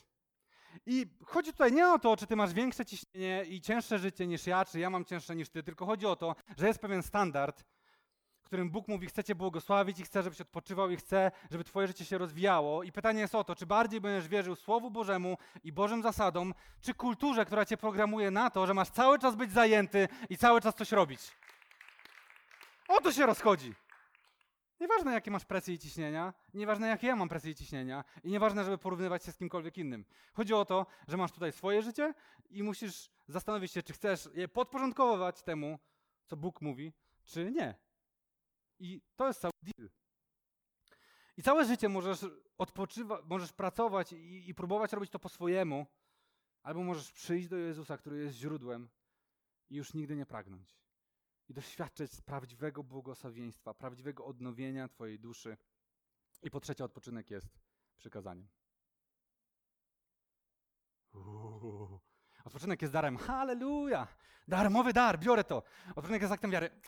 I 0.86 1.06
chodzi 1.24 1.52
tutaj 1.52 1.72
nie 1.72 1.88
o 1.88 1.98
to, 1.98 2.16
czy 2.16 2.26
ty 2.26 2.36
masz 2.36 2.52
większe 2.52 2.86
ciśnienie 2.86 3.44
i 3.44 3.60
cięższe 3.60 3.98
życie 3.98 4.26
niż 4.26 4.46
ja, 4.46 4.64
czy 4.64 4.78
ja 4.78 4.90
mam 4.90 5.04
cięższe 5.04 5.36
niż 5.36 5.48
ty, 5.48 5.62
tylko 5.62 5.86
chodzi 5.86 6.06
o 6.06 6.16
to, 6.16 6.34
że 6.56 6.66
jest 6.66 6.80
pewien 6.80 7.02
standard, 7.02 7.64
którym 8.44 8.70
Bóg 8.70 8.88
mówi, 8.88 9.06
chce 9.06 9.24
cię 9.24 9.34
błogosławić 9.34 10.00
i 10.00 10.04
chce, 10.04 10.22
żebyś 10.22 10.40
odpoczywał 10.40 10.90
i 10.90 10.96
chce, 10.96 11.30
żeby 11.50 11.64
twoje 11.64 11.86
życie 11.86 12.04
się 12.04 12.18
rozwijało. 12.18 12.82
I 12.82 12.92
pytanie 12.92 13.20
jest 13.20 13.34
o 13.34 13.44
to, 13.44 13.54
czy 13.54 13.66
bardziej 13.66 14.00
będziesz 14.00 14.28
wierzył 14.28 14.56
Słowu 14.56 14.90
Bożemu 14.90 15.36
i 15.64 15.72
Bożym 15.72 16.02
zasadom, 16.02 16.54
czy 16.80 16.94
kulturze, 16.94 17.44
która 17.44 17.64
cię 17.64 17.76
programuje 17.76 18.30
na 18.30 18.50
to, 18.50 18.66
że 18.66 18.74
masz 18.74 18.90
cały 18.90 19.18
czas 19.18 19.36
być 19.36 19.52
zajęty 19.52 20.08
i 20.28 20.36
cały 20.36 20.60
czas 20.60 20.74
coś 20.74 20.92
robić. 20.92 21.20
O 22.88 23.00
to 23.00 23.12
się 23.12 23.26
rozchodzi. 23.26 23.74
Nieważne, 24.80 25.12
jakie 25.12 25.30
masz 25.30 25.44
presje 25.44 25.74
i 25.74 25.78
ciśnienia, 25.78 26.34
nieważne, 26.54 26.88
jakie 26.88 27.06
ja 27.06 27.16
mam 27.16 27.28
presję 27.28 27.50
i 27.50 27.54
ciśnienia, 27.54 28.04
i 28.24 28.30
nieważne, 28.30 28.64
żeby 28.64 28.78
porównywać 28.78 29.24
się 29.24 29.32
z 29.32 29.36
kimkolwiek 29.36 29.78
innym. 29.78 30.04
Chodzi 30.32 30.54
o 30.54 30.64
to, 30.64 30.86
że 31.08 31.16
masz 31.16 31.32
tutaj 31.32 31.52
swoje 31.52 31.82
życie 31.82 32.14
i 32.50 32.62
musisz 32.62 33.10
zastanowić 33.28 33.72
się, 33.72 33.82
czy 33.82 33.92
chcesz 33.92 34.28
je 34.34 34.48
podporządkować 34.48 35.42
temu, 35.42 35.78
co 36.24 36.36
Bóg 36.36 36.60
mówi, 36.60 36.92
czy 37.24 37.50
nie. 37.50 37.83
I 38.78 39.02
to 39.16 39.26
jest 39.26 39.40
cały 39.40 39.52
deal. 39.62 39.90
I 41.36 41.42
całe 41.42 41.64
życie 41.64 41.88
możesz 41.88 42.26
odpoczywać, 42.58 43.20
możesz 43.24 43.52
pracować 43.52 44.12
i, 44.12 44.48
i 44.48 44.54
próbować 44.54 44.92
robić 44.92 45.10
to 45.10 45.18
po 45.18 45.28
swojemu, 45.28 45.86
albo 46.62 46.82
możesz 46.82 47.12
przyjść 47.12 47.48
do 47.48 47.56
Jezusa, 47.56 47.98
który 47.98 48.18
jest 48.18 48.36
źródłem 48.36 48.88
i 49.70 49.76
już 49.76 49.94
nigdy 49.94 50.16
nie 50.16 50.26
pragnąć. 50.26 50.76
I 51.48 51.54
doświadczyć 51.54 52.20
prawdziwego 52.20 52.82
błogosławieństwa, 52.82 53.74
prawdziwego 53.74 54.24
odnowienia 54.24 54.88
Twojej 54.88 55.20
duszy. 55.20 55.56
I 56.42 56.50
po 56.50 56.60
trzecie, 56.60 56.84
odpoczynek 56.84 57.30
jest 57.30 57.58
przykazaniem. 57.98 58.48
Uuu. 61.14 62.00
Odpoczynek 62.44 62.82
jest 62.82 62.92
darem. 62.92 63.16
Halleluja! 63.16 64.08
Darmowy 64.48 64.92
dar, 64.92 65.18
biorę 65.18 65.44
to. 65.44 65.62
Odpoczynek 65.88 66.22
jest 66.22 66.32
aktem 66.32 66.50
wiary. 66.50 66.80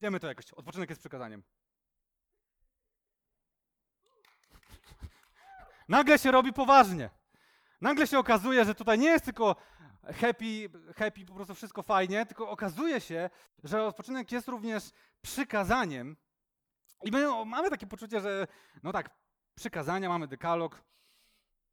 Wiemy 0.00 0.20
to 0.20 0.26
jakoś. 0.26 0.52
Odpoczynek 0.52 0.90
jest 0.90 1.00
przykazaniem. 1.00 1.42
Nagle 5.88 6.18
się 6.18 6.30
robi 6.30 6.52
poważnie. 6.52 7.10
Nagle 7.80 8.06
się 8.06 8.18
okazuje, 8.18 8.64
że 8.64 8.74
tutaj 8.74 8.98
nie 8.98 9.08
jest 9.08 9.24
tylko 9.24 9.56
happy, 10.02 10.70
happy, 10.96 11.24
po 11.26 11.34
prostu 11.34 11.54
wszystko 11.54 11.82
fajnie, 11.82 12.26
tylko 12.26 12.50
okazuje 12.50 13.00
się, 13.00 13.30
że 13.64 13.84
odpoczynek 13.84 14.32
jest 14.32 14.48
również 14.48 14.90
przykazaniem. 15.22 16.16
I 17.04 17.10
my 17.10 17.44
mamy 17.44 17.70
takie 17.70 17.86
poczucie, 17.86 18.20
że 18.20 18.46
no 18.82 18.92
tak, 18.92 19.10
przykazania, 19.54 20.08
mamy 20.08 20.28
dekalog, 20.28 20.82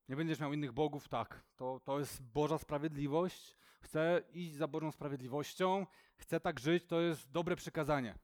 nie 0.10 0.16
będziesz 0.16 0.40
miał 0.40 0.54
innych 0.54 0.72
bogów, 0.72 1.08
tak, 1.08 1.44
to, 1.56 1.80
to 1.80 2.00
jest 2.00 2.24
Boża 2.24 2.58
sprawiedliwość, 2.58 3.56
chcę 3.82 4.22
iść 4.32 4.56
za 4.56 4.68
Bożą 4.68 4.92
sprawiedliwością, 4.92 5.86
chcę 6.18 6.40
tak 6.40 6.60
żyć, 6.60 6.86
to 6.86 7.02
jest 7.02 7.32
dobre 7.32 7.56
przykazanie. 7.56 8.18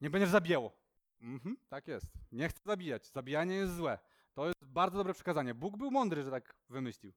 Nie 0.00 0.10
będziesz 0.10 0.30
zabijał. 0.30 0.70
Mhm, 1.20 1.56
tak 1.68 1.88
jest. 1.88 2.06
Nie 2.32 2.48
chcę 2.48 2.60
zabijać. 2.64 3.06
Zabijanie 3.06 3.54
jest 3.54 3.74
złe. 3.74 3.98
To 4.34 4.46
jest 4.46 4.64
bardzo 4.64 4.98
dobre 4.98 5.14
przekazanie. 5.14 5.54
Bóg 5.54 5.76
był 5.76 5.90
mądry, 5.90 6.22
że 6.22 6.30
tak 6.30 6.54
wymyślił. 6.68 7.12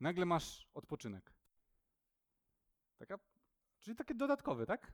Nagle 0.00 0.26
masz 0.26 0.68
odpoczynek. 0.74 1.34
Taka, 2.98 3.18
czyli 3.80 3.96
takie 3.96 4.14
dodatkowe, 4.14 4.66
tak? 4.66 4.92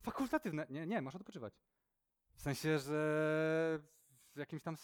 Fakultatywne. 0.00 0.66
Nie, 0.70 0.86
nie, 0.86 1.02
masz 1.02 1.14
odpoczywać. 1.14 1.54
W 2.34 2.42
sensie, 2.42 2.78
że 2.78 3.80
w 4.34 4.38
jakimś 4.38 4.62
tam. 4.62 4.76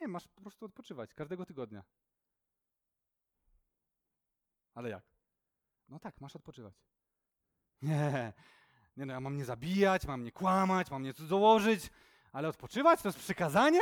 Nie, 0.00 0.08
masz 0.08 0.28
po 0.28 0.40
prostu 0.40 0.66
odpoczywać 0.66 1.14
każdego 1.14 1.46
tygodnia. 1.46 1.84
Ale 4.74 4.90
jak? 4.90 5.04
No 5.88 5.98
tak, 5.98 6.20
masz 6.20 6.36
odpoczywać. 6.36 6.74
Nie, 7.82 8.32
nie 8.96 9.06
no, 9.06 9.12
ja 9.12 9.20
mam 9.20 9.36
nie 9.36 9.44
zabijać, 9.44 10.06
mam 10.06 10.24
nie 10.24 10.32
kłamać, 10.32 10.90
mam 10.90 11.02
nie 11.02 11.14
cudzołożyć, 11.14 11.90
ale 12.32 12.48
odpoczywać 12.48 13.02
to 13.02 13.08
jest 13.08 13.18
przykazanie? 13.18 13.80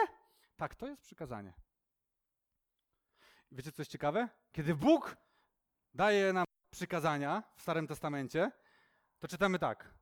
Tak, 0.57 0.75
to 0.75 0.87
jest 0.87 1.03
przykazanie. 1.03 1.53
Wiecie, 3.53 3.73
co 3.73 3.83
jest 3.83 3.93
ciekawe? 3.93 4.29
Kiedy 4.53 4.75
Bóg 4.75 5.17
daje 5.95 6.33
nam 6.33 6.45
przykazania 6.71 7.43
w 7.57 7.63
Starym 7.63 7.87
Testamencie, 7.87 8.53
to 9.19 9.29
czytamy 9.29 9.59
tak. 9.59 9.95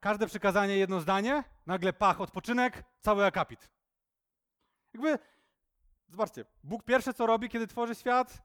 Każde 0.00 0.26
przykazanie, 0.26 0.76
jedno 0.76 1.00
zdanie, 1.00 1.44
nagle 1.66 1.92
pach, 1.92 2.20
odpoczynek, 2.20 2.84
cały 3.00 3.24
akapit. 3.26 3.68
Jakby, 4.92 5.18
zobaczcie, 6.08 6.44
Bóg 6.64 6.84
pierwsze 6.84 7.14
co 7.14 7.26
robi, 7.26 7.48
kiedy 7.48 7.66
tworzy 7.66 7.94
świat, 7.94 8.42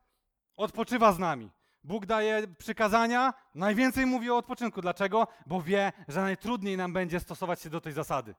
odpoczywa 0.55 1.13
z 1.13 1.19
nami. 1.19 1.51
Bóg 1.83 2.05
daje 2.05 2.47
przykazania, 2.47 3.33
najwięcej 3.55 4.05
mówi 4.05 4.31
o 4.31 4.37
odpoczynku. 4.37 4.81
Dlaczego? 4.81 5.27
Bo 5.45 5.61
wie, 5.61 5.91
że 6.07 6.21
najtrudniej 6.21 6.77
nam 6.77 6.93
będzie 6.93 7.19
stosować 7.19 7.61
się 7.61 7.69
do 7.69 7.81
tej 7.81 7.93
zasady. 7.93 8.35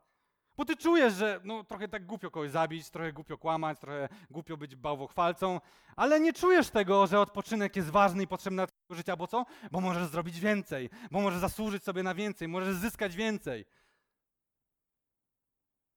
Bo 0.56 0.64
ty 0.64 0.76
czujesz, 0.76 1.14
że 1.14 1.40
no, 1.44 1.64
trochę 1.64 1.88
tak 1.88 2.06
głupio 2.06 2.30
kogoś 2.30 2.50
zabić, 2.50 2.90
trochę 2.90 3.12
głupio 3.12 3.38
kłamać, 3.38 3.78
trochę 3.78 4.08
głupio 4.30 4.56
być 4.56 4.76
bałwochwalcą, 4.76 5.60
ale 5.96 6.20
nie 6.20 6.32
czujesz 6.32 6.70
tego, 6.70 7.06
że 7.06 7.20
odpoczynek 7.20 7.76
jest 7.76 7.90
ważny 7.90 8.22
i 8.22 8.26
potrzebny 8.26 8.56
dla 8.56 8.66
twojego 8.66 8.94
życia, 8.94 9.16
bo 9.16 9.26
co? 9.26 9.46
Bo 9.72 9.80
możesz 9.80 10.08
zrobić 10.08 10.40
więcej, 10.40 10.90
bo 11.10 11.20
możesz 11.20 11.40
zasłużyć 11.40 11.84
sobie 11.84 12.02
na 12.02 12.14
więcej, 12.14 12.48
możesz 12.48 12.76
zyskać 12.76 13.16
więcej. 13.16 13.64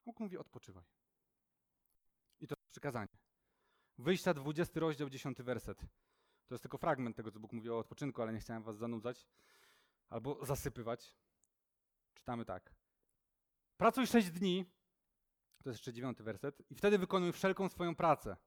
Bóg 0.06 0.20
mówi 0.20 0.38
odpoczywaj. 0.38 0.84
I 2.40 2.48
to 2.48 2.56
przykazanie. 2.72 3.18
Wyjścia 3.98 4.34
20 4.34 4.80
rozdział, 4.80 5.10
10 5.10 5.42
werset. 5.42 5.82
To 6.48 6.54
jest 6.54 6.64
tylko 6.64 6.78
fragment 6.78 7.16
tego, 7.16 7.32
co 7.32 7.40
Bóg 7.40 7.54
mówi 7.54 7.70
o 7.70 7.80
odpoczynku, 7.80 8.22
ale 8.22 8.34
nie 8.34 8.40
chciałem 8.40 8.64
was 8.64 8.78
zanudzać 8.78 9.28
albo 10.10 10.46
zasypywać. 10.46 11.14
Czytamy 12.14 12.46
tak. 12.46 12.74
Pracuj 13.78 14.08
sześć 14.08 14.32
dni, 14.32 14.66
to 15.64 15.70
jest 15.70 15.80
jeszcze 15.80 15.94
dziewiąty 15.94 16.24
werset, 16.24 16.64
i 16.70 16.76
wtedy 16.76 16.98
wykonuj 16.98 17.32
wszelką 17.32 17.70
swoją 17.70 17.96
pracę. 17.96 18.38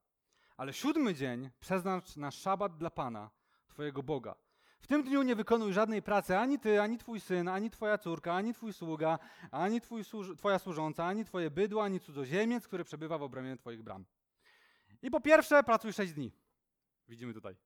Ale 0.57 0.73
siódmy 0.73 1.15
dzień 1.15 1.51
przeznacz 1.61 2.17
na 2.17 2.31
szabat 2.31 2.77
dla 2.77 2.91
Pana, 2.91 3.31
Twojego 3.69 4.03
Boga. 4.03 4.35
W 4.81 4.87
tym 4.87 5.03
dniu 5.03 5.23
nie 5.23 5.37
wykonuj 5.37 5.73
żadnej 5.73 6.03
pracy 6.03 6.39
ani 6.39 6.59
ty, 6.59 6.81
ani 6.81 6.99
twój 6.99 7.21
syn, 7.21 7.49
ani 7.49 7.71
twoja 7.71 7.99
córka, 7.99 8.35
ani 8.35 8.55
twój 8.55 8.73
sługa, 8.73 9.19
ani 9.51 9.81
twój 9.81 10.05
służ 10.05 10.37
twoja 10.37 10.59
służąca, 10.59 11.07
ani 11.07 11.25
twoje 11.25 11.51
bydło, 11.51 11.85
ani 11.85 12.01
cudzoziemiec, 12.01 12.67
który 12.67 12.85
przebywa 12.85 13.19
w 13.19 13.23
obrębie 13.23 13.57
twoich 13.57 13.83
bram. 13.83 14.05
I 15.03 15.11
po 15.11 15.21
pierwsze, 15.21 15.63
pracuj 15.63 15.93
sześć 15.93 16.13
dni. 16.13 16.33
Widzimy 17.09 17.35
tutaj. 17.35 17.57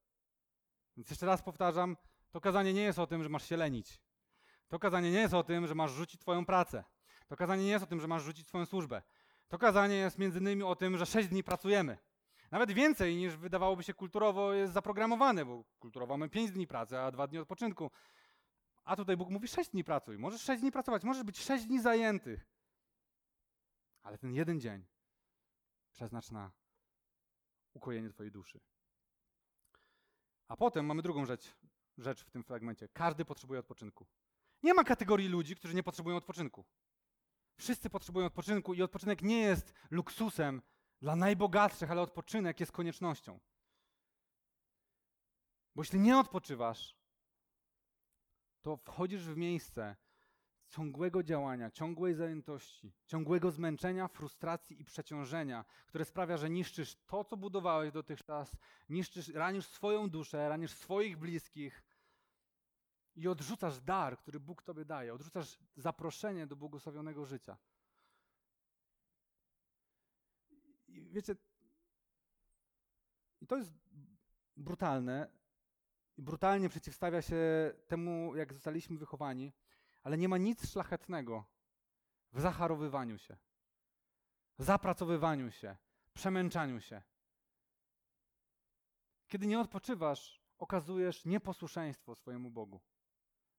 Więc 0.97 1.11
jeszcze 1.11 1.26
raz 1.26 1.42
powtarzam, 1.42 1.97
to 2.30 2.40
kazanie 2.40 2.72
nie 2.72 2.82
jest 2.82 2.99
o 2.99 3.07
tym, 3.07 3.22
że 3.22 3.28
masz 3.28 3.49
się 3.49 3.57
lenić. 3.57 4.01
To 4.68 4.78
kazanie 4.78 5.11
nie 5.11 5.18
jest 5.18 5.34
o 5.34 5.45
tym, 5.45 5.66
że 5.66 5.74
masz 5.74 5.92
rzucić 5.92 6.20
twoją 6.20 6.47
pracę. 6.47 6.84
To 7.28 7.36
kazanie 7.36 7.64
nie 7.64 7.70
jest 7.70 7.84
o 7.84 7.86
tym, 7.86 8.01
że 8.01 8.09
masz 8.09 8.22
rzucić 8.22 8.49
swoją 8.49 8.66
służbę. 8.66 9.03
To 9.49 9.59
kazanie 9.59 9.97
jest 9.97 10.18
między 10.18 10.38
innymi 10.38 10.62
o 10.62 10.76
tym, 10.76 10.97
że 10.99 11.07
sześć 11.07 11.28
dni 11.28 11.45
pracujemy. 11.45 11.99
Nawet 12.51 12.72
więcej 12.72 13.16
niż 13.16 13.36
wydawałoby 13.36 13.82
się 13.82 13.95
kulturowo 13.95 14.53
jest 14.53 14.72
zaprogramowane, 14.72 15.45
bo 15.45 15.64
kulturowo 15.78 16.16
mamy 16.16 16.30
pięć 16.30 16.51
dni 16.51 16.66
pracy, 16.66 16.99
a 16.99 17.11
dwa 17.11 17.26
dni 17.26 17.38
odpoczynku. 17.38 17.90
A 18.84 18.97
tutaj 18.97 19.16
Bóg 19.16 19.30
mówi 19.30 19.49
sześć 19.49 19.70
dni 19.70 19.84
pracuj. 19.84 20.18
Możesz 20.18 20.42
sześć 20.42 20.61
dni 20.61 20.72
pracować, 20.72 21.05
możesz 21.05 21.22
być 21.22 21.40
sześć 21.40 21.64
dni 21.64 21.80
zajętych. 21.80 22.47
Ale 24.03 24.18
ten 24.18 24.34
jeden 24.34 24.61
dzień 24.61 24.86
przeznacz 25.92 26.30
na 26.30 26.53
ukojenie 27.74 28.11
twojej 28.11 28.32
duszy. 28.32 28.61
A 30.49 30.57
potem 30.57 30.86
mamy 30.86 31.03
drugą 31.03 31.26
rzecz, 31.26 31.57
rzecz 31.99 32.24
w 32.24 32.30
tym 32.30 32.45
fragmencie. 32.45 32.88
Każdy 32.88 33.24
potrzebuje 33.24 33.61
odpoczynku. 33.61 34.07
Nie 34.62 34.74
ma 34.74 34.84
kategorii 34.84 35.28
ludzi, 35.28 35.57
którzy 35.57 35.74
nie 35.74 35.82
potrzebują 35.82 36.16
odpoczynku. 36.16 36.64
Wszyscy 37.59 37.90
potrzebują 37.90 38.26
odpoczynku 38.26 38.74
i 38.74 38.82
odpoczynek 38.82 39.22
nie 39.22 39.40
jest 39.40 39.74
luksusem 39.90 40.62
dla 41.01 41.16
najbogatszych, 41.16 41.90
ale 41.90 42.01
odpoczynek 42.01 42.61
jest 42.61 42.72
koniecznością. 42.72 43.40
Bo 45.74 45.82
jeśli 45.82 46.01
nie 46.01 46.18
odpoczywasz, 46.18 46.97
to 48.62 48.76
wchodzisz 48.76 49.22
w 49.22 49.36
miejsce 49.36 49.97
ciągłego 50.75 51.22
działania, 51.22 51.70
ciągłej 51.70 52.14
zajętości, 52.14 52.93
ciągłego 53.07 53.51
zmęczenia, 53.51 54.09
frustracji 54.09 54.81
i 54.81 54.85
przeciążenia, 54.85 55.64
które 55.87 56.05
sprawia, 56.05 56.37
że 56.37 56.51
niszczysz 56.51 56.97
to, 57.07 57.25
co 57.25 57.37
budowałeś 57.37 57.93
dotychczas, 57.93 58.57
niszczysz, 58.89 59.29
ranisz 59.29 59.66
swoją 59.66 60.11
duszę, 60.11 60.49
ranisz 60.49 60.70
swoich 60.70 61.18
bliskich 61.18 61.83
i 63.16 63.29
odrzucasz 63.29 63.81
dar, 63.81 64.18
który 64.18 64.41
Bóg 64.41 64.62
tobie 64.62 64.85
daje, 64.85 65.14
odrzucasz 65.14 65.59
zaproszenie 65.77 66.47
do 66.47 66.57
błogosławionego 66.57 67.25
życia. 67.25 67.57
I 70.89 71.11
wiecie, 71.11 71.37
i 73.41 73.47
to 73.47 73.57
jest 73.57 73.72
brutalne, 74.57 75.31
brutalnie 76.18 76.68
przeciwstawia 76.68 77.22
się 77.22 77.37
temu, 77.87 78.37
jak 78.37 78.53
zostaliśmy 78.53 78.99
wychowani, 78.99 79.53
ale 80.05 80.18
nie 80.18 80.28
ma 80.28 80.38
nic 80.38 80.70
szlachetnego 80.70 81.44
w 82.32 82.40
zacharowywaniu 82.40 83.18
się, 83.18 83.36
zapracowywaniu 84.59 85.50
się, 85.50 85.76
przemęczaniu 86.14 86.80
się. 86.80 87.02
Kiedy 89.26 89.46
nie 89.46 89.61
odpoczywasz, 89.61 90.40
okazujesz 90.59 91.24
nieposłuszeństwo 91.24 92.14
swojemu 92.14 92.50
Bogu, 92.50 92.80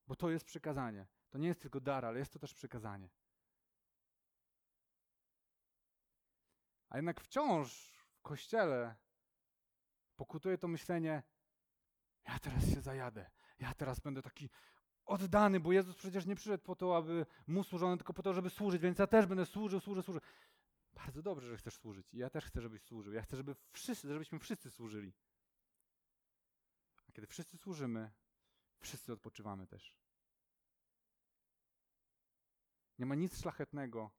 bo 0.07 0.15
to 0.15 0.29
jest 0.29 0.45
przykazanie. 0.45 1.07
To 1.29 1.37
nie 1.37 1.47
jest 1.47 1.61
tylko 1.61 1.79
dar, 1.79 2.05
ale 2.05 2.19
jest 2.19 2.33
to 2.33 2.39
też 2.39 2.53
przykazanie. 2.53 3.09
A 6.89 6.97
jednak 6.97 7.21
wciąż 7.21 7.91
w 8.13 8.21
kościele 8.21 8.95
pokutuje 10.15 10.57
to 10.57 10.67
myślenie: 10.67 11.23
ja 12.27 12.39
teraz 12.39 12.69
się 12.69 12.81
zajadę, 12.81 13.31
ja 13.59 13.73
teraz 13.73 13.99
będę 13.99 14.21
taki 14.21 14.49
oddany, 15.05 15.59
bo 15.59 15.71
Jezus 15.71 15.95
przecież 15.95 16.25
nie 16.25 16.35
przyszedł 16.35 16.63
po 16.63 16.75
to, 16.75 16.97
aby 16.97 17.25
mu 17.47 17.63
służono, 17.63 17.97
tylko 17.97 18.13
po 18.13 18.23
to, 18.23 18.33
żeby 18.33 18.49
służyć, 18.49 18.81
więc 18.81 18.99
ja 18.99 19.07
też 19.07 19.25
będę 19.25 19.45
służył, 19.45 19.79
służył, 19.79 20.03
służył. 20.03 20.21
Bardzo 20.93 21.21
dobrze, 21.21 21.47
że 21.47 21.57
chcesz 21.57 21.77
służyć. 21.77 22.13
Ja 22.13 22.29
też 22.29 22.45
chcę, 22.45 22.61
żebyś 22.61 22.81
służył. 22.81 23.13
Ja 23.13 23.21
chcę, 23.21 23.37
żeby 23.37 23.55
wszyscy, 23.71 24.13
żebyśmy 24.13 24.39
wszyscy 24.39 24.71
służyli. 24.71 25.13
A 27.07 27.11
kiedy 27.11 27.27
wszyscy 27.27 27.57
służymy, 27.57 28.11
wszyscy 28.79 29.13
odpoczywamy 29.13 29.67
też. 29.67 29.95
Nie 32.99 33.05
ma 33.05 33.15
nic 33.15 33.41
szlachetnego 33.41 34.11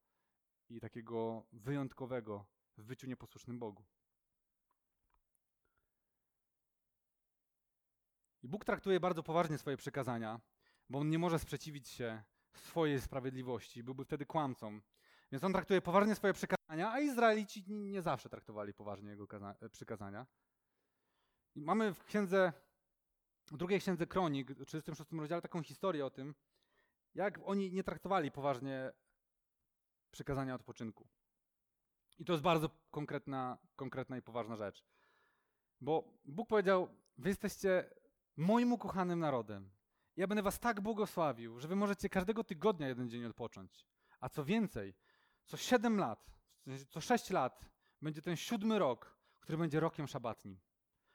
i 0.68 0.80
takiego 0.80 1.46
wyjątkowego 1.52 2.46
w 2.76 2.84
byciu 2.84 3.06
nieposłusznym 3.06 3.58
Bogu. 3.58 3.84
I 8.42 8.48
Bóg 8.48 8.64
traktuje 8.64 9.00
bardzo 9.00 9.22
poważnie 9.22 9.58
swoje 9.58 9.76
przykazania, 9.76 10.40
bo 10.88 10.98
on 10.98 11.10
nie 11.10 11.18
może 11.18 11.38
sprzeciwić 11.38 11.88
się 11.88 12.22
swojej 12.54 13.00
sprawiedliwości, 13.00 13.82
byłby 13.82 14.04
wtedy 14.04 14.26
kłamcą. 14.26 14.80
Więc 15.32 15.44
on 15.44 15.52
traktuje 15.52 15.82
poważnie 15.82 16.14
swoje 16.14 16.32
przykazania, 16.32 16.92
a 16.92 17.00
Izraelici 17.00 17.64
nie 17.68 18.02
zawsze 18.02 18.28
traktowali 18.28 18.74
poważnie 18.74 19.10
jego 19.10 19.26
przykazania. 19.70 20.26
I 21.54 21.62
mamy 21.62 21.94
w 21.94 22.04
księdze, 22.04 22.52
w 23.46 23.56
drugiej 23.56 23.80
księdze 23.80 24.06
Kronik, 24.06 24.52
w 24.52 24.66
36 24.66 25.12
rozdziale, 25.12 25.42
taką 25.42 25.62
historię 25.62 26.06
o 26.06 26.10
tym, 26.10 26.34
jak 27.14 27.40
oni 27.44 27.72
nie 27.72 27.84
traktowali 27.84 28.30
poważnie 28.30 28.92
przykazania 30.10 30.54
odpoczynku. 30.54 31.08
I 32.18 32.24
to 32.24 32.32
jest 32.32 32.42
bardzo 32.42 32.70
konkretna, 32.90 33.58
konkretna 33.76 34.16
i 34.16 34.22
poważna 34.22 34.56
rzecz. 34.56 34.84
Bo 35.80 36.18
Bóg 36.24 36.48
powiedział: 36.48 36.88
Wy 37.18 37.28
jesteście 37.28 37.90
moim 38.36 38.72
ukochanym 38.72 39.18
narodem. 39.18 39.75
Ja 40.16 40.26
będę 40.26 40.42
was 40.42 40.58
tak 40.58 40.80
błogosławił, 40.80 41.60
że 41.60 41.68
wy 41.68 41.76
możecie 41.76 42.08
każdego 42.08 42.44
tygodnia 42.44 42.88
jeden 42.88 43.10
dzień 43.10 43.24
odpocząć. 43.24 43.86
A 44.20 44.28
co 44.28 44.44
więcej, 44.44 44.94
co 45.44 45.56
7 45.56 45.98
lat, 45.98 46.30
co 46.88 47.00
6 47.00 47.30
lat 47.30 47.64
będzie 48.02 48.22
ten 48.22 48.36
siódmy 48.36 48.78
rok, 48.78 49.16
który 49.40 49.58
będzie 49.58 49.80
rokiem 49.80 50.06
szabatnim. 50.06 50.60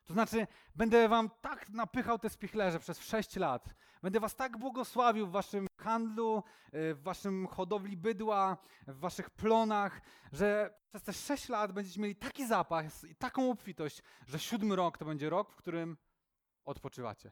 To 0.04 0.14
znaczy, 0.14 0.48
będę 0.76 1.10
wam 1.10 1.30
tak 1.42 1.70
napychał 1.70 2.20
te 2.20 2.30
spichlerze 2.30 2.80
przez 2.80 3.00
6 3.00 3.36
lat. 3.36 3.76
Będę 4.02 4.20
was 4.20 4.36
tak 4.36 4.58
błogosławił 4.58 5.28
w 5.28 5.32
waszym 5.32 5.68
handlu, 5.80 6.44
y, 6.68 6.96
w 6.96 7.02
waszym 7.02 7.48
hodowli 7.48 7.98
bydła, 7.98 8.58
w 8.88 9.00
waszych 9.00 9.30
plonach, 9.30 10.02
że 10.32 10.78
przez 10.90 11.04
te 11.04 11.14
6 11.14 11.50
lat 11.50 11.72
będziecie 11.72 12.02
mieli 12.02 12.16
taki 12.16 12.48
zapach 12.48 12.86
i 13.04 13.16
taką 13.16 13.52
obfitość, 13.52 14.02
że 14.28 14.40
siódmy 14.40 14.76
rok 14.76 14.98
to 14.98 15.06
będzie 15.06 15.30
rok, 15.30 15.52
w 15.52 15.56
którym 15.56 15.98
odpoczywacie. 16.66 17.32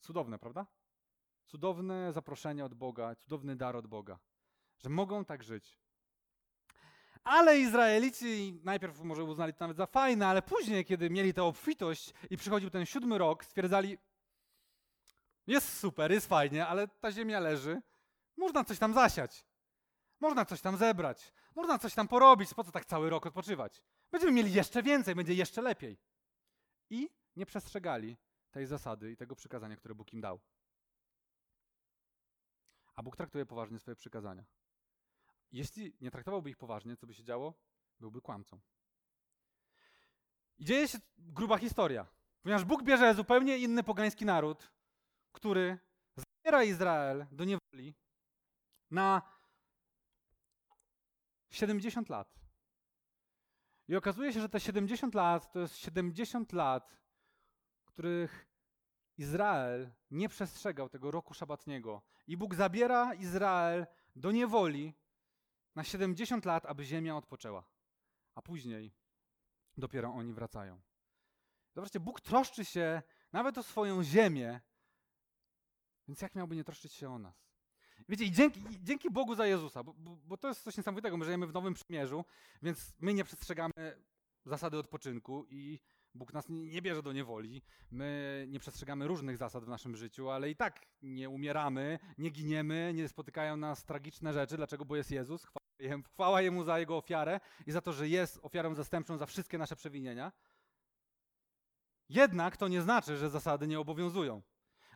Cudowne, 0.00 0.38
prawda? 0.38 0.66
Cudowne 1.44 2.12
zaproszenie 2.12 2.64
od 2.64 2.74
Boga, 2.74 3.16
cudowny 3.16 3.56
dar 3.56 3.76
od 3.76 3.86
Boga, 3.86 4.18
że 4.78 4.88
mogą 4.88 5.24
tak 5.24 5.42
żyć. 5.42 5.78
Ale 7.24 7.58
Izraelici 7.58 8.60
najpierw 8.64 9.00
może 9.00 9.24
uznali 9.24 9.54
to 9.54 9.58
nawet 9.60 9.76
za 9.76 9.86
fajne, 9.86 10.26
ale 10.26 10.42
później, 10.42 10.84
kiedy 10.84 11.10
mieli 11.10 11.34
tę 11.34 11.44
obfitość 11.44 12.12
i 12.30 12.36
przychodził 12.36 12.70
ten 12.70 12.86
siódmy 12.86 13.18
rok, 13.18 13.44
stwierdzali, 13.44 13.98
jest 15.46 15.78
super, 15.78 16.12
jest 16.12 16.26
fajnie, 16.26 16.66
ale 16.66 16.88
ta 16.88 17.12
ziemia 17.12 17.40
leży, 17.40 17.82
można 18.36 18.64
coś 18.64 18.78
tam 18.78 18.94
zasiać, 18.94 19.46
można 20.20 20.44
coś 20.44 20.60
tam 20.60 20.76
zebrać, 20.76 21.32
można 21.54 21.78
coś 21.78 21.94
tam 21.94 22.08
porobić, 22.08 22.54
po 22.54 22.64
co 22.64 22.72
tak 22.72 22.84
cały 22.84 23.10
rok 23.10 23.26
odpoczywać? 23.26 23.82
Będziemy 24.10 24.32
mieli 24.32 24.52
jeszcze 24.52 24.82
więcej, 24.82 25.14
będzie 25.14 25.34
jeszcze 25.34 25.62
lepiej. 25.62 25.98
I 26.90 27.10
nie 27.36 27.46
przestrzegali 27.46 28.16
tej 28.58 28.66
zasady 28.66 29.12
i 29.12 29.16
tego 29.16 29.36
przykazania, 29.36 29.76
które 29.76 29.94
Bóg 29.94 30.12
im 30.12 30.20
dał. 30.20 30.40
A 32.94 33.02
Bóg 33.02 33.16
traktuje 33.16 33.46
poważnie 33.46 33.78
swoje 33.78 33.96
przykazania. 33.96 34.44
Jeśli 35.52 35.96
nie 36.00 36.10
traktowałby 36.10 36.50
ich 36.50 36.56
poważnie, 36.56 36.96
co 36.96 37.06
by 37.06 37.14
się 37.14 37.24
działo? 37.24 37.54
Byłby 38.00 38.20
kłamcą. 38.20 38.60
I 40.58 40.64
dzieje 40.64 40.88
się 40.88 40.98
gruba 41.18 41.58
historia, 41.58 42.06
ponieważ 42.42 42.64
Bóg 42.64 42.82
bierze 42.82 43.14
zupełnie 43.14 43.58
inny 43.58 43.82
pogański 43.82 44.24
naród, 44.24 44.72
który 45.32 45.78
zabiera 46.16 46.64
Izrael 46.64 47.26
do 47.32 47.44
niewoli 47.44 47.94
na 48.90 49.22
70 51.50 52.08
lat. 52.08 52.34
I 53.88 53.96
okazuje 53.96 54.32
się, 54.32 54.40
że 54.40 54.48
te 54.48 54.60
70 54.60 55.14
lat 55.14 55.52
to 55.52 55.60
jest 55.60 55.76
70 55.76 56.52
lat, 56.52 56.98
których 57.84 58.47
Izrael 59.18 59.90
nie 60.10 60.28
przestrzegał 60.28 60.88
tego 60.88 61.10
roku 61.10 61.34
szabatniego. 61.34 62.02
I 62.26 62.36
Bóg 62.36 62.54
zabiera 62.54 63.14
Izrael 63.14 63.86
do 64.16 64.32
niewoli 64.32 64.94
na 65.74 65.84
70 65.84 66.44
lat, 66.44 66.66
aby 66.66 66.84
ziemia 66.84 67.16
odpoczęła. 67.16 67.64
A 68.34 68.42
później 68.42 68.94
dopiero 69.76 70.12
oni 70.14 70.32
wracają. 70.32 70.80
Zobaczcie, 71.74 72.00
Bóg 72.00 72.20
troszczy 72.20 72.64
się 72.64 73.02
nawet 73.32 73.58
o 73.58 73.62
swoją 73.62 74.02
ziemię, 74.02 74.60
więc 76.08 76.22
jak 76.22 76.34
miałby 76.34 76.56
nie 76.56 76.64
troszczyć 76.64 76.92
się 76.92 77.10
o 77.10 77.18
nas? 77.18 77.48
Wiecie, 78.08 78.24
i 78.24 78.32
dzięki, 78.32 78.60
i 78.60 78.84
dzięki 78.84 79.10
Bogu 79.10 79.34
za 79.34 79.46
Jezusa, 79.46 79.84
bo, 79.84 79.94
bo, 79.94 80.16
bo, 80.16 80.36
to 80.36 80.48
jest 80.48 80.62
coś 80.62 80.76
niesamowitego. 80.76 81.16
My 81.16 81.24
żyjemy 81.24 81.46
w 81.46 81.52
Nowym 81.52 81.74
Przymierzu, 81.74 82.24
więc 82.62 82.92
my 82.98 83.14
nie 83.14 83.24
przestrzegamy 83.24 84.02
zasady 84.44 84.78
odpoczynku 84.78 85.46
i 85.48 85.80
Bóg 86.18 86.32
nas 86.32 86.44
nie 86.48 86.82
bierze 86.82 87.02
do 87.02 87.12
niewoli. 87.12 87.62
My 87.90 88.44
nie 88.48 88.60
przestrzegamy 88.60 89.06
różnych 89.06 89.36
zasad 89.36 89.64
w 89.64 89.68
naszym 89.68 89.96
życiu, 89.96 90.30
ale 90.30 90.50
i 90.50 90.56
tak 90.56 90.86
nie 91.02 91.30
umieramy, 91.30 91.98
nie 92.18 92.30
giniemy, 92.30 92.92
nie 92.94 93.08
spotykają 93.08 93.56
nas 93.56 93.84
tragiczne 93.84 94.32
rzeczy. 94.32 94.56
Dlaczego? 94.56 94.84
Bo 94.84 94.96
jest 94.96 95.10
Jezus. 95.10 95.46
Chwała 96.12 96.42
Jemu 96.42 96.64
za 96.64 96.78
Jego 96.78 96.96
ofiarę 96.96 97.40
i 97.66 97.72
za 97.72 97.80
to, 97.80 97.92
że 97.92 98.08
jest 98.08 98.38
ofiarą 98.42 98.74
zastępczą 98.74 99.16
za 99.16 99.26
wszystkie 99.26 99.58
nasze 99.58 99.76
przewinienia. 99.76 100.32
Jednak 102.08 102.56
to 102.56 102.68
nie 102.68 102.82
znaczy, 102.82 103.16
że 103.16 103.30
zasady 103.30 103.66
nie 103.66 103.80
obowiązują. 103.80 104.42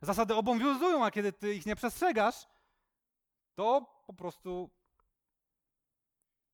Zasady 0.02 0.34
obowiązują, 0.34 1.04
a 1.04 1.10
kiedy 1.10 1.32
ty 1.32 1.54
ich 1.54 1.66
nie 1.66 1.76
przestrzegasz, 1.76 2.46
to 3.54 4.02
po 4.06 4.14
prostu 4.14 4.70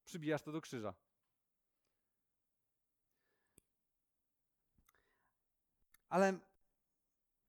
przybijasz 0.05 0.43
to 0.43 0.53
do 0.53 0.61
krzyża. 0.61 0.95
Ale 6.09 6.39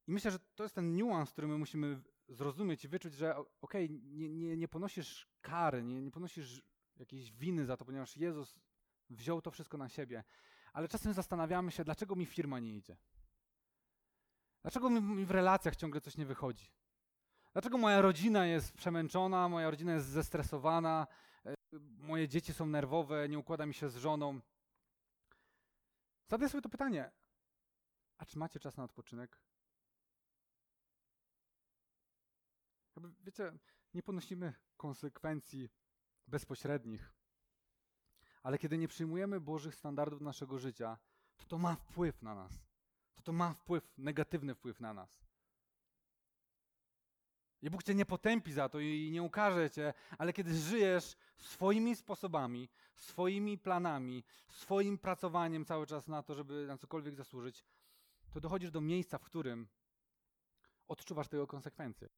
i 0.08 0.12
myślę, 0.12 0.32
że 0.32 0.40
to 0.40 0.64
jest 0.64 0.76
ten 0.76 0.96
niuans, 0.96 1.32
który 1.32 1.48
my 1.48 1.58
musimy 1.58 2.02
zrozumieć 2.28 2.86
i 2.86 2.88
wyczuć, 2.88 3.14
że 3.14 3.38
okej, 3.38 3.50
okay, 3.62 3.90
nie, 3.90 4.30
nie, 4.30 4.58
nie 4.58 4.68
ponosisz 4.68 5.28
kary, 5.42 5.84
nie, 5.84 6.02
nie 6.02 6.12
ponosisz 6.12 6.62
jakiejś 6.96 7.32
winy 7.32 7.66
za 7.66 7.78
to, 7.78 7.86
ponieważ 7.86 8.18
Jezus 8.18 8.60
wziął 9.10 9.42
to 9.42 9.52
wszystko 9.52 9.78
na 9.78 9.90
siebie. 9.90 10.24
Ale 10.74 10.88
czasem 10.88 11.14
zastanawiamy 11.14 11.72
się, 11.72 11.84
dlaczego 11.84 12.16
mi 12.16 12.26
firma 12.26 12.60
nie 12.60 12.78
idzie? 12.78 12.98
Dlaczego 14.62 14.90
mi 14.90 15.26
w 15.26 15.32
relacjach 15.32 15.76
ciągle 15.76 16.02
coś 16.02 16.18
nie 16.18 16.26
wychodzi? 16.26 16.72
Dlaczego 17.54 17.78
moja 17.78 18.02
rodzina 18.02 18.46
jest 18.46 18.74
przemęczona, 18.74 19.50
moja 19.50 19.70
rodzina 19.70 19.94
jest 19.94 20.08
zestresowana, 20.08 21.08
e, 21.46 21.56
moje 21.98 22.28
dzieci 22.28 22.54
są 22.54 22.66
nerwowe, 22.66 23.30
nie 23.30 23.40
układa 23.40 23.66
mi 23.66 23.74
się 23.74 23.90
z 23.90 23.96
żoną? 23.96 24.40
Zadaj 26.28 26.50
sobie 26.50 26.62
to 26.62 26.70
pytanie, 26.70 27.12
a 28.20 28.26
czy 28.26 28.38
macie 28.38 28.60
czas 28.60 28.78
na 28.78 28.84
odpoczynek? 28.84 29.42
Jakby, 32.96 33.12
wiecie, 33.24 33.54
nie 33.94 34.04
ponosimy 34.04 34.54
konsekwencji 34.78 35.70
bezpośrednich. 36.28 37.14
Ale 38.44 38.58
kiedy 38.58 38.78
nie 38.78 38.88
przyjmujemy 38.88 39.40
Bożych 39.40 39.76
standardów 39.76 40.22
naszego 40.22 40.60
życia, 40.60 40.98
to 41.38 41.46
to 41.46 41.58
ma 41.58 41.76
wpływ 41.76 42.22
na 42.22 42.36
nas. 42.36 42.54
To 43.16 43.22
to 43.22 43.34
ma 43.34 43.54
wpływ, 43.54 43.94
negatywny 43.98 44.56
wpływ 44.56 44.80
na 44.80 44.94
nas. 44.94 45.20
I 47.62 47.70
Bóg 47.70 47.84
cię 47.84 47.96
nie 47.96 48.06
potępi 48.06 48.54
za 48.54 48.70
to 48.70 48.80
i 48.80 49.12
nie 49.12 49.24
ukaże 49.24 49.70
cię, 49.70 49.94
ale 50.18 50.34
kiedy 50.34 50.54
żyjesz 50.54 51.18
swoimi 51.38 51.96
sposobami, 51.96 52.70
swoimi 52.96 53.58
planami, 53.58 54.24
swoim 54.48 54.98
pracowaniem 54.98 55.66
cały 55.66 55.88
czas 55.88 56.08
na 56.08 56.24
to, 56.24 56.36
żeby 56.36 56.68
na 56.68 56.78
cokolwiek 56.78 57.16
zasłużyć, 57.16 57.66
to 58.32 58.42
dochodzisz 58.42 58.72
do 58.72 58.82
miejsca, 58.82 59.18
w 59.18 59.24
którym 59.24 59.68
odczuwasz 60.88 61.28
tego 61.28 61.48
konsekwencje. 61.48 62.10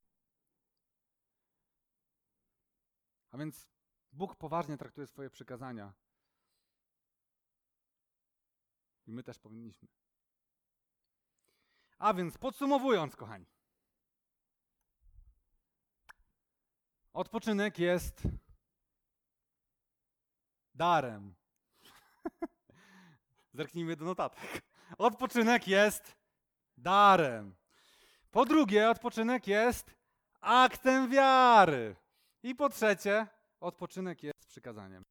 A 3.32 3.38
więc 3.38 3.68
Bóg 4.12 4.36
poważnie 4.36 4.78
traktuje 4.78 5.08
swoje 5.08 5.30
przykazania. 5.30 5.94
I 9.08 9.12
my 9.12 9.24
też 9.24 9.40
powinniśmy. 9.40 9.88
A 11.98 12.14
więc 12.14 12.38
podsumowując, 12.38 13.16
kochani. 13.16 13.46
Odpoczynek 17.14 17.80
jest 17.80 18.28
darem. 20.76 21.36
Zerknijmy 23.54 23.96
do 23.96 24.06
notatek. 24.06 24.71
Odpoczynek 24.98 25.68
jest 25.68 26.18
darem. 26.78 27.56
Po 28.32 28.46
drugie, 28.46 28.90
odpoczynek 28.90 29.48
jest 29.48 29.92
aktem 30.42 31.10
wiary. 31.10 31.96
I 32.44 32.56
po 32.56 32.70
trzecie, 32.70 33.28
odpoczynek 33.60 34.24
jest 34.24 34.46
przykazaniem. 34.48 35.04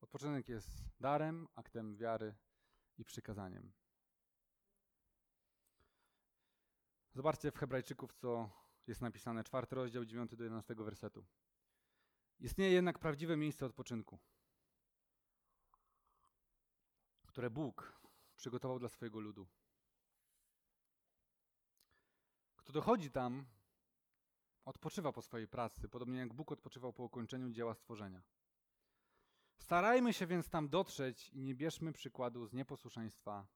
Odpoczynek 0.00 0.48
jest 0.48 0.68
darem, 1.00 1.48
aktem 1.54 1.96
wiary 1.96 2.34
i 2.98 3.04
przykazaniem. 3.04 3.72
Zobaczcie 7.14 7.50
w 7.50 7.56
Hebrajczyków, 7.56 8.12
co 8.12 8.50
jest 8.86 9.00
napisane, 9.00 9.44
czwarty 9.44 9.74
rozdział, 9.74 10.04
9 10.04 10.36
do 10.36 10.44
11 10.44 10.74
wersetu. 10.74 11.24
Istnieje 12.40 12.72
jednak 12.72 12.98
prawdziwe 12.98 13.36
miejsce 13.36 13.66
odpoczynku, 13.66 14.18
które 17.32 17.50
Bóg 17.50 18.00
przygotował 18.36 18.78
dla 18.78 18.88
swojego 18.88 19.20
ludu. 19.20 19.46
Kto 22.56 22.72
dochodzi 22.72 23.10
tam, 23.10 23.46
odpoczywa 24.64 25.12
po 25.12 25.22
swojej 25.22 25.48
pracy, 25.48 25.88
podobnie 25.88 26.18
jak 26.18 26.34
Bóg 26.34 26.52
odpoczywał 26.52 26.92
po 26.92 27.02
ukończeniu 27.02 27.50
dzieła 27.50 27.74
stworzenia. 27.74 28.22
Starajmy 29.58 30.12
się 30.12 30.26
więc 30.26 30.48
tam 30.50 30.68
dotrzeć 30.68 31.28
i 31.28 31.42
nie 31.42 31.54
bierzmy 31.54 31.92
przykładu 31.92 32.46
z 32.46 32.52
nieposłuszeństwa 32.52 33.46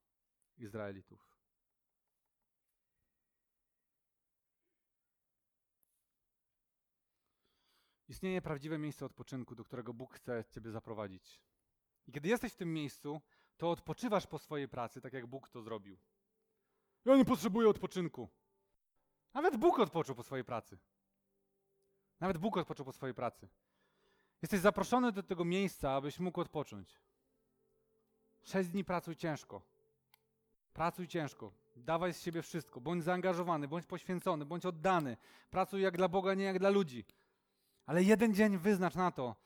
Izraelitów. 0.56 1.36
Istnieje 8.08 8.42
prawdziwe 8.42 8.78
miejsce 8.78 9.06
odpoczynku, 9.06 9.54
do 9.54 9.64
którego 9.64 9.94
Bóg 9.94 10.14
chce 10.14 10.44
Ciebie 10.50 10.70
zaprowadzić. 10.70 11.40
I 12.06 12.12
kiedy 12.12 12.28
jesteś 12.28 12.52
w 12.52 12.56
tym 12.56 12.72
miejscu, 12.72 13.20
to 13.56 13.70
odpoczywasz 13.70 14.26
po 14.26 14.38
swojej 14.38 14.68
pracy, 14.68 15.00
tak 15.00 15.12
jak 15.12 15.26
Bóg 15.26 15.48
to 15.48 15.62
zrobił. 15.62 15.96
Ja 17.04 17.16
nie 17.16 17.24
potrzebuję 17.24 17.68
odpoczynku. 17.68 18.28
Nawet 19.34 19.56
Bóg 19.56 19.78
odpoczął 19.78 20.14
po 20.14 20.22
swojej 20.22 20.44
pracy. 20.44 20.78
Nawet 22.20 22.38
Bóg 22.38 22.56
odpoczął 22.56 22.86
po 22.86 22.92
swojej 22.92 23.14
pracy. 23.14 23.48
Jesteś 24.42 24.60
zaproszony 24.60 25.12
do 25.12 25.22
tego 25.22 25.44
miejsca, 25.44 25.92
abyś 25.92 26.20
mógł 26.20 26.40
odpocząć. 26.40 27.00
Sześć 28.42 28.68
dni 28.68 28.84
pracuj 28.84 29.16
ciężko. 29.16 29.62
Pracuj 30.72 31.08
ciężko. 31.08 31.52
Dawaj 31.76 32.14
z 32.14 32.22
siebie 32.22 32.42
wszystko. 32.42 32.80
Bądź 32.80 33.04
zaangażowany, 33.04 33.68
bądź 33.68 33.86
poświęcony, 33.86 34.44
bądź 34.44 34.66
oddany. 34.66 35.16
Pracuj 35.50 35.82
jak 35.82 35.96
dla 35.96 36.08
Boga, 36.08 36.34
nie 36.34 36.44
jak 36.44 36.58
dla 36.58 36.70
ludzi. 36.70 37.04
Ale 37.86 38.02
jeden 38.02 38.34
dzień 38.34 38.58
wyznacz 38.58 38.94
na 38.94 39.10
to, 39.10 39.36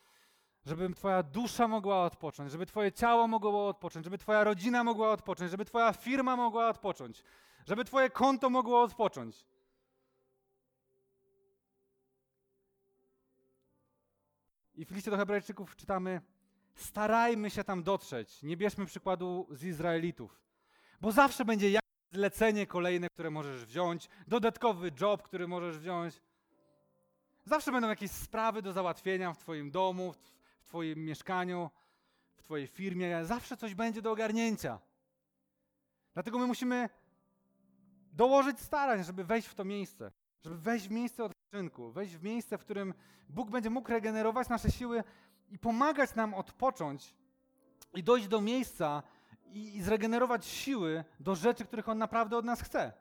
żeby 0.67 0.95
Twoja 0.95 1.23
dusza 1.23 1.69
mogła 1.69 2.05
odpocząć, 2.05 2.51
żeby 2.53 2.67
Twoje 2.67 2.93
ciało 2.93 3.29
mogło 3.29 3.69
odpocząć, 3.69 4.05
żeby 4.05 4.19
Twoja 4.19 4.45
rodzina 4.45 4.85
mogła 4.85 5.11
odpocząć, 5.11 5.51
żeby 5.51 5.65
Twoja 5.65 5.93
firma 5.93 6.37
mogła 6.37 6.69
odpocząć, 6.69 7.25
żeby 7.67 7.85
Twoje 7.85 8.11
konto 8.11 8.51
mogło 8.51 8.83
odpocząć. 8.83 9.47
I 14.75 14.85
w 14.85 14.91
liście 14.91 15.11
do 15.11 15.17
Hebrajczyków 15.17 15.77
czytamy: 15.77 16.21
starajmy 16.75 17.51
się 17.51 17.65
tam 17.65 17.83
dotrzeć, 17.83 18.43
nie 18.43 18.57
bierzmy 18.57 18.87
przykładu 18.87 19.47
z 19.51 19.65
Izraelitów, 19.65 20.41
bo 21.01 21.13
zawsze 21.13 21.45
będzie 21.45 21.71
jakieś 21.71 21.91
zlecenie 22.13 22.67
kolejne, 22.67 23.09
które 23.09 23.31
możesz 23.31 23.65
wziąć, 23.65 24.09
dodatkowy 24.27 24.93
job, 25.01 25.23
który 25.23 25.49
możesz 25.49 25.79
wziąć. 25.79 26.21
Zawsze 27.45 27.73
będą 27.73 27.89
jakieś 27.89 28.11
sprawy 28.11 28.63
do 28.63 28.73
załatwienia 28.73 29.33
w 29.33 29.39
Twoim 29.39 29.71
domu, 29.71 30.13
w 30.13 30.40
Twoim 30.71 31.05
mieszkaniu, 31.05 31.71
w 32.37 32.43
Twojej 32.43 32.67
firmie. 32.67 33.25
Zawsze 33.25 33.57
coś 33.57 33.75
będzie 33.75 34.03
do 34.03 34.13
ogarnięcia. 34.13 34.79
Dlatego 36.15 36.39
my 36.39 36.47
musimy 36.47 36.89
dołożyć 38.13 38.61
starań, 38.61 39.05
żeby 39.05 39.25
wejść 39.25 39.49
w 39.49 39.55
to 39.55 39.65
miejsce, 39.65 40.13
żeby 40.45 40.59
wejść 40.59 40.89
w 40.89 40.91
miejsce 40.91 41.25
odpoczynku, 41.25 41.93
wejść 41.93 42.17
w 42.17 42.23
miejsce, 42.23 42.59
w 42.59 42.61
którym 42.61 42.95
Bóg 43.29 43.51
będzie 43.51 43.71
mógł 43.71 43.91
regenerować 43.91 44.49
nasze 44.49 44.71
siły 44.71 45.05
i 45.49 45.59
pomagać 45.59 46.15
nam 46.15 46.35
odpocząć 46.35 47.15
i 47.95 48.03
dojść 48.03 48.29
do 48.29 48.41
miejsca 48.41 49.03
i, 49.47 49.77
i 49.77 49.83
zregenerować 49.83 50.47
siły 50.47 51.05
do 51.21 51.35
rzeczy, 51.35 51.65
których 51.65 51.89
On 51.89 51.99
naprawdę 51.99 52.37
od 52.37 52.45
nas 52.45 52.63
chce. 52.63 52.93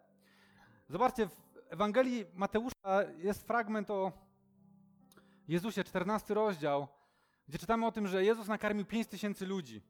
Zobaczcie, 0.87 1.27
w 1.27 1.33
Ewangelii 1.69 2.25
Mateusza 2.33 3.03
jest 3.17 3.47
fragment 3.47 3.91
o 3.91 4.11
Jezusie, 5.47 5.83
14 5.83 6.33
rozdział, 6.33 6.87
gdzie 7.49 7.59
czytamy 7.59 7.85
o 7.85 7.91
tym, 7.91 8.07
że 8.07 8.23
Jezus 8.23 8.47
nakarmił 8.47 8.85
5 8.85 9.07
tysięcy 9.07 9.45
ludzi. 9.45 9.81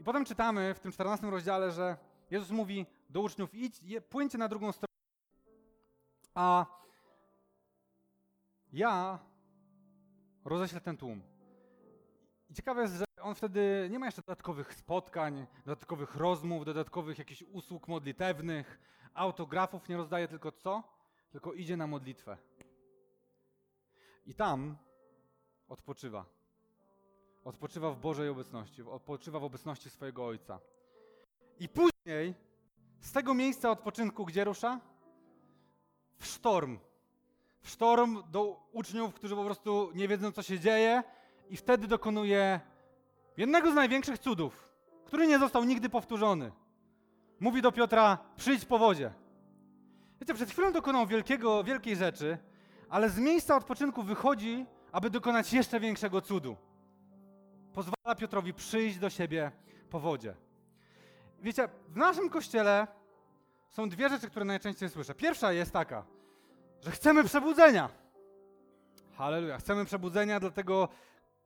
I 0.00 0.04
potem 0.04 0.24
czytamy 0.24 0.74
w 0.74 0.80
tym 0.80 0.92
14 0.92 1.30
rozdziale, 1.30 1.72
że 1.72 1.96
Jezus 2.30 2.50
mówi 2.50 2.86
do 3.10 3.20
uczniów, 3.20 3.54
idź, 3.54 3.80
płyńcie 4.08 4.38
na 4.38 4.48
drugą 4.48 4.72
stronę, 4.72 4.94
a 6.34 6.66
ja 8.72 9.18
roześlę 10.44 10.80
ten 10.80 10.96
tłum. 10.96 11.22
I 12.50 12.54
ciekawe 12.54 12.82
jest, 12.82 12.94
że 12.94 13.04
on 13.20 13.34
wtedy 13.34 13.88
nie 13.90 13.98
ma 13.98 14.06
jeszcze 14.06 14.22
dodatkowych 14.22 14.74
spotkań, 14.74 15.46
dodatkowych 15.64 16.16
rozmów, 16.16 16.64
dodatkowych 16.64 17.18
jakichś 17.18 17.42
usług 17.42 17.88
modlitewnych, 17.88 18.80
autografów 19.14 19.88
nie 19.88 19.96
rozdaje, 19.96 20.28
tylko 20.28 20.52
co? 20.52 20.82
Tylko 21.30 21.52
idzie 21.52 21.76
na 21.76 21.86
modlitwę. 21.86 22.36
I 24.26 24.34
tam 24.34 24.76
odpoczywa. 25.68 26.37
Odpoczywa 27.48 27.90
w 27.90 28.00
Bożej 28.00 28.28
obecności, 28.28 28.82
odpoczywa 28.82 29.38
w 29.38 29.44
obecności 29.44 29.90
swojego 29.90 30.26
Ojca. 30.26 30.60
I 31.60 31.68
później 31.68 32.34
z 33.00 33.12
tego 33.12 33.34
miejsca 33.34 33.70
odpoczynku 33.70 34.24
gdzie 34.24 34.44
rusza? 34.44 34.80
W 36.18 36.26
sztorm. 36.26 36.78
W 37.60 37.70
sztorm 37.70 38.22
do 38.30 38.68
uczniów, 38.72 39.14
którzy 39.14 39.36
po 39.36 39.44
prostu 39.44 39.90
nie 39.94 40.08
wiedzą, 40.08 40.32
co 40.32 40.42
się 40.42 40.60
dzieje, 40.60 41.02
i 41.48 41.56
wtedy 41.56 41.86
dokonuje 41.86 42.60
jednego 43.36 43.72
z 43.72 43.74
największych 43.74 44.18
cudów, 44.18 44.72
który 45.04 45.26
nie 45.26 45.38
został 45.38 45.64
nigdy 45.64 45.88
powtórzony. 45.88 46.52
Mówi 47.40 47.62
do 47.62 47.72
Piotra: 47.72 48.18
przyjdź 48.36 48.64
po 48.64 48.78
wodzie. 48.78 49.12
Wiecie, 50.20 50.34
przed 50.34 50.50
chwilą 50.50 50.72
dokonał 50.72 51.06
wielkiego, 51.06 51.64
wielkiej 51.64 51.96
rzeczy, 51.96 52.38
ale 52.88 53.10
z 53.10 53.18
miejsca 53.18 53.56
odpoczynku 53.56 54.02
wychodzi, 54.02 54.66
aby 54.92 55.10
dokonać 55.10 55.52
jeszcze 55.52 55.80
większego 55.80 56.20
cudu. 56.20 56.56
Pozwala 57.74 58.14
Piotrowi 58.18 58.54
przyjść 58.54 58.98
do 58.98 59.10
siebie 59.10 59.50
po 59.90 60.00
wodzie. 60.00 60.34
Wiecie, 61.40 61.68
w 61.88 61.96
naszym 61.96 62.30
kościele 62.30 62.86
są 63.68 63.88
dwie 63.88 64.08
rzeczy, 64.08 64.30
które 64.30 64.44
najczęściej 64.44 64.88
słyszę. 64.88 65.14
Pierwsza 65.14 65.52
jest 65.52 65.72
taka, 65.72 66.04
że 66.80 66.90
chcemy 66.90 67.24
przebudzenia. 67.24 67.88
Halleluja, 69.16 69.58
chcemy 69.58 69.84
przebudzenia, 69.84 70.40
dlatego 70.40 70.88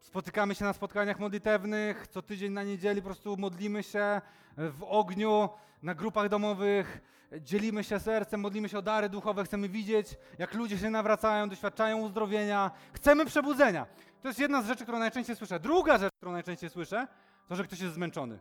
spotykamy 0.03 0.55
się 0.55 0.65
na 0.65 0.73
spotkaniach 0.73 1.19
modlitewnych, 1.19 2.07
co 2.07 2.23
tydzień 2.23 2.53
na 2.53 2.63
niedzieli 2.63 3.03
po 3.03 3.07
prostu 3.07 3.37
modlimy 3.37 3.83
się 3.83 4.21
w 4.57 4.85
ogniu, 4.89 5.49
na 5.83 5.95
grupach 5.95 6.29
domowych, 6.29 7.01
dzielimy 7.41 7.85
się 7.85 8.01
sercem, 8.01 8.41
modlimy 8.41 8.69
się 8.69 8.79
o 8.79 8.83
dary 8.83 9.09
duchowe, 9.09 9.45
chcemy 9.45 9.69
widzieć, 9.69 10.17
jak 10.39 10.55
ludzie 10.55 10.79
się 10.79 10.91
nawracają, 10.91 11.49
doświadczają 11.49 11.99
uzdrowienia. 11.99 12.71
Chcemy 12.93 13.27
przebudzenia. 13.27 13.87
To 14.23 14.29
jest 14.29 14.41
jedna 14.41 14.63
z 14.63 14.67
rzeczy, 14.67 14.83
którą 14.83 14.99
najczęściej 14.99 15.37
słyszę. 15.37 15.61
Druga 15.61 15.99
rzecz, 15.99 16.13
którą 16.17 16.33
najczęściej 16.33 16.71
słyszę, 16.71 17.07
to, 17.49 17.57
że 17.57 17.65
ktoś 17.65 17.81
jest 17.81 17.95
zmęczony. 17.95 18.39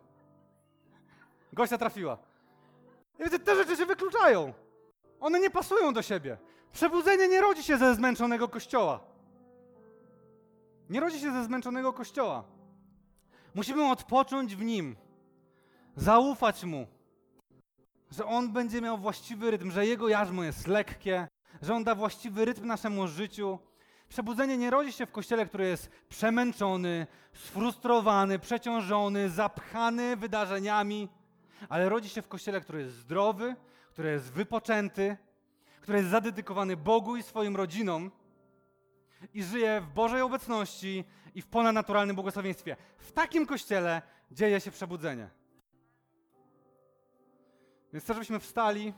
Gościa 1.54 1.78
trafiła. 1.78 2.18
I 3.20 3.40
te 3.40 3.56
rzeczy 3.56 3.78
się 3.78 3.86
wykluczają. 3.86 4.54
One 5.20 5.40
nie 5.40 5.50
pasują 5.50 5.94
do 5.94 6.02
siebie. 6.02 6.38
Przebudzenie 6.74 7.28
nie 7.28 7.42
rodzi 7.42 7.64
się 7.64 7.78
ze 7.78 7.96
zmęczonego 7.96 8.48
kościoła. 8.48 9.11
Nie 10.92 11.00
rodzi 11.00 11.20
się 11.20 11.32
ze 11.32 11.46
zmęczonego 11.46 11.94
kościoła. 11.94 12.44
Musimy 13.56 13.90
odpocząć 13.90 14.56
w 14.56 14.64
nim, 14.64 14.96
zaufać 15.96 16.64
mu, 16.64 16.88
że 18.12 18.26
on 18.26 18.54
będzie 18.54 18.82
miał 18.82 18.98
właściwy 18.98 19.52
rytm, 19.52 19.72
że 19.72 19.86
jego 19.86 20.10
jarzmo 20.10 20.44
jest 20.44 20.68
lekkie, 20.68 21.28
że 21.62 21.76
on 21.76 21.84
da 21.84 21.96
właściwy 21.96 22.46
rytm 22.46 22.66
naszemu 22.66 23.08
życiu. 23.08 23.60
Przebudzenie 24.10 24.58
nie 24.58 24.70
rodzi 24.70 24.92
się 24.92 25.06
w 25.06 25.12
kościele, 25.12 25.46
który 25.46 25.68
jest 25.68 25.90
przemęczony, 26.10 27.08
sfrustrowany, 27.34 28.40
przeciążony, 28.40 29.30
zapchany 29.30 30.16
wydarzeniami, 30.16 31.10
ale 31.70 31.90
rodzi 31.90 32.10
się 32.10 32.22
w 32.22 32.28
kościele, 32.28 32.62
który 32.62 32.80
jest 32.82 32.96
zdrowy, 32.96 33.56
który 33.92 34.12
jest 34.12 34.32
wypoczęty, 34.32 35.18
który 35.82 35.98
jest 35.98 36.10
zadedykowany 36.10 36.78
Bogu 36.78 37.16
i 37.16 37.24
swoim 37.24 37.56
rodzinom 37.56 38.12
i 39.34 39.44
żyje 39.44 39.82
w 39.82 39.94
Bożej 39.94 40.22
obecności 40.22 41.06
i 41.36 41.42
w 41.42 41.48
ponadnaturalnym 41.48 42.16
błogosławieństwie. 42.16 42.76
W 42.98 43.12
takim 43.12 43.46
kościele 43.46 44.02
dzieje 44.32 44.62
się 44.62 44.72
przebudzenie. 44.72 45.30
Więc 47.94 48.04
chcę, 48.04 48.14
żebyśmy 48.14 48.40
wstali 48.40 48.94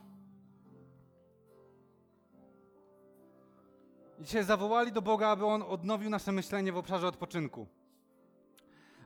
i 4.20 4.24
dzisiaj 4.24 4.44
zawołali 4.44 4.92
do 4.92 5.02
Boga, 5.02 5.28
aby 5.28 5.46
On 5.46 5.62
odnowił 5.62 6.10
nasze 6.10 6.32
myślenie 6.32 6.72
w 6.72 6.78
obszarze 6.78 7.08
odpoczynku. 7.08 7.68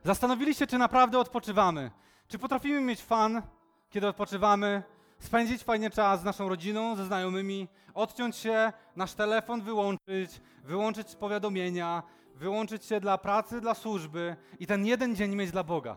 Zastanowiliście, 0.04 0.66
czy 0.66 0.78
naprawdę 0.78 1.18
odpoczywamy. 1.18 1.90
Czy 2.28 2.38
potrafimy 2.38 2.80
mieć 2.80 3.02
fan, 3.02 3.42
kiedy 3.90 4.06
odpoczywamy, 4.08 4.82
spędzić 5.18 5.64
fajnie 5.64 5.90
czas 5.90 6.20
z 6.20 6.24
naszą 6.24 6.48
rodziną, 6.48 6.96
ze 6.96 7.04
znajomymi, 7.04 7.68
odciąć 7.94 8.36
się, 8.36 8.72
nasz 8.96 9.14
telefon 9.14 9.62
wyłączyć, 9.62 10.40
wyłączyć 10.64 11.14
powiadomienia, 11.14 12.02
wyłączyć 12.34 12.84
się 12.84 13.00
dla 13.00 13.18
pracy, 13.18 13.60
dla 13.60 13.74
służby 13.74 14.36
i 14.58 14.66
ten 14.66 14.86
jeden 14.86 15.16
dzień 15.16 15.34
mieć 15.34 15.50
dla 15.50 15.64
Boga. 15.64 15.96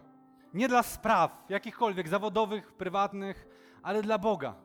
Nie 0.53 0.67
dla 0.67 0.83
spraw, 0.83 1.45
jakichkolwiek 1.49 2.07
zawodowych, 2.07 2.73
prywatnych, 2.73 3.47
ale 3.83 4.01
dla 4.01 4.17
Boga 4.17 4.55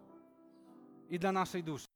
i 1.11 1.19
dla 1.19 1.33
naszej 1.33 1.65
duszy. 1.65 1.87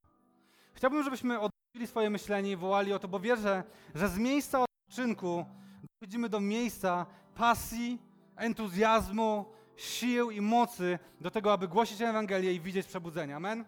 Chciałbym, 0.75 1.03
żebyśmy 1.03 1.41
od 1.41 1.51
zmienili 1.75 1.91
swoje 1.91 2.11
myślenie 2.11 2.51
i 2.51 2.57
wołali 2.57 2.93
o 2.93 2.99
to, 2.99 3.09
bo 3.09 3.21
wierzę, 3.21 3.65
że 3.95 4.09
z 4.09 4.19
miejsca 4.19 4.61
odpoczynku 4.61 5.45
dochodzimy 5.83 6.29
do 6.29 6.41
miejsca 6.41 7.07
pasji, 7.35 8.03
entuzjazmu, 8.37 9.45
sił 9.81 10.31
i 10.31 10.41
mocy 10.41 10.99
do 11.21 11.31
tego, 11.31 11.53
aby 11.53 11.69
głosić 11.69 12.01
Ewangelię 12.01 12.53
i 12.53 12.61
widzieć 12.61 12.87
przebudzenie. 12.87 13.37
Amen? 13.37 13.65